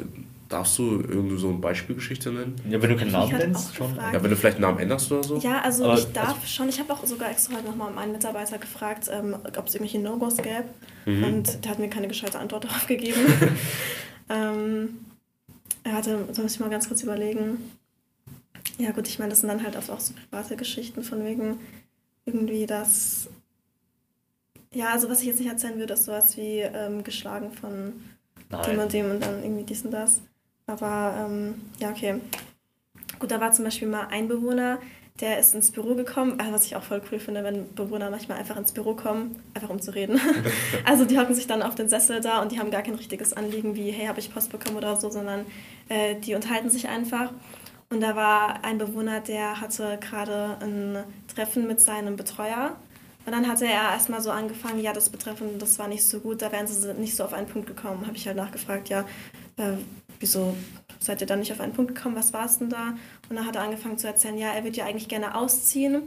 darfst 0.49 0.77
du 0.79 1.01
irgendwie 1.01 1.37
so 1.37 1.49
eine 1.49 1.59
Beispielgeschichte 1.59 2.31
nennen? 2.31 2.55
Ja, 2.67 2.81
wenn 2.81 2.89
du 2.89 2.95
keinen 2.97 3.11
Namen 3.11 3.37
nennst, 3.37 3.69
auch 3.69 3.75
schon. 3.75 3.93
gefragt. 3.93 4.13
Ja, 4.15 4.23
wenn 4.23 4.29
du 4.31 4.35
vielleicht 4.35 4.55
einen 4.57 4.63
Namen 4.63 4.79
änderst 4.79 5.11
oder 5.11 5.23
so? 5.23 5.37
Ja, 5.37 5.61
also 5.61 5.83
Aber- 5.85 5.99
ich 5.99 6.05
darf 6.13 6.47
schon. 6.47 6.67
Ich 6.69 6.79
habe 6.79 6.91
auch 6.91 7.05
sogar 7.05 7.29
extra 7.29 7.55
heute 7.55 7.65
nochmal 7.67 7.91
meinen 7.93 8.11
Mitarbeiter 8.11 8.57
gefragt, 8.57 9.07
ähm, 9.11 9.35
ob 9.35 9.67
es 9.67 9.75
irgendwelche 9.75 9.99
No-Gos 9.99 10.37
gäbe. 10.37 10.65
Mhm. 11.05 11.23
Und 11.23 11.63
der 11.63 11.71
hat 11.71 11.79
mir 11.79 11.89
keine 11.89 12.07
gescheite 12.07 12.39
Antwort 12.39 12.63
darauf 12.65 12.87
gegeben. 12.87 13.19
ähm, 14.29 15.05
er 15.83 15.93
hatte, 15.93 16.25
da 16.33 16.41
muss 16.41 16.53
ich 16.53 16.59
mal 16.59 16.69
ganz 16.69 16.87
kurz 16.87 17.03
überlegen. 17.03 17.57
Ja 18.77 18.91
gut, 18.91 19.07
ich 19.07 19.19
meine, 19.19 19.29
das 19.29 19.41
sind 19.41 19.49
dann 19.49 19.63
halt 19.63 19.75
oft 19.75 19.89
auch 19.89 19.99
so 19.99 20.13
private 20.29 20.55
Geschichten 20.55 21.03
von 21.03 21.23
wegen 21.25 21.59
irgendwie 22.33 22.65
das... 22.65 23.29
Ja, 24.71 24.89
also 24.91 25.09
was 25.09 25.21
ich 25.21 25.27
jetzt 25.27 25.39
nicht 25.39 25.49
erzählen 25.49 25.79
würde, 25.79 25.93
ist 25.95 26.05
sowas 26.05 26.37
wie 26.37 26.59
ähm, 26.59 27.03
geschlagen 27.03 27.51
von 27.51 27.93
dem 28.51 28.59
Nein. 28.59 28.79
und 28.79 28.93
dem 28.93 29.11
und 29.11 29.23
dann 29.23 29.43
irgendwie 29.43 29.63
dies 29.63 29.83
und 29.83 29.91
das. 29.91 30.21
Aber 30.67 31.15
ähm, 31.25 31.55
ja, 31.79 31.89
okay. 31.89 32.21
Gut, 33.17 33.31
da 33.31 33.41
war 33.41 33.51
zum 33.51 33.65
Beispiel 33.65 33.87
mal 33.87 34.07
ein 34.11 34.27
Bewohner, 34.27 34.79
der 35.19 35.39
ist 35.39 35.53
ins 35.53 35.71
Büro 35.71 35.95
gekommen, 35.95 36.39
also 36.39 36.53
was 36.53 36.65
ich 36.65 36.75
auch 36.75 36.83
voll 36.83 37.01
cool 37.11 37.19
finde, 37.19 37.43
wenn 37.43 37.73
Bewohner 37.73 38.09
manchmal 38.09 38.37
einfach 38.37 38.55
ins 38.55 38.71
Büro 38.71 38.93
kommen, 38.93 39.35
einfach 39.53 39.69
um 39.69 39.81
zu 39.81 39.93
reden. 39.93 40.19
also 40.85 41.05
die 41.05 41.19
hocken 41.19 41.35
sich 41.35 41.47
dann 41.47 41.61
auf 41.61 41.75
den 41.75 41.89
Sessel 41.89 42.21
da 42.21 42.41
und 42.41 42.51
die 42.51 42.59
haben 42.59 42.71
gar 42.71 42.83
kein 42.83 42.95
richtiges 42.95 43.33
Anliegen 43.33 43.75
wie, 43.75 43.91
hey, 43.91 44.07
habe 44.07 44.19
ich 44.19 44.33
Post 44.33 44.51
bekommen 44.51 44.77
oder 44.77 44.95
so, 44.95 45.09
sondern 45.09 45.45
äh, 45.89 46.15
die 46.15 46.35
unterhalten 46.35 46.69
sich 46.69 46.87
einfach. 46.87 47.33
Und 47.91 48.01
da 48.01 48.15
war 48.15 48.63
ein 48.63 48.77
Bewohner, 48.77 49.19
der 49.19 49.59
hatte 49.61 49.97
gerade 49.99 50.57
ein 50.61 51.03
Treffen 51.27 51.65
mit 51.65 51.81
seinem 51.81 52.15
Betreuer. 52.15 52.75
Und 53.25 53.31
dann 53.31 53.47
hatte 53.47 53.65
er 53.65 53.91
erstmal 53.91 54.21
so 54.21 54.31
angefangen, 54.31 54.79
ja, 54.79 54.93
das 54.93 55.09
Betreffen, 55.09 55.59
das 55.59 55.77
war 55.79 55.87
nicht 55.87 56.03
so 56.03 56.19
gut, 56.19 56.41
da 56.41 56.51
wären 56.51 56.67
sie 56.67 56.93
nicht 56.93 57.15
so 57.15 57.23
auf 57.23 57.33
einen 57.33 57.47
Punkt 57.47 57.67
gekommen. 57.67 58.05
Habe 58.05 58.15
ich 58.15 58.27
halt 58.27 58.37
nachgefragt, 58.37 58.89
ja, 58.89 59.01
äh, 59.57 59.73
wieso 60.19 60.55
seid 60.99 61.21
ihr 61.21 61.27
dann 61.27 61.39
nicht 61.39 61.51
auf 61.51 61.59
einen 61.59 61.73
Punkt 61.73 61.95
gekommen, 61.95 62.15
was 62.15 62.33
war 62.33 62.45
es 62.45 62.59
denn 62.59 62.69
da? 62.69 62.95
Und 63.29 63.35
dann 63.35 63.45
hat 63.45 63.55
er 63.55 63.63
angefangen 63.63 63.97
zu 63.97 64.07
erzählen, 64.07 64.37
ja, 64.37 64.51
er 64.51 64.63
würde 64.63 64.77
ja 64.77 64.85
eigentlich 64.85 65.07
gerne 65.07 65.35
ausziehen. 65.35 66.03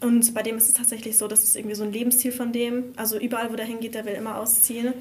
Und 0.00 0.32
bei 0.34 0.42
dem 0.42 0.56
ist 0.56 0.68
es 0.68 0.74
tatsächlich 0.74 1.18
so, 1.18 1.26
das 1.26 1.42
ist 1.42 1.56
irgendwie 1.56 1.74
so 1.74 1.84
ein 1.84 1.92
Lebensziel 1.92 2.32
von 2.32 2.52
dem. 2.52 2.92
Also 2.96 3.18
überall, 3.18 3.50
wo 3.50 3.56
der 3.56 3.66
hingeht, 3.66 3.94
der 3.94 4.04
will 4.04 4.14
immer 4.14 4.38
ausziehen. 4.38 4.92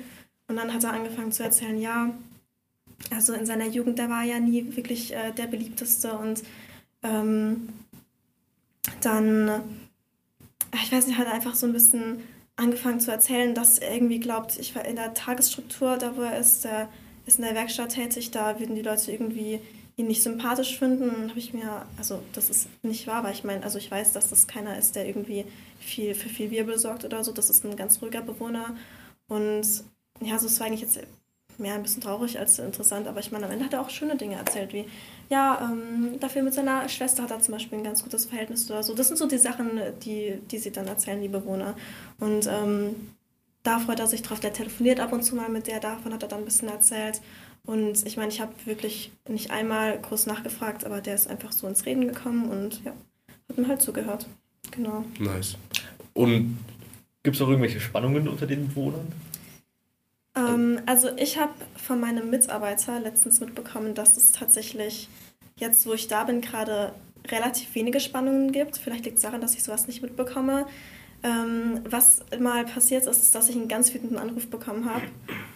Und 0.50 0.56
dann 0.56 0.74
hat 0.74 0.84
er 0.84 0.93
angefangen 0.93 1.32
zu 1.32 1.43
erzählen, 1.43 1.80
ja, 1.80 2.13
also 3.12 3.33
in 3.33 3.45
seiner 3.45 3.67
Jugend, 3.67 3.99
der 3.99 4.10
war 4.10 4.23
ja 4.23 4.39
nie 4.39 4.75
wirklich 4.75 5.13
äh, 5.13 5.31
der 5.31 5.47
beliebteste 5.47 6.13
und 6.13 6.43
ähm, 7.03 7.69
dann, 9.01 9.47
äh, 9.47 9.60
ich 10.83 10.91
weiß 10.91 11.07
nicht, 11.07 11.17
hat 11.17 11.27
er 11.27 11.33
einfach 11.33 11.55
so 11.55 11.65
ein 11.65 11.73
bisschen 11.73 12.19
angefangen 12.55 12.99
zu 12.99 13.12
erzählen, 13.12 13.53
dass 13.53 13.77
er 13.77 13.93
irgendwie 13.93 14.19
glaubt, 14.19 14.57
ich 14.60 14.75
war 14.75 14.86
in 14.86 14.95
der 14.95 15.13
Tagesstruktur, 15.13 15.97
da 15.97 16.17
wo 16.17 16.21
er 16.21 16.39
ist, 16.39 16.65
der 16.65 16.89
ist 17.25 17.39
in 17.39 17.45
der 17.45 17.55
Werkstatt 17.55 17.89
tätig, 17.89 18.31
da 18.31 18.60
würden 18.60 18.75
die 18.75 18.81
Leute 18.81 19.12
irgendwie 19.12 19.60
ihn 19.97 20.07
nicht 20.07 20.23
sympathisch 20.23 20.77
finden. 20.77 21.29
Habe 21.29 21.39
ich 21.39 21.53
mir, 21.53 21.86
also 21.97 22.21
das 22.33 22.49
ist 22.49 22.67
nicht 22.83 23.07
wahr, 23.07 23.23
weil 23.23 23.33
ich 23.33 23.43
meine, 23.43 23.63
also 23.63 23.77
ich 23.77 23.89
weiß, 23.89 24.13
dass 24.13 24.29
das 24.29 24.47
keiner 24.47 24.77
ist, 24.77 24.95
der 24.95 25.07
irgendwie 25.07 25.45
viel 25.79 26.13
für 26.15 26.29
viel 26.29 26.51
Wirbel 26.51 26.77
sorgt 26.77 27.03
oder 27.03 27.23
so. 27.23 27.31
Das 27.31 27.49
ist 27.49 27.65
ein 27.65 27.75
ganz 27.75 28.01
ruhiger 28.01 28.21
Bewohner. 28.21 28.75
Und 29.27 29.67
ja, 30.21 30.39
so 30.39 30.47
es 30.47 30.60
war 30.60 30.67
eigentlich 30.67 30.81
jetzt 30.81 30.99
mehr 31.60 31.76
ein 31.76 31.84
bisschen 31.84 32.02
traurig 32.02 32.39
als 32.39 32.60
interessant, 32.60 33.08
aber 33.08 33.20
ich 33.20 33.32
meine, 33.32 33.46
am 33.46 33.52
Ende 33.52 33.65
hat 33.65 33.74
er 33.74 33.82
auch 33.82 33.89
schöne 33.89 34.15
Dinge 34.15 34.36
erzählt, 34.36 34.74
wie 34.74 34.86
ja, 35.30 35.70
ähm, 35.72 36.20
dafür 36.20 36.43
mit 36.43 36.54
seiner 36.54 36.88
Schwester 36.89 37.24
hat 37.24 37.32
er 37.32 37.39
zum 37.39 37.54
Beispiel 37.54 37.78
ein 37.78 37.84
ganz 37.84 38.04
gutes 38.04 38.26
Verhältnis 38.26 38.70
oder 38.70 38.84
so. 38.84 38.93
Das 38.93 39.08
sind 39.08 39.17
so 39.17 39.28
die 39.28 39.38
Sachen, 39.38 39.80
die, 40.04 40.36
die 40.50 40.58
sie 40.58 40.72
dann 40.72 40.88
erzählen, 40.88 41.22
die 41.22 41.28
Bewohner. 41.28 41.76
Und 42.20 42.48
ähm, 42.48 42.96
da 43.63 43.80
freut 43.80 44.00
er 44.00 44.08
sich 44.08 44.22
drauf, 44.22 44.39
der 44.39 44.54
telefoniert 44.54 45.00
ab 45.00 45.12
und 45.12 45.24
zu 45.24 45.36
mal 45.36 45.50
mit 45.50 45.67
der, 45.67 45.80
davon 45.80 46.13
hat 46.13 46.24
er 46.24 46.30
dann 46.30 46.39
ein 46.39 46.46
bisschen 46.46 46.70
erzählt. 46.70 47.22
Und 47.65 48.06
ich 48.06 48.15
meine, 48.15 48.32
ich 48.32 48.39
habe 48.39 48.54
wirklich 48.65 49.12
nicht 49.28 49.52
einmal 49.52 50.00
groß 50.00 50.26
nachgefragt, 50.28 50.86
aber 50.86 51.02
der 51.02 51.15
ist 51.15 51.28
einfach 51.28 51.52
so 51.52 51.67
ins 51.67 51.86
Reden 51.86 52.08
gekommen 52.08 52.50
und 52.50 52.82
ja, 52.86 52.93
hat 53.50 53.58
mir 53.58 53.67
halt 53.67 53.82
zugehört. 53.82 54.28
Genau. 54.72 55.04
Nice. 55.20 55.58
Und 56.13 56.58
Gibt 57.28 57.36
es 57.36 57.41
auch 57.41 57.50
irgendwelche 57.50 57.82
Spannungen 57.82 58.30
unter 58.30 58.48
den 58.48 58.70
Bewohnern? 58.70 59.06
Ähm, 60.38 60.82
also 60.86 61.10
ich 61.17 61.38
habe 61.38 61.54
von 61.76 62.00
meinem 62.00 62.30
Mitarbeiter 62.30 63.00
letztens 63.00 63.39
mitbekommen, 63.39 63.93
dass 63.95 64.17
es 64.17 64.32
tatsächlich 64.32 65.10
jetzt, 65.58 65.86
wo 65.88 65.93
ich 65.93 66.08
da 66.08 66.23
bin, 66.23 66.41
gerade 66.41 66.93
relativ 67.28 67.73
wenige 67.76 68.00
Spannungen 68.00 68.52
gibt. 68.52 68.78
Vielleicht 68.78 69.06
liegt 69.06 69.17
es 69.17 69.23
daran, 69.23 69.41
dass 69.41 69.56
ich 69.56 69.63
sowas 69.63 69.88
nicht 69.88 70.02
mitbekomme. 70.02 70.67
Ähm, 71.23 71.82
was 71.89 72.21
mal 72.39 72.63
passiert 72.65 73.08
ist, 73.08 73.23
ist, 73.23 73.34
dass 73.34 73.50
ich 73.50 73.56
einen 73.56 73.67
ganz 73.67 73.93
wütenden 73.93 74.19
Anruf 74.19 74.47
bekommen 74.47 74.86
habe 74.86 75.02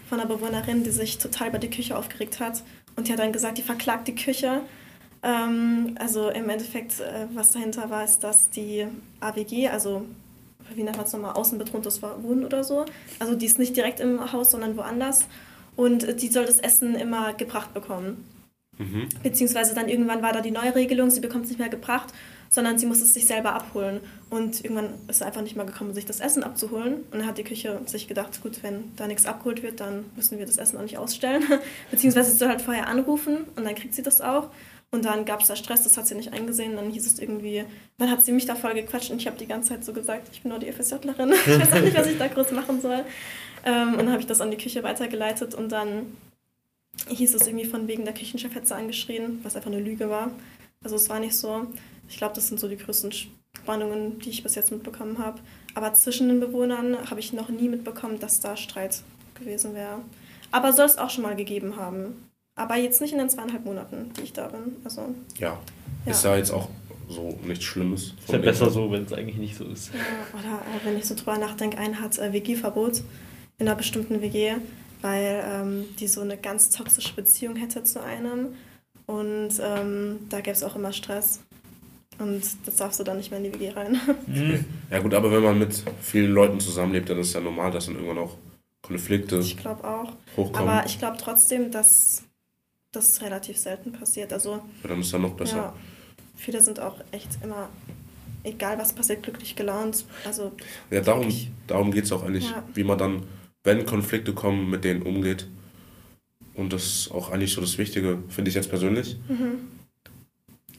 von 0.09 0.19
einer 0.19 0.27
Bewohnerin, 0.27 0.83
die 0.83 0.89
sich 0.89 1.19
total 1.19 1.49
über 1.49 1.59
die 1.59 1.69
Küche 1.69 1.97
aufgeregt 1.97 2.39
hat. 2.39 2.63
Und 2.95 3.07
die 3.07 3.13
hat 3.13 3.19
dann 3.19 3.31
gesagt, 3.31 3.57
die 3.57 3.61
verklagt 3.61 4.07
die 4.07 4.15
Küche. 4.15 4.61
Ähm, 5.23 5.95
also 5.99 6.29
im 6.29 6.49
Endeffekt, 6.49 6.99
äh, 6.99 7.27
was 7.33 7.51
dahinter 7.51 7.89
war, 7.89 8.03
ist, 8.03 8.23
dass 8.23 8.49
die 8.49 8.87
AWG, 9.19 9.69
also 9.69 10.05
wie 10.75 10.83
nennt 10.83 10.97
man 10.97 11.05
es 11.05 11.13
nochmal, 11.13 11.33
außenbetontes 11.33 12.01
Wohnen 12.01 12.45
oder 12.45 12.63
so, 12.63 12.85
also 13.19 13.35
die 13.35 13.45
ist 13.45 13.59
nicht 13.59 13.75
direkt 13.75 13.99
im 13.99 14.31
Haus, 14.31 14.51
sondern 14.51 14.77
woanders. 14.77 15.25
Und 15.75 16.03
äh, 16.03 16.15
die 16.15 16.27
soll 16.27 16.45
das 16.45 16.59
Essen 16.59 16.95
immer 16.95 17.33
gebracht 17.33 17.73
bekommen. 17.73 18.25
mhm. 18.77 19.09
Beziehungsweise 19.23 19.73
dann 19.73 19.89
irgendwann 19.89 20.21
war 20.21 20.33
da 20.33 20.41
die 20.41 20.51
neue 20.51 20.75
Regelung, 20.75 21.09
sie 21.09 21.21
bekommt 21.21 21.45
es 21.45 21.51
nicht 21.51 21.59
mehr 21.59 21.69
gebracht, 21.69 22.13
sondern 22.49 22.77
sie 22.77 22.85
muss 22.85 23.01
es 23.01 23.13
sich 23.13 23.25
selber 23.25 23.53
abholen. 23.53 24.01
Und 24.29 24.63
irgendwann 24.63 24.93
ist 25.07 25.19
sie 25.19 25.25
einfach 25.25 25.41
nicht 25.41 25.55
mehr 25.55 25.65
gekommen, 25.65 25.93
sich 25.93 26.05
das 26.05 26.19
Essen 26.19 26.43
abzuholen. 26.43 26.95
Und 26.95 27.13
dann 27.19 27.25
hat 27.25 27.37
die 27.37 27.43
Küche 27.43 27.79
sich 27.85 28.09
gedacht, 28.09 28.41
gut, 28.43 28.61
wenn 28.61 28.91
da 28.97 29.07
nichts 29.07 29.25
abgeholt 29.25 29.63
wird, 29.63 29.79
dann 29.79 30.05
müssen 30.17 30.37
wir 30.37 30.45
das 30.45 30.57
Essen 30.57 30.77
auch 30.77 30.81
nicht 30.81 30.97
ausstellen. 30.97 31.43
Beziehungsweise 31.91 32.31
sie 32.31 32.37
soll 32.37 32.49
halt 32.49 32.61
vorher 32.61 32.87
anrufen 32.87 33.45
und 33.55 33.63
dann 33.63 33.73
kriegt 33.75 33.93
sie 33.93 34.03
das 34.03 34.19
auch. 34.19 34.49
Und 34.93 35.05
dann 35.05 35.23
gab 35.23 35.41
es 35.41 35.47
da 35.47 35.55
Stress, 35.55 35.83
das 35.83 35.95
hat 35.95 36.05
sie 36.05 36.15
nicht 36.15 36.33
eingesehen. 36.33 36.75
Dann 36.75 36.91
hieß 36.91 37.05
es 37.05 37.17
irgendwie, 37.17 37.63
dann 37.97 38.11
hat 38.11 38.23
sie 38.23 38.33
mich 38.33 38.45
da 38.45 38.55
voll 38.55 38.73
gequatscht 38.73 39.09
und 39.09 39.21
ich 39.21 39.27
habe 39.27 39.37
die 39.37 39.47
ganze 39.47 39.69
Zeit 39.69 39.85
so 39.85 39.93
gesagt, 39.93 40.27
ich 40.33 40.41
bin 40.41 40.49
nur 40.51 40.59
die 40.59 40.71
FSJlerin. 40.71 41.31
ich 41.45 41.47
weiß 41.47 41.71
auch 41.71 41.81
nicht, 41.81 41.97
was 41.97 42.07
ich 42.07 42.17
da 42.17 42.27
groß 42.27 42.51
machen 42.51 42.81
soll. 42.81 43.05
Ähm, 43.65 43.93
und 43.93 43.99
dann 43.99 44.11
habe 44.11 44.19
ich 44.19 44.27
das 44.27 44.41
an 44.41 44.51
die 44.51 44.57
Küche 44.57 44.83
weitergeleitet 44.83 45.55
und 45.55 45.71
dann 45.71 46.17
hieß 47.07 47.35
es 47.35 47.47
irgendwie 47.47 47.65
von 47.65 47.87
wegen 47.87 48.03
der 48.03 48.13
Küchenchef 48.13 48.53
hätte 48.53 48.67
sie 48.67 48.75
angeschrien, 48.75 49.39
was 49.43 49.55
einfach 49.55 49.71
eine 49.71 49.79
Lüge 49.79 50.09
war. 50.09 50.31
Also 50.83 50.97
es 50.97 51.09
war 51.09 51.19
nicht 51.19 51.35
so. 51.35 51.67
Ich 52.09 52.17
glaube, 52.17 52.35
das 52.35 52.47
sind 52.49 52.59
so 52.59 52.67
die 52.67 52.77
größten 52.77 53.13
Spannungen, 53.13 54.19
die 54.19 54.29
ich 54.29 54.43
bis 54.43 54.55
jetzt 54.55 54.71
mitbekommen 54.71 55.19
habe. 55.19 55.39
Aber 55.73 55.93
zwischen 55.93 56.27
den 56.27 56.39
Bewohnern 56.39 57.09
habe 57.09 57.19
ich 57.21 57.31
noch 57.31 57.49
nie 57.49 57.69
mitbekommen, 57.69 58.19
dass 58.19 58.41
da 58.41 58.57
Streit 58.57 59.03
gewesen 59.35 59.73
wäre. 59.73 60.01
Aber 60.51 60.73
soll 60.73 60.85
es 60.85 60.97
auch 60.97 61.09
schon 61.09 61.23
mal 61.23 61.35
gegeben 61.35 61.77
haben. 61.77 62.30
Aber 62.55 62.75
jetzt 62.75 63.01
nicht 63.01 63.13
in 63.13 63.19
den 63.19 63.29
zweieinhalb 63.29 63.65
Monaten, 63.65 64.11
die 64.17 64.21
ich 64.21 64.33
da 64.33 64.47
bin. 64.47 64.75
Also, 64.83 65.13
ja, 65.39 65.57
Ja. 66.05 66.11
ist 66.11 66.23
ja 66.23 66.35
jetzt 66.35 66.51
auch 66.51 66.69
so 67.09 67.37
nichts 67.43 67.63
Schlimmes. 67.65 68.13
Ist 68.21 68.29
ja 68.31 68.37
besser 68.37 68.69
so, 68.69 68.91
wenn 68.91 69.03
es 69.05 69.13
eigentlich 69.13 69.37
nicht 69.37 69.55
so 69.57 69.65
ist. 69.65 69.91
ja, 69.93 69.99
oder 70.39 70.59
äh, 70.61 70.85
wenn 70.85 70.97
ich 70.97 71.05
so 71.05 71.15
drüber 71.15 71.37
nachdenke, 71.37 71.77
ein 71.77 71.99
hat 71.99 72.17
äh, 72.19 72.31
WG-Verbot 72.33 73.03
in 73.57 73.67
einer 73.67 73.75
bestimmten 73.75 74.21
WG, 74.21 74.53
weil 75.01 75.43
ähm, 75.45 75.85
die 75.99 76.07
so 76.07 76.21
eine 76.21 76.37
ganz 76.37 76.69
toxische 76.69 77.13
Beziehung 77.15 77.55
hätte 77.55 77.83
zu 77.83 78.01
einem. 78.03 78.49
Und 79.07 79.49
ähm, 79.61 80.19
da 80.29 80.39
gäbe 80.41 80.55
es 80.55 80.63
auch 80.63 80.75
immer 80.75 80.93
Stress. 80.93 81.41
Und 82.19 82.43
das 82.65 82.75
darfst 82.75 82.99
du 82.99 83.03
dann 83.03 83.17
nicht 83.17 83.31
mehr 83.31 83.39
in 83.43 83.51
die 83.51 83.59
WG 83.59 83.69
rein. 83.71 83.99
Ja 84.91 84.99
gut, 84.99 85.13
aber 85.13 85.31
wenn 85.31 85.41
man 85.43 85.57
mit 85.57 85.83
vielen 86.01 86.33
Leuten 86.33 86.59
zusammenlebt, 86.59 87.09
dann 87.09 87.17
ist 87.17 87.27
es 87.29 87.33
ja 87.33 87.39
normal, 87.39 87.71
dass 87.71 87.85
dann 87.87 87.95
irgendwann 87.95 88.19
auch 88.19 88.35
Konflikte 88.81 89.39
Ich 89.39 89.57
glaube 89.57 89.83
auch. 89.87 90.11
hochkommen. 90.37 90.69
Aber 90.69 90.85
ich 90.85 90.99
glaube 90.99 91.17
trotzdem, 91.17 91.71
dass 91.71 92.23
das 92.91 93.21
relativ 93.21 93.57
selten 93.57 93.91
passiert. 93.93 94.33
Also 94.33 94.51
ja, 94.83 94.89
dann 94.89 94.99
ist 95.01 95.11
ja 95.11 95.19
noch 95.19 95.33
besser. 95.33 95.55
ja, 95.57 95.75
viele 96.35 96.61
sind 96.61 96.79
auch 96.79 96.99
echt 97.11 97.39
immer, 97.43 97.69
egal 98.43 98.77
was 98.77 98.93
passiert, 98.93 99.23
glücklich 99.23 99.55
gelaunt. 99.55 100.05
Also 100.25 100.51
Ja, 100.89 101.01
darum, 101.01 101.29
darum 101.67 101.91
geht 101.91 102.05
es 102.05 102.11
auch 102.11 102.23
eigentlich, 102.23 102.49
Ja. 102.49 102.63
wie 102.73 102.83
man 102.83 102.97
dann, 102.97 103.23
wenn 103.63 103.85
Konflikte 103.85 104.33
kommen, 104.33 104.69
mit 104.69 104.83
denen 104.83 105.03
umgeht. 105.03 105.47
Und 106.53 106.73
das 106.73 106.83
ist 106.83 107.11
auch 107.11 107.29
eigentlich 107.31 107.53
so 107.53 107.61
das 107.61 107.77
Wichtige, 107.77 108.19
finde 108.27 108.49
ich 108.49 108.55
jetzt 108.55 108.69
persönlich. 108.69 109.17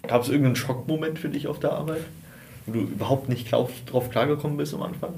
Gab 0.07 0.23
es 0.23 0.29
irgendeinen 0.29 0.57
Schockmoment 0.57 1.19
für 1.19 1.29
dich 1.31 1.47
auf 1.47 1.61
der 1.61 1.73
Arbeit? 1.73 2.05
Wo 2.67 2.73
du 2.73 2.81
überhaupt 2.81 3.29
nicht 3.29 3.47
klar, 3.49 3.69
drauf 3.87 4.11
klargekommen 4.11 4.57
bist 4.59 4.75
am 4.75 4.83
Anfang? 4.83 5.15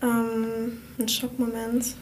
Ähm, 0.00 0.78
ein 0.98 1.08
Schockmoment. 1.08 1.94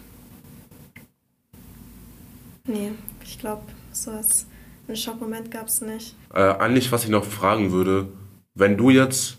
Nee, 2.67 2.93
ich 3.25 3.39
glaube, 3.39 3.63
sowas. 3.97 4.47
Einen 4.89 4.97
Schockmoment 4.97 5.51
gab 5.51 5.67
es 5.69 5.81
nicht. 5.81 6.15
Äh, 6.33 6.41
eigentlich, 6.41 6.93
was 6.93 7.05
ich 7.05 7.11
noch 7.11 7.25
fragen 7.25 7.73
würde, 7.73 8.09
wenn 8.55 8.77
du 8.77 8.91
jetzt 8.91 9.39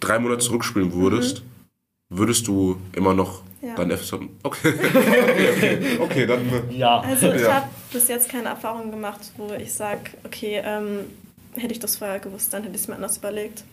drei 0.00 0.18
Monate 0.18 0.40
zurückspielen 0.40 0.92
würdest, 0.92 1.42
würdest 2.10 2.46
du 2.46 2.76
immer 2.92 3.14
noch 3.14 3.42
Ja. 3.62 3.74
dein 3.74 3.90
FSJ... 3.90 4.16
Okay. 4.42 4.74
okay, 4.74 5.48
okay. 5.56 5.98
okay, 5.98 6.26
dann... 6.26 6.70
Ja. 6.70 7.00
Also 7.00 7.32
ich 7.32 7.40
Ja. 7.42 7.54
habe 7.54 7.68
bis 7.92 8.08
jetzt 8.08 8.28
keine 8.28 8.48
Erfahrung 8.50 8.90
gemacht, 8.90 9.20
wo 9.38 9.50
ich 9.54 9.72
sage, 9.72 10.10
okay, 10.24 10.60
ähm, 10.62 11.00
hätte 11.54 11.72
ich 11.72 11.80
das 11.80 11.96
vorher 11.96 12.18
gewusst, 12.20 12.52
dann 12.52 12.62
hätte 12.62 12.74
ich 12.76 12.82
es 12.82 12.88
mir 12.88 12.94
anders 12.96 13.16
überlegt. 13.16 13.64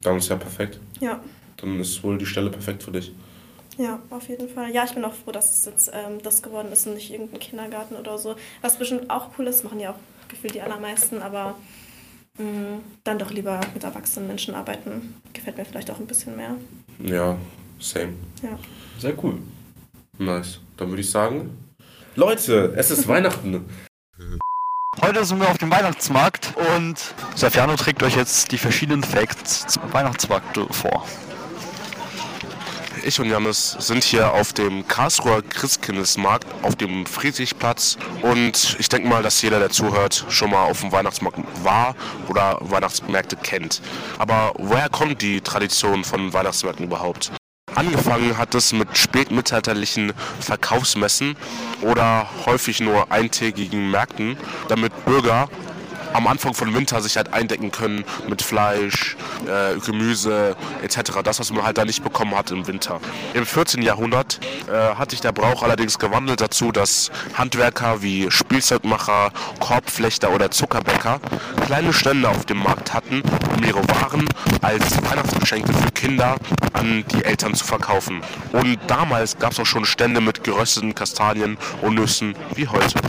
Dann 0.00 0.16
ist 0.18 0.28
ja 0.28 0.36
perfekt. 0.36 0.78
Ja, 1.00 1.20
Dann 1.56 1.80
ist 1.80 2.02
wohl 2.04 2.16
die 2.16 2.26
Stelle 2.26 2.50
perfekt 2.50 2.84
für 2.84 2.92
dich. 2.92 3.12
Ja, 3.78 4.00
auf 4.10 4.28
jeden 4.28 4.48
Fall. 4.48 4.70
Ja, 4.72 4.84
ich 4.84 4.92
bin 4.92 5.04
auch 5.04 5.14
froh, 5.14 5.32
dass 5.32 5.52
es 5.52 5.64
jetzt 5.64 5.90
ähm, 5.94 6.20
das 6.22 6.42
geworden 6.42 6.70
ist 6.72 6.86
und 6.86 6.94
nicht 6.94 7.10
irgendein 7.10 7.40
Kindergarten 7.40 7.94
oder 7.96 8.18
so. 8.18 8.34
Was 8.60 8.76
bestimmt 8.76 9.08
auch 9.08 9.30
cool 9.38 9.46
ist, 9.46 9.64
machen 9.64 9.80
ja 9.80 9.90
auch 9.90 10.28
gefühlt 10.28 10.54
die 10.54 10.62
allermeisten, 10.62 11.22
aber 11.22 11.54
mh, 12.38 12.80
dann 13.04 13.18
doch 13.18 13.30
lieber 13.30 13.60
mit 13.72 13.84
erwachsenen 13.84 14.26
Menschen 14.26 14.54
arbeiten. 14.54 15.14
Gefällt 15.32 15.56
mir 15.56 15.64
vielleicht 15.64 15.90
auch 15.90 15.98
ein 15.98 16.06
bisschen 16.06 16.36
mehr. 16.36 16.56
Ja, 16.98 17.36
same. 17.78 18.14
Ja. 18.42 18.58
Sehr 18.98 19.14
cool. 19.24 19.38
Nice. 20.18 20.60
Dann 20.76 20.88
würde 20.88 21.00
ich 21.00 21.10
sagen, 21.10 21.56
Leute, 22.16 22.74
es 22.76 22.90
ist 22.90 23.06
Weihnachten. 23.06 23.64
Heute 25.00 25.24
sind 25.24 25.38
wir 25.38 25.48
auf 25.48 25.58
dem 25.58 25.70
Weihnachtsmarkt 25.70 26.54
und 26.76 27.14
Safiano 27.36 27.76
trägt 27.76 28.02
euch 28.02 28.16
jetzt 28.16 28.50
die 28.50 28.58
verschiedenen 28.58 29.04
Facts 29.04 29.68
zum 29.68 29.92
Weihnachtsmarkt 29.92 30.58
vor. 30.74 31.04
Ich 33.04 33.20
und 33.20 33.28
Janis 33.28 33.76
sind 33.78 34.04
hier 34.04 34.32
auf 34.32 34.52
dem 34.52 34.86
Karlsruher 34.88 35.42
Christkindlesmarkt 35.42 36.46
auf 36.62 36.76
dem 36.76 37.06
Friedrichplatz 37.06 37.96
und 38.22 38.76
ich 38.78 38.88
denke 38.88 39.08
mal, 39.08 39.22
dass 39.22 39.40
jeder, 39.42 39.58
der 39.58 39.70
zuhört, 39.70 40.24
schon 40.28 40.50
mal 40.50 40.64
auf 40.64 40.80
dem 40.80 40.92
Weihnachtsmarkt 40.92 41.38
war 41.62 41.94
oder 42.28 42.58
Weihnachtsmärkte 42.60 43.36
kennt. 43.36 43.82
Aber 44.18 44.52
woher 44.56 44.88
kommt 44.88 45.22
die 45.22 45.40
Tradition 45.40 46.04
von 46.04 46.32
Weihnachtsmärkten 46.32 46.86
überhaupt? 46.86 47.32
Angefangen 47.74 48.36
hat 48.38 48.54
es 48.54 48.72
mit 48.72 48.96
spätmittelalterlichen 48.96 50.12
Verkaufsmessen 50.40 51.36
oder 51.82 52.28
häufig 52.46 52.80
nur 52.80 53.12
eintägigen 53.12 53.90
Märkten, 53.90 54.36
damit 54.68 55.04
Bürger 55.04 55.48
am 56.12 56.26
Anfang 56.26 56.54
von 56.54 56.74
Winter 56.74 57.00
sich 57.00 57.16
halt 57.16 57.32
eindecken 57.32 57.70
können 57.70 58.04
mit 58.28 58.42
Fleisch, 58.42 59.16
äh, 59.46 59.78
Gemüse 59.78 60.56
etc. 60.82 61.22
Das, 61.22 61.40
was 61.40 61.52
man 61.52 61.64
halt 61.64 61.78
da 61.78 61.84
nicht 61.84 62.02
bekommen 62.02 62.36
hat 62.36 62.50
im 62.50 62.66
Winter. 62.66 63.00
Im 63.34 63.46
14. 63.46 63.82
Jahrhundert 63.82 64.40
äh, 64.68 64.94
hat 64.94 65.10
sich 65.10 65.20
der 65.20 65.32
Brauch 65.32 65.62
allerdings 65.62 65.98
gewandelt 65.98 66.40
dazu, 66.40 66.72
dass 66.72 67.10
Handwerker 67.34 68.02
wie 68.02 68.30
Spielzeugmacher, 68.30 69.32
Korbflechter 69.60 70.30
oder 70.30 70.50
Zuckerbäcker 70.50 71.20
kleine 71.66 71.92
Stände 71.92 72.28
auf 72.28 72.46
dem 72.46 72.58
Markt 72.58 72.94
hatten, 72.94 73.22
um 73.56 73.64
ihre 73.64 73.86
Waren 73.88 74.28
als 74.62 75.02
Weihnachtsgeschenke 75.02 75.72
für 75.72 75.90
Kinder 75.92 76.36
an 76.72 77.04
die 77.12 77.24
Eltern 77.24 77.54
zu 77.54 77.64
verkaufen. 77.64 78.22
Und 78.52 78.78
damals 78.86 79.38
gab 79.38 79.52
es 79.52 79.60
auch 79.60 79.66
schon 79.66 79.84
Stände 79.84 80.20
mit 80.20 80.44
gerösteten 80.44 80.94
Kastanien 80.94 81.58
und 81.82 81.94
Nüssen 81.94 82.34
wie 82.54 82.68
heute. 82.68 83.00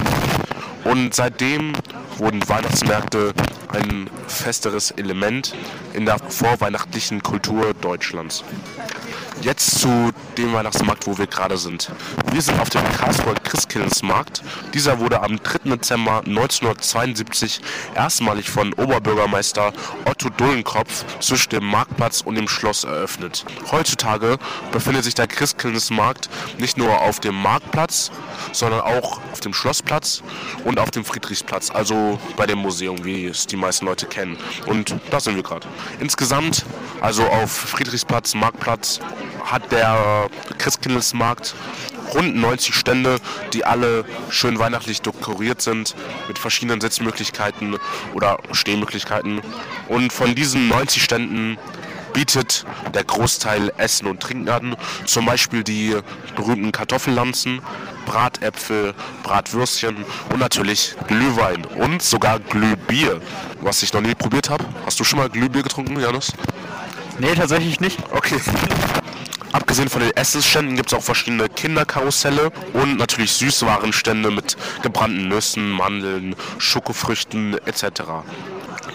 Und 0.84 1.14
seitdem 1.14 1.74
wurden 2.20 2.48
Weihnachtsmärkte 2.48 3.34
ein 3.70 4.10
festeres 4.28 4.92
Element 4.92 5.56
in 5.94 6.06
der 6.06 6.20
vorweihnachtlichen 6.20 7.24
Kultur 7.24 7.74
Deutschlands. 7.74 8.44
Jetzt 9.42 9.80
zu 9.80 10.12
dem 10.38 10.52
Weihnachtsmarkt, 10.52 11.08
wo 11.08 11.18
wir 11.18 11.26
gerade 11.26 11.58
sind. 11.58 11.90
Wir 12.34 12.42
sind 12.42 12.60
auf 12.60 12.70
dem 12.70 12.84
Karlsruher 12.92 13.36
Christkindlesmarkt. 13.36 14.44
Dieser 14.74 15.00
wurde 15.00 15.22
am 15.22 15.42
3. 15.42 15.70
Dezember 15.78 16.18
1972 16.26 17.62
erstmalig 17.96 18.50
von 18.50 18.74
Oberbürgermeister 18.74 19.72
Otto 20.04 20.30
Dullenkopf 20.30 21.06
zwischen 21.22 21.52
dem 21.52 21.64
Marktplatz 21.64 22.20
und 22.20 22.36
dem 22.36 22.50
Schloss 22.50 22.84
eröffnet. 22.84 23.46
Heutzutage 23.72 24.40
befindet 24.74 25.06
sich 25.06 25.16
der 25.16 25.28
Christkindlesmarkt 25.28 26.30
nicht 26.58 26.78
nur 26.78 27.00
auf 27.00 27.22
dem 27.22 27.36
Marktplatz, 27.36 28.12
sondern 28.52 28.82
auch 28.82 29.22
auf 29.32 29.40
dem 29.40 29.54
Schlossplatz 29.54 30.22
und 30.66 30.80
auf 30.80 30.92
dem 30.92 31.06
Friedrichsplatz, 31.06 31.72
also 31.72 32.20
bei 32.36 32.46
dem 32.46 32.60
Museum, 32.60 33.06
wie 33.06 33.28
es 33.28 33.48
die 33.48 33.56
meisten 33.56 33.86
Leute 33.86 34.06
kennen. 34.06 34.38
Und 34.66 34.96
da 35.12 35.22
sind 35.22 35.36
wir 35.36 35.44
gerade. 35.44 35.68
Insgesamt, 36.02 36.66
also 37.00 37.26
auf 37.26 37.52
Friedrichsplatz, 37.52 38.36
Marktplatz, 38.36 39.00
hat 39.44 39.72
der 39.72 40.30
Christkindlesmarkt 40.58 41.56
rund 42.14 42.36
90 42.36 42.76
Stände, 42.76 43.20
die 43.54 43.66
alle 43.66 44.06
schön 44.30 44.60
weihnachtlich 44.60 45.02
dekoriert 45.02 45.62
sind, 45.62 45.96
mit 46.28 46.40
verschiedenen 46.40 46.82
Sitzmöglichkeiten 46.82 47.78
oder 48.14 48.40
Stehmöglichkeiten. 48.52 49.42
Und 49.88 50.12
von 50.14 50.36
diesen 50.36 50.68
90 50.68 51.04
Ständen 51.04 51.58
bietet 52.14 52.66
der 52.94 53.04
Großteil 53.04 53.72
Essen 53.78 54.08
und 54.08 54.22
Trinken 54.22 54.50
an. 54.50 54.76
Zum 55.06 55.26
Beispiel 55.26 55.64
die 55.64 55.96
berühmten 56.36 56.72
Kartoffellanzen, 56.72 57.62
Bratäpfel, 58.06 58.94
Bratwürstchen 59.24 59.98
und 60.32 60.40
natürlich 60.40 60.96
Glühwein 61.08 61.66
und 61.66 62.02
sogar 62.02 62.40
Glühbier, 62.40 63.22
was 63.62 63.84
ich 63.84 63.94
noch 63.94 64.02
nie 64.02 64.16
probiert 64.16 64.50
habe. 64.50 64.66
Hast 64.86 65.00
du 65.00 65.04
schon 65.04 65.20
mal 65.20 65.30
Glühbier 65.30 65.64
getrunken, 65.64 66.00
Janus? 66.00 66.34
Nee, 67.20 67.36
tatsächlich 67.36 67.80
nicht. 67.80 68.00
Okay. 68.12 68.40
Abgesehen 69.52 69.90
von 69.90 70.02
den 70.02 70.12
Essensständen 70.12 70.76
gibt 70.76 70.92
es 70.92 70.98
auch 70.98 71.04
verschiedene 71.04 71.50
Kinderkarusselle 71.50 72.52
und 72.74 72.98
natürlich 72.98 73.32
Süßwarenstände 73.34 74.30
mit 74.30 74.56
gebrannten 74.84 75.28
Nüssen, 75.28 75.72
Mandeln, 75.72 76.36
Schokofrüchten 76.60 77.58
etc. 77.66 78.02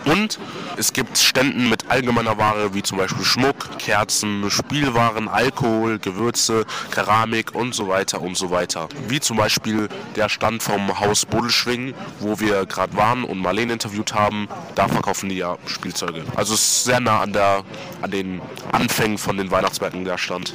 Und 0.05 0.39
es 0.77 0.93
gibt 0.93 1.19
Ständen 1.19 1.69
mit 1.69 1.91
allgemeiner 1.91 2.39
Ware 2.39 2.75
wie 2.75 2.83
zum 2.83 2.99
Beispiel 2.99 3.25
Schmuck, 3.25 3.79
Kerzen, 3.79 4.51
Spielwaren, 4.51 5.29
Alkohol, 5.29 5.99
Gewürze, 5.99 6.65
Keramik 6.91 7.55
und 7.55 7.75
so 7.75 7.89
weiter 7.89 8.21
und 8.21 8.37
so 8.37 8.51
weiter. 8.51 8.89
Wie 9.09 9.21
zum 9.21 9.37
Beispiel 9.37 9.89
der 10.17 10.29
Stand 10.29 10.63
vom 10.63 11.01
Haus 11.01 11.27
Bodelschwing, 11.27 11.95
wo 12.21 12.41
wir 12.41 12.67
gerade 12.67 12.97
waren 12.97 13.25
und 13.25 13.39
Marlene 13.39 13.73
interviewt 13.73 14.15
haben. 14.15 14.49
Da 14.75 14.89
verkaufen 14.89 15.29
die 15.29 15.37
ja 15.37 15.57
Spielzeuge. 15.67 16.25
Also 16.37 16.55
es 16.55 16.61
ist 16.61 16.85
sehr 16.85 17.01
nah 17.01 17.21
an, 17.21 17.33
der, 17.33 17.65
an 18.03 18.11
den 18.11 18.41
Anfängen 18.73 19.19
von 19.19 19.37
den 19.37 19.51
Weihnachtsmärkten 19.51 20.05
der 20.05 20.19
Stand. 20.19 20.55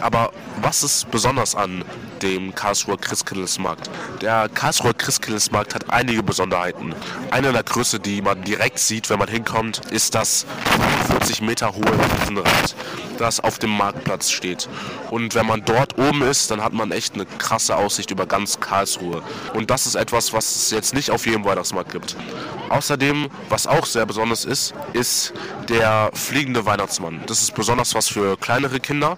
Aber 0.00 0.32
was 0.60 0.82
ist 0.82 1.10
besonders 1.10 1.54
an 1.54 1.84
dem 2.22 2.54
Karlsruher 2.54 2.98
Christkindlesmarkt? 2.98 3.90
Der 4.20 4.48
Karlsruher 4.48 4.94
Christkindlesmarkt 4.94 5.74
hat 5.74 5.90
einige 5.90 6.22
Besonderheiten. 6.22 6.94
Eine 7.30 7.52
der 7.52 7.62
Größe, 7.62 8.00
die 8.00 8.22
man 8.22 8.42
direkt 8.42 8.78
sieht, 8.78 9.10
wenn 9.10 9.18
man 9.18 9.28
hinkommt, 9.28 9.80
ist 9.90 10.14
das 10.14 10.46
40 11.08 11.42
Meter 11.42 11.74
hohe 11.74 11.84
Riesenrad, 12.20 12.74
das 13.18 13.40
auf 13.40 13.58
dem 13.58 13.70
Marktplatz 13.70 14.30
steht. 14.30 14.68
Und 15.10 15.34
wenn 15.34 15.46
man 15.46 15.64
dort 15.64 15.98
oben 15.98 16.22
ist, 16.22 16.50
dann 16.50 16.62
hat 16.62 16.72
man 16.72 16.92
echt 16.92 17.14
eine 17.14 17.26
krasse 17.26 17.76
Aussicht 17.76 18.10
über 18.10 18.26
ganz 18.26 18.60
Karlsruhe. 18.60 19.22
Und 19.54 19.70
das 19.70 19.86
ist 19.86 19.94
etwas, 19.94 20.32
was 20.32 20.56
es 20.56 20.70
jetzt 20.70 20.94
nicht 20.94 21.10
auf 21.10 21.26
jedem 21.26 21.44
Weihnachtsmarkt 21.44 21.92
gibt. 21.92 22.16
Außerdem, 22.68 23.28
was 23.48 23.66
auch 23.66 23.86
sehr 23.86 24.06
besonders 24.06 24.44
ist, 24.44 24.74
ist 24.92 25.32
der 25.68 26.10
fliegende 26.14 26.66
Weihnachtsmann. 26.66 27.22
Das 27.26 27.42
ist 27.42 27.54
besonders 27.54 27.94
was 27.94 28.08
für 28.08 28.36
kleinere 28.36 28.80
Kinder. 28.80 29.16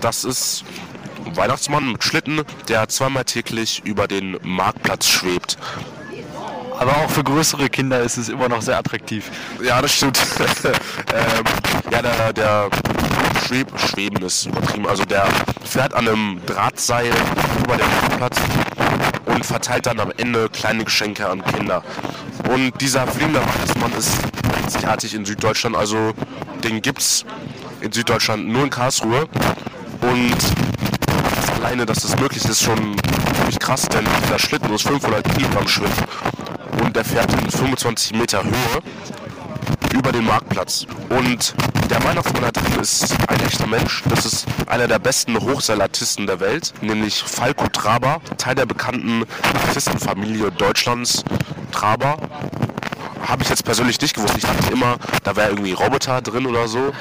Das 0.00 0.15
ist 0.24 0.64
ein 1.24 1.36
Weihnachtsmann 1.36 1.92
mit 1.92 2.04
Schlitten, 2.04 2.42
der 2.68 2.88
zweimal 2.88 3.24
täglich 3.24 3.82
über 3.84 4.06
den 4.06 4.38
Marktplatz 4.42 5.06
schwebt. 5.06 5.56
Aber 6.78 6.96
auch 6.96 7.10
für 7.10 7.24
größere 7.24 7.70
Kinder 7.70 8.00
ist 8.00 8.18
es 8.18 8.28
immer 8.28 8.48
noch 8.48 8.60
sehr 8.60 8.78
attraktiv. 8.78 9.30
Ja, 9.62 9.80
das 9.80 9.92
stimmt. 9.92 10.18
ähm, 11.14 11.44
ja, 11.90 12.02
der, 12.02 12.32
der 12.34 12.70
Schweb, 13.46 13.68
Schweben 13.78 14.22
ist 14.24 14.46
übertrieben. 14.46 14.86
Also 14.86 15.04
der 15.04 15.26
fährt 15.64 15.94
an 15.94 16.06
einem 16.06 16.40
Drahtseil 16.44 17.10
über 17.64 17.76
den 17.76 17.86
Marktplatz 17.88 18.38
und 19.24 19.46
verteilt 19.46 19.86
dann 19.86 20.00
am 20.00 20.12
Ende 20.16 20.48
kleine 20.50 20.84
Geschenke 20.84 21.28
an 21.28 21.42
Kinder. 21.44 21.82
Und 22.52 22.78
dieser 22.80 23.06
fliegende 23.06 23.40
Weihnachtsmann 23.40 23.92
ist 23.92 24.18
einzigartig 24.62 25.14
in 25.14 25.24
Süddeutschland. 25.24 25.76
Also 25.76 26.12
den 26.62 26.82
gibt's 26.82 27.24
in 27.80 27.92
Süddeutschland 27.92 28.48
nur 28.48 28.64
in 28.64 28.70
Karlsruhe. 28.70 29.28
Und 30.10 30.36
alleine, 31.56 31.84
dass 31.84 32.00
das 32.00 32.16
möglich 32.18 32.44
ist, 32.44 32.62
schon 32.62 32.96
ziemlich 33.34 33.58
krass, 33.58 33.88
denn 33.88 34.04
dieser 34.24 34.38
Schlitten 34.38 34.72
ist 34.72 34.86
500 34.86 35.24
Kilogramm 35.36 35.66
schwer 35.66 35.90
und 36.82 36.94
der 36.94 37.04
fährt 37.04 37.32
in 37.32 37.50
25 37.50 38.14
Meter 38.14 38.44
Höhe 38.44 38.82
über 39.92 40.12
den 40.12 40.24
Marktplatz. 40.24 40.86
Und 41.08 41.54
der 41.90 42.02
Weihnachtsmann 42.04 42.42
da 42.42 42.50
drin 42.50 42.80
ist 42.80 43.16
ein 43.28 43.40
echter 43.40 43.66
Mensch. 43.66 44.02
Das 44.08 44.24
ist 44.26 44.46
einer 44.66 44.86
der 44.86 44.98
besten 44.98 45.40
Hochseilartisten 45.40 46.26
der 46.26 46.40
Welt, 46.40 46.72
nämlich 46.82 47.22
Falco 47.22 47.66
Traber, 47.68 48.20
Teil 48.38 48.54
der 48.54 48.66
bekannten 48.66 49.24
Artistenfamilie 49.66 50.52
Deutschlands. 50.52 51.24
Traber 51.72 52.16
habe 53.26 53.42
ich 53.42 53.48
jetzt 53.48 53.64
persönlich 53.64 54.00
nicht 54.00 54.14
gewusst. 54.14 54.36
Ich 54.36 54.44
dachte 54.44 54.72
immer, 54.72 54.98
da 55.24 55.34
wäre 55.34 55.50
irgendwie 55.50 55.72
Roboter 55.72 56.22
drin 56.22 56.46
oder 56.46 56.68
so. 56.68 56.92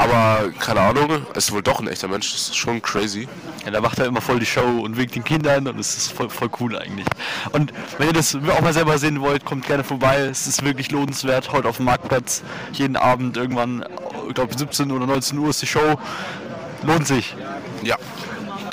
Aber 0.00 0.50
keine 0.58 0.80
Ahnung, 0.80 1.26
ist 1.34 1.52
wohl 1.52 1.62
doch 1.62 1.78
ein 1.78 1.86
echter 1.86 2.08
Mensch. 2.08 2.32
Das 2.32 2.40
ist 2.40 2.56
schon 2.56 2.80
crazy. 2.80 3.28
Ja, 3.66 3.70
da 3.70 3.82
macht 3.82 3.98
er 3.98 4.06
immer 4.06 4.22
voll 4.22 4.38
die 4.38 4.46
Show 4.46 4.80
und 4.80 4.96
winkt 4.96 5.14
den 5.14 5.24
Kindern 5.24 5.68
und 5.68 5.78
es 5.78 5.94
ist 5.94 6.12
voll, 6.12 6.30
voll 6.30 6.48
cool 6.58 6.78
eigentlich. 6.78 7.04
Und 7.52 7.74
wenn 7.98 8.06
ihr 8.06 8.14
das 8.14 8.34
auch 8.34 8.62
mal 8.62 8.72
selber 8.72 8.96
sehen 8.96 9.20
wollt, 9.20 9.44
kommt 9.44 9.66
gerne 9.66 9.84
vorbei. 9.84 10.20
Es 10.20 10.46
ist 10.46 10.64
wirklich 10.64 10.90
lohnenswert. 10.90 11.52
Heute 11.52 11.68
auf 11.68 11.76
dem 11.76 11.84
Marktplatz, 11.84 12.42
jeden 12.72 12.96
Abend 12.96 13.36
irgendwann, 13.36 13.84
ich 14.26 14.32
glaube 14.32 14.56
17 14.56 14.90
oder 14.90 15.04
19 15.04 15.36
Uhr 15.36 15.50
ist 15.50 15.60
die 15.60 15.66
Show. 15.66 15.98
Lohnt 16.82 17.06
sich. 17.06 17.36
Ja, 17.82 17.96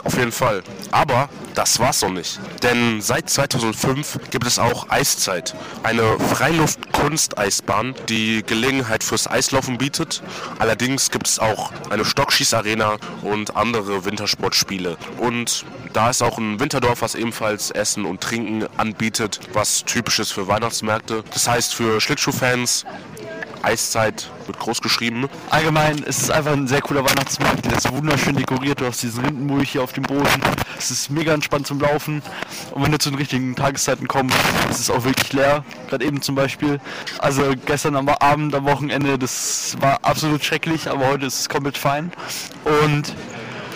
auf 0.05 0.17
jeden 0.17 0.31
Fall. 0.31 0.63
Aber 0.91 1.27
das 1.57 1.79
war's 1.79 2.03
noch 2.03 2.11
nicht. 2.11 2.39
Denn 2.61 3.01
seit 3.01 3.29
2005 3.29 4.29
gibt 4.29 4.45
es 4.45 4.59
auch 4.59 4.89
Eiszeit. 4.89 5.55
Eine 5.81 6.19
Freiluft-Kunsteisbahn, 6.19 7.95
die 8.09 8.43
Gelegenheit 8.45 9.03
fürs 9.03 9.27
Eislaufen 9.27 9.79
bietet. 9.79 10.21
Allerdings 10.59 11.09
gibt 11.09 11.27
es 11.27 11.39
auch 11.39 11.71
eine 11.89 12.05
Stockschießarena 12.05 12.97
und 13.23 13.55
andere 13.55 14.05
Wintersportspiele. 14.05 14.97
Und 15.17 15.65
da 15.93 16.11
ist 16.11 16.21
auch 16.21 16.37
ein 16.37 16.59
Winterdorf, 16.59 17.01
was 17.01 17.15
ebenfalls 17.15 17.71
Essen 17.71 18.05
und 18.05 18.21
Trinken 18.21 18.67
anbietet, 18.77 19.39
was 19.53 19.83
typisch 19.83 20.19
ist 20.19 20.31
für 20.33 20.47
Weihnachtsmärkte. 20.47 21.23
Das 21.33 21.47
heißt 21.47 21.73
für 21.73 21.99
Schlittschuhfans 21.99 22.85
Eiszeit 23.67 24.29
wird 24.45 24.59
groß 24.59 24.81
geschrieben. 24.81 25.27
Allgemein 25.49 25.97
ist 25.97 26.21
es 26.21 26.29
einfach 26.29 26.53
ein 26.53 26.69
sehr 26.69 26.81
cooler 26.81 27.03
Weihnachtsmarkt. 27.03 27.65
Der 27.65 27.77
ist 27.77 27.91
wunderschön 27.91 28.33
dekoriert. 28.33 28.79
Du 28.79 28.85
hast 28.85 29.03
diesen 29.03 29.25
Rindenmulch 29.25 29.71
hier 29.71 29.83
auf 29.83 29.91
dem 29.91 30.03
Boden. 30.03 30.41
Es 30.77 30.89
ist 30.89 31.09
mega 31.09 31.33
entspannt 31.33 31.67
zum 31.67 31.81
Laufen. 31.81 32.21
Und 32.71 32.83
wenn 32.83 32.93
du 32.93 32.97
zu 32.97 33.09
den 33.09 33.17
richtigen 33.17 33.57
Tageszeiten 33.57 34.07
kommst, 34.07 34.37
ist 34.69 34.79
es 34.79 34.89
auch 34.89 35.03
wirklich 35.03 35.33
leer. 35.33 35.65
Gerade 35.89 36.05
eben 36.05 36.21
zum 36.21 36.35
Beispiel. 36.35 36.79
Also 37.19 37.43
gestern 37.65 37.97
am 37.97 38.07
Abend, 38.07 38.55
am 38.55 38.63
Wochenende, 38.63 39.19
das 39.19 39.75
war 39.81 39.99
absolut 40.01 40.45
schrecklich, 40.45 40.89
aber 40.89 41.09
heute 41.09 41.25
ist 41.25 41.41
es 41.41 41.49
komplett 41.49 41.77
fein. 41.77 42.13
Und 42.63 43.13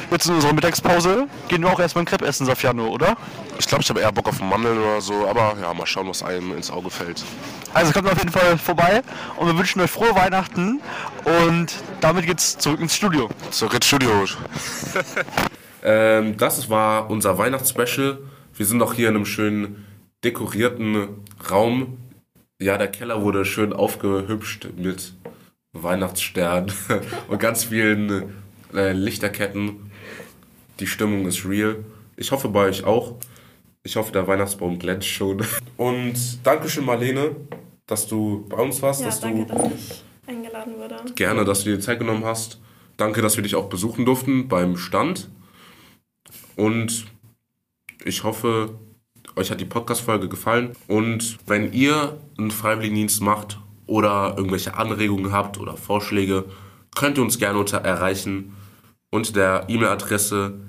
jetzt 0.09 0.25
in 0.25 0.35
unserer 0.35 0.53
Mittagspause 0.53 1.27
gehen 1.49 1.63
wir 1.63 1.69
auch 1.69 1.81
erstmal 1.81 2.03
ein 2.03 2.07
Crepe 2.07 2.25
essen, 2.25 2.45
Safiano, 2.45 2.87
oder? 2.87 3.17
Ich 3.59 3.67
glaube, 3.67 3.83
ich 3.83 3.89
habe 3.89 3.99
eher 3.99 4.13
Bock 4.13 4.29
auf 4.29 4.39
Mandeln 4.39 4.77
oder 4.79 5.01
so, 5.01 5.27
aber 5.27 5.57
ja, 5.61 5.73
mal 5.73 5.85
schauen, 5.85 6.07
was 6.07 6.23
einem 6.23 6.55
ins 6.55 6.71
Auge 6.71 6.89
fällt. 6.89 7.25
Also 7.73 7.93
kommt 7.93 8.09
auf 8.09 8.17
jeden 8.17 8.31
Fall 8.31 8.57
vorbei 8.57 9.01
und 9.37 9.47
wir 9.47 9.57
wünschen 9.57 9.81
euch 9.81 9.89
frohe 9.89 10.13
Weihnachten 10.13 10.81
und 11.23 11.73
damit 12.01 12.25
geht's 12.25 12.57
zurück 12.57 12.81
ins 12.81 12.95
Studio. 12.95 13.29
Zurück 13.49 13.75
ins 13.75 13.85
Studio. 13.85 14.25
ähm, 15.83 16.35
das 16.37 16.69
war 16.69 17.09
unser 17.09 17.37
Weihnachtsspecial. 17.37 18.19
Wir 18.55 18.65
sind 18.65 18.81
auch 18.81 18.93
hier 18.93 19.09
in 19.09 19.15
einem 19.15 19.25
schönen 19.25 19.85
dekorierten 20.23 21.07
Raum. 21.49 21.97
Ja, 22.59 22.77
der 22.77 22.89
Keller 22.89 23.21
wurde 23.23 23.45
schön 23.45 23.73
aufgehübscht 23.73 24.67
mit 24.75 25.13
Weihnachtssternen 25.73 26.73
und 27.29 27.39
ganz 27.39 27.63
vielen 27.63 28.33
äh, 28.73 28.91
Lichterketten. 28.91 29.91
Die 30.79 30.87
Stimmung 30.87 31.25
ist 31.25 31.45
real. 31.45 31.77
Ich 32.17 32.31
hoffe 32.31 32.49
bei 32.49 32.65
euch 32.65 32.83
auch. 32.83 33.15
Ich 33.83 33.95
hoffe, 33.95 34.11
der 34.11 34.27
Weihnachtsbaum 34.27 34.77
glänzt 34.77 35.07
schon. 35.07 35.43
Und 35.77 36.45
Dankeschön, 36.45 36.85
Marlene, 36.85 37.35
dass 37.87 38.07
du 38.07 38.45
bei 38.47 38.57
uns 38.57 38.81
warst. 38.81 39.01
Ja, 39.01 39.07
dass 39.07 39.19
danke, 39.19 39.45
du 39.45 39.53
dass 39.53 39.73
ich 39.73 40.03
eingeladen 40.27 40.77
wurde. 40.77 40.97
gerne, 41.15 41.45
dass 41.45 41.63
du 41.63 41.71
dir 41.71 41.79
Zeit 41.79 41.99
genommen 41.99 42.23
hast. 42.23 42.61
Danke, 42.97 43.21
dass 43.21 43.37
wir 43.37 43.43
dich 43.43 43.55
auch 43.55 43.69
besuchen 43.69 44.05
durften 44.05 44.47
beim 44.47 44.77
Stand. 44.77 45.29
Und 46.55 47.05
ich 48.05 48.23
hoffe, 48.23 48.77
euch 49.35 49.49
hat 49.49 49.59
die 49.59 49.65
Podcast-Folge 49.65 50.29
gefallen. 50.29 50.75
Und 50.87 51.39
wenn 51.47 51.73
ihr 51.73 52.19
einen 52.37 52.51
Freiwilligendienst 52.51 53.21
macht 53.21 53.59
oder 53.87 54.35
irgendwelche 54.37 54.75
Anregungen 54.75 55.31
habt 55.31 55.57
oder 55.59 55.75
Vorschläge, 55.75 56.45
könnt 56.95 57.17
ihr 57.17 57.23
uns 57.23 57.39
gerne 57.39 57.57
unter 57.57 57.79
erreichen 57.79 58.55
unter 59.09 59.33
der 59.33 59.65
E-Mail-Adresse 59.67 60.59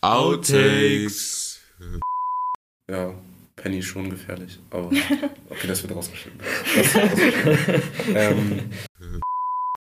Outtakes. 0.00 1.58
Ja, 2.88 3.14
Penny 3.64 3.82
schon 3.82 4.10
gefährlich. 4.10 4.60
Aber 4.70 4.88
okay, 5.48 5.66
das 5.66 5.82
wird 5.82 5.96
rausgeschnitten. 5.96 6.38
Das 6.76 6.94
wird 6.94 7.12
rausgeschnitten. 7.12 7.82
ähm, 8.14 8.70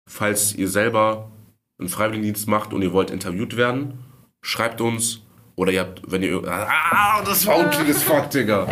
falls 0.09 0.53
ihr 0.53 0.67
selber 0.67 1.31
einen 1.79 1.87
Freiwilligendienst 1.87 2.49
macht 2.49 2.73
und 2.73 2.81
ihr 2.81 2.91
wollt 2.91 3.11
interviewt 3.11 3.55
werden, 3.55 4.03
schreibt 4.41 4.81
uns. 4.81 5.21
Oder 5.55 5.71
ihr 5.71 5.81
habt, 5.81 6.01
wenn 6.11 6.21
ihr. 6.21 6.43
Ah, 6.45 7.21
das 7.23 7.45
war 7.47 7.57
unklüges 7.65 8.03
Fuck, 8.03 8.29
Digga. 8.31 8.67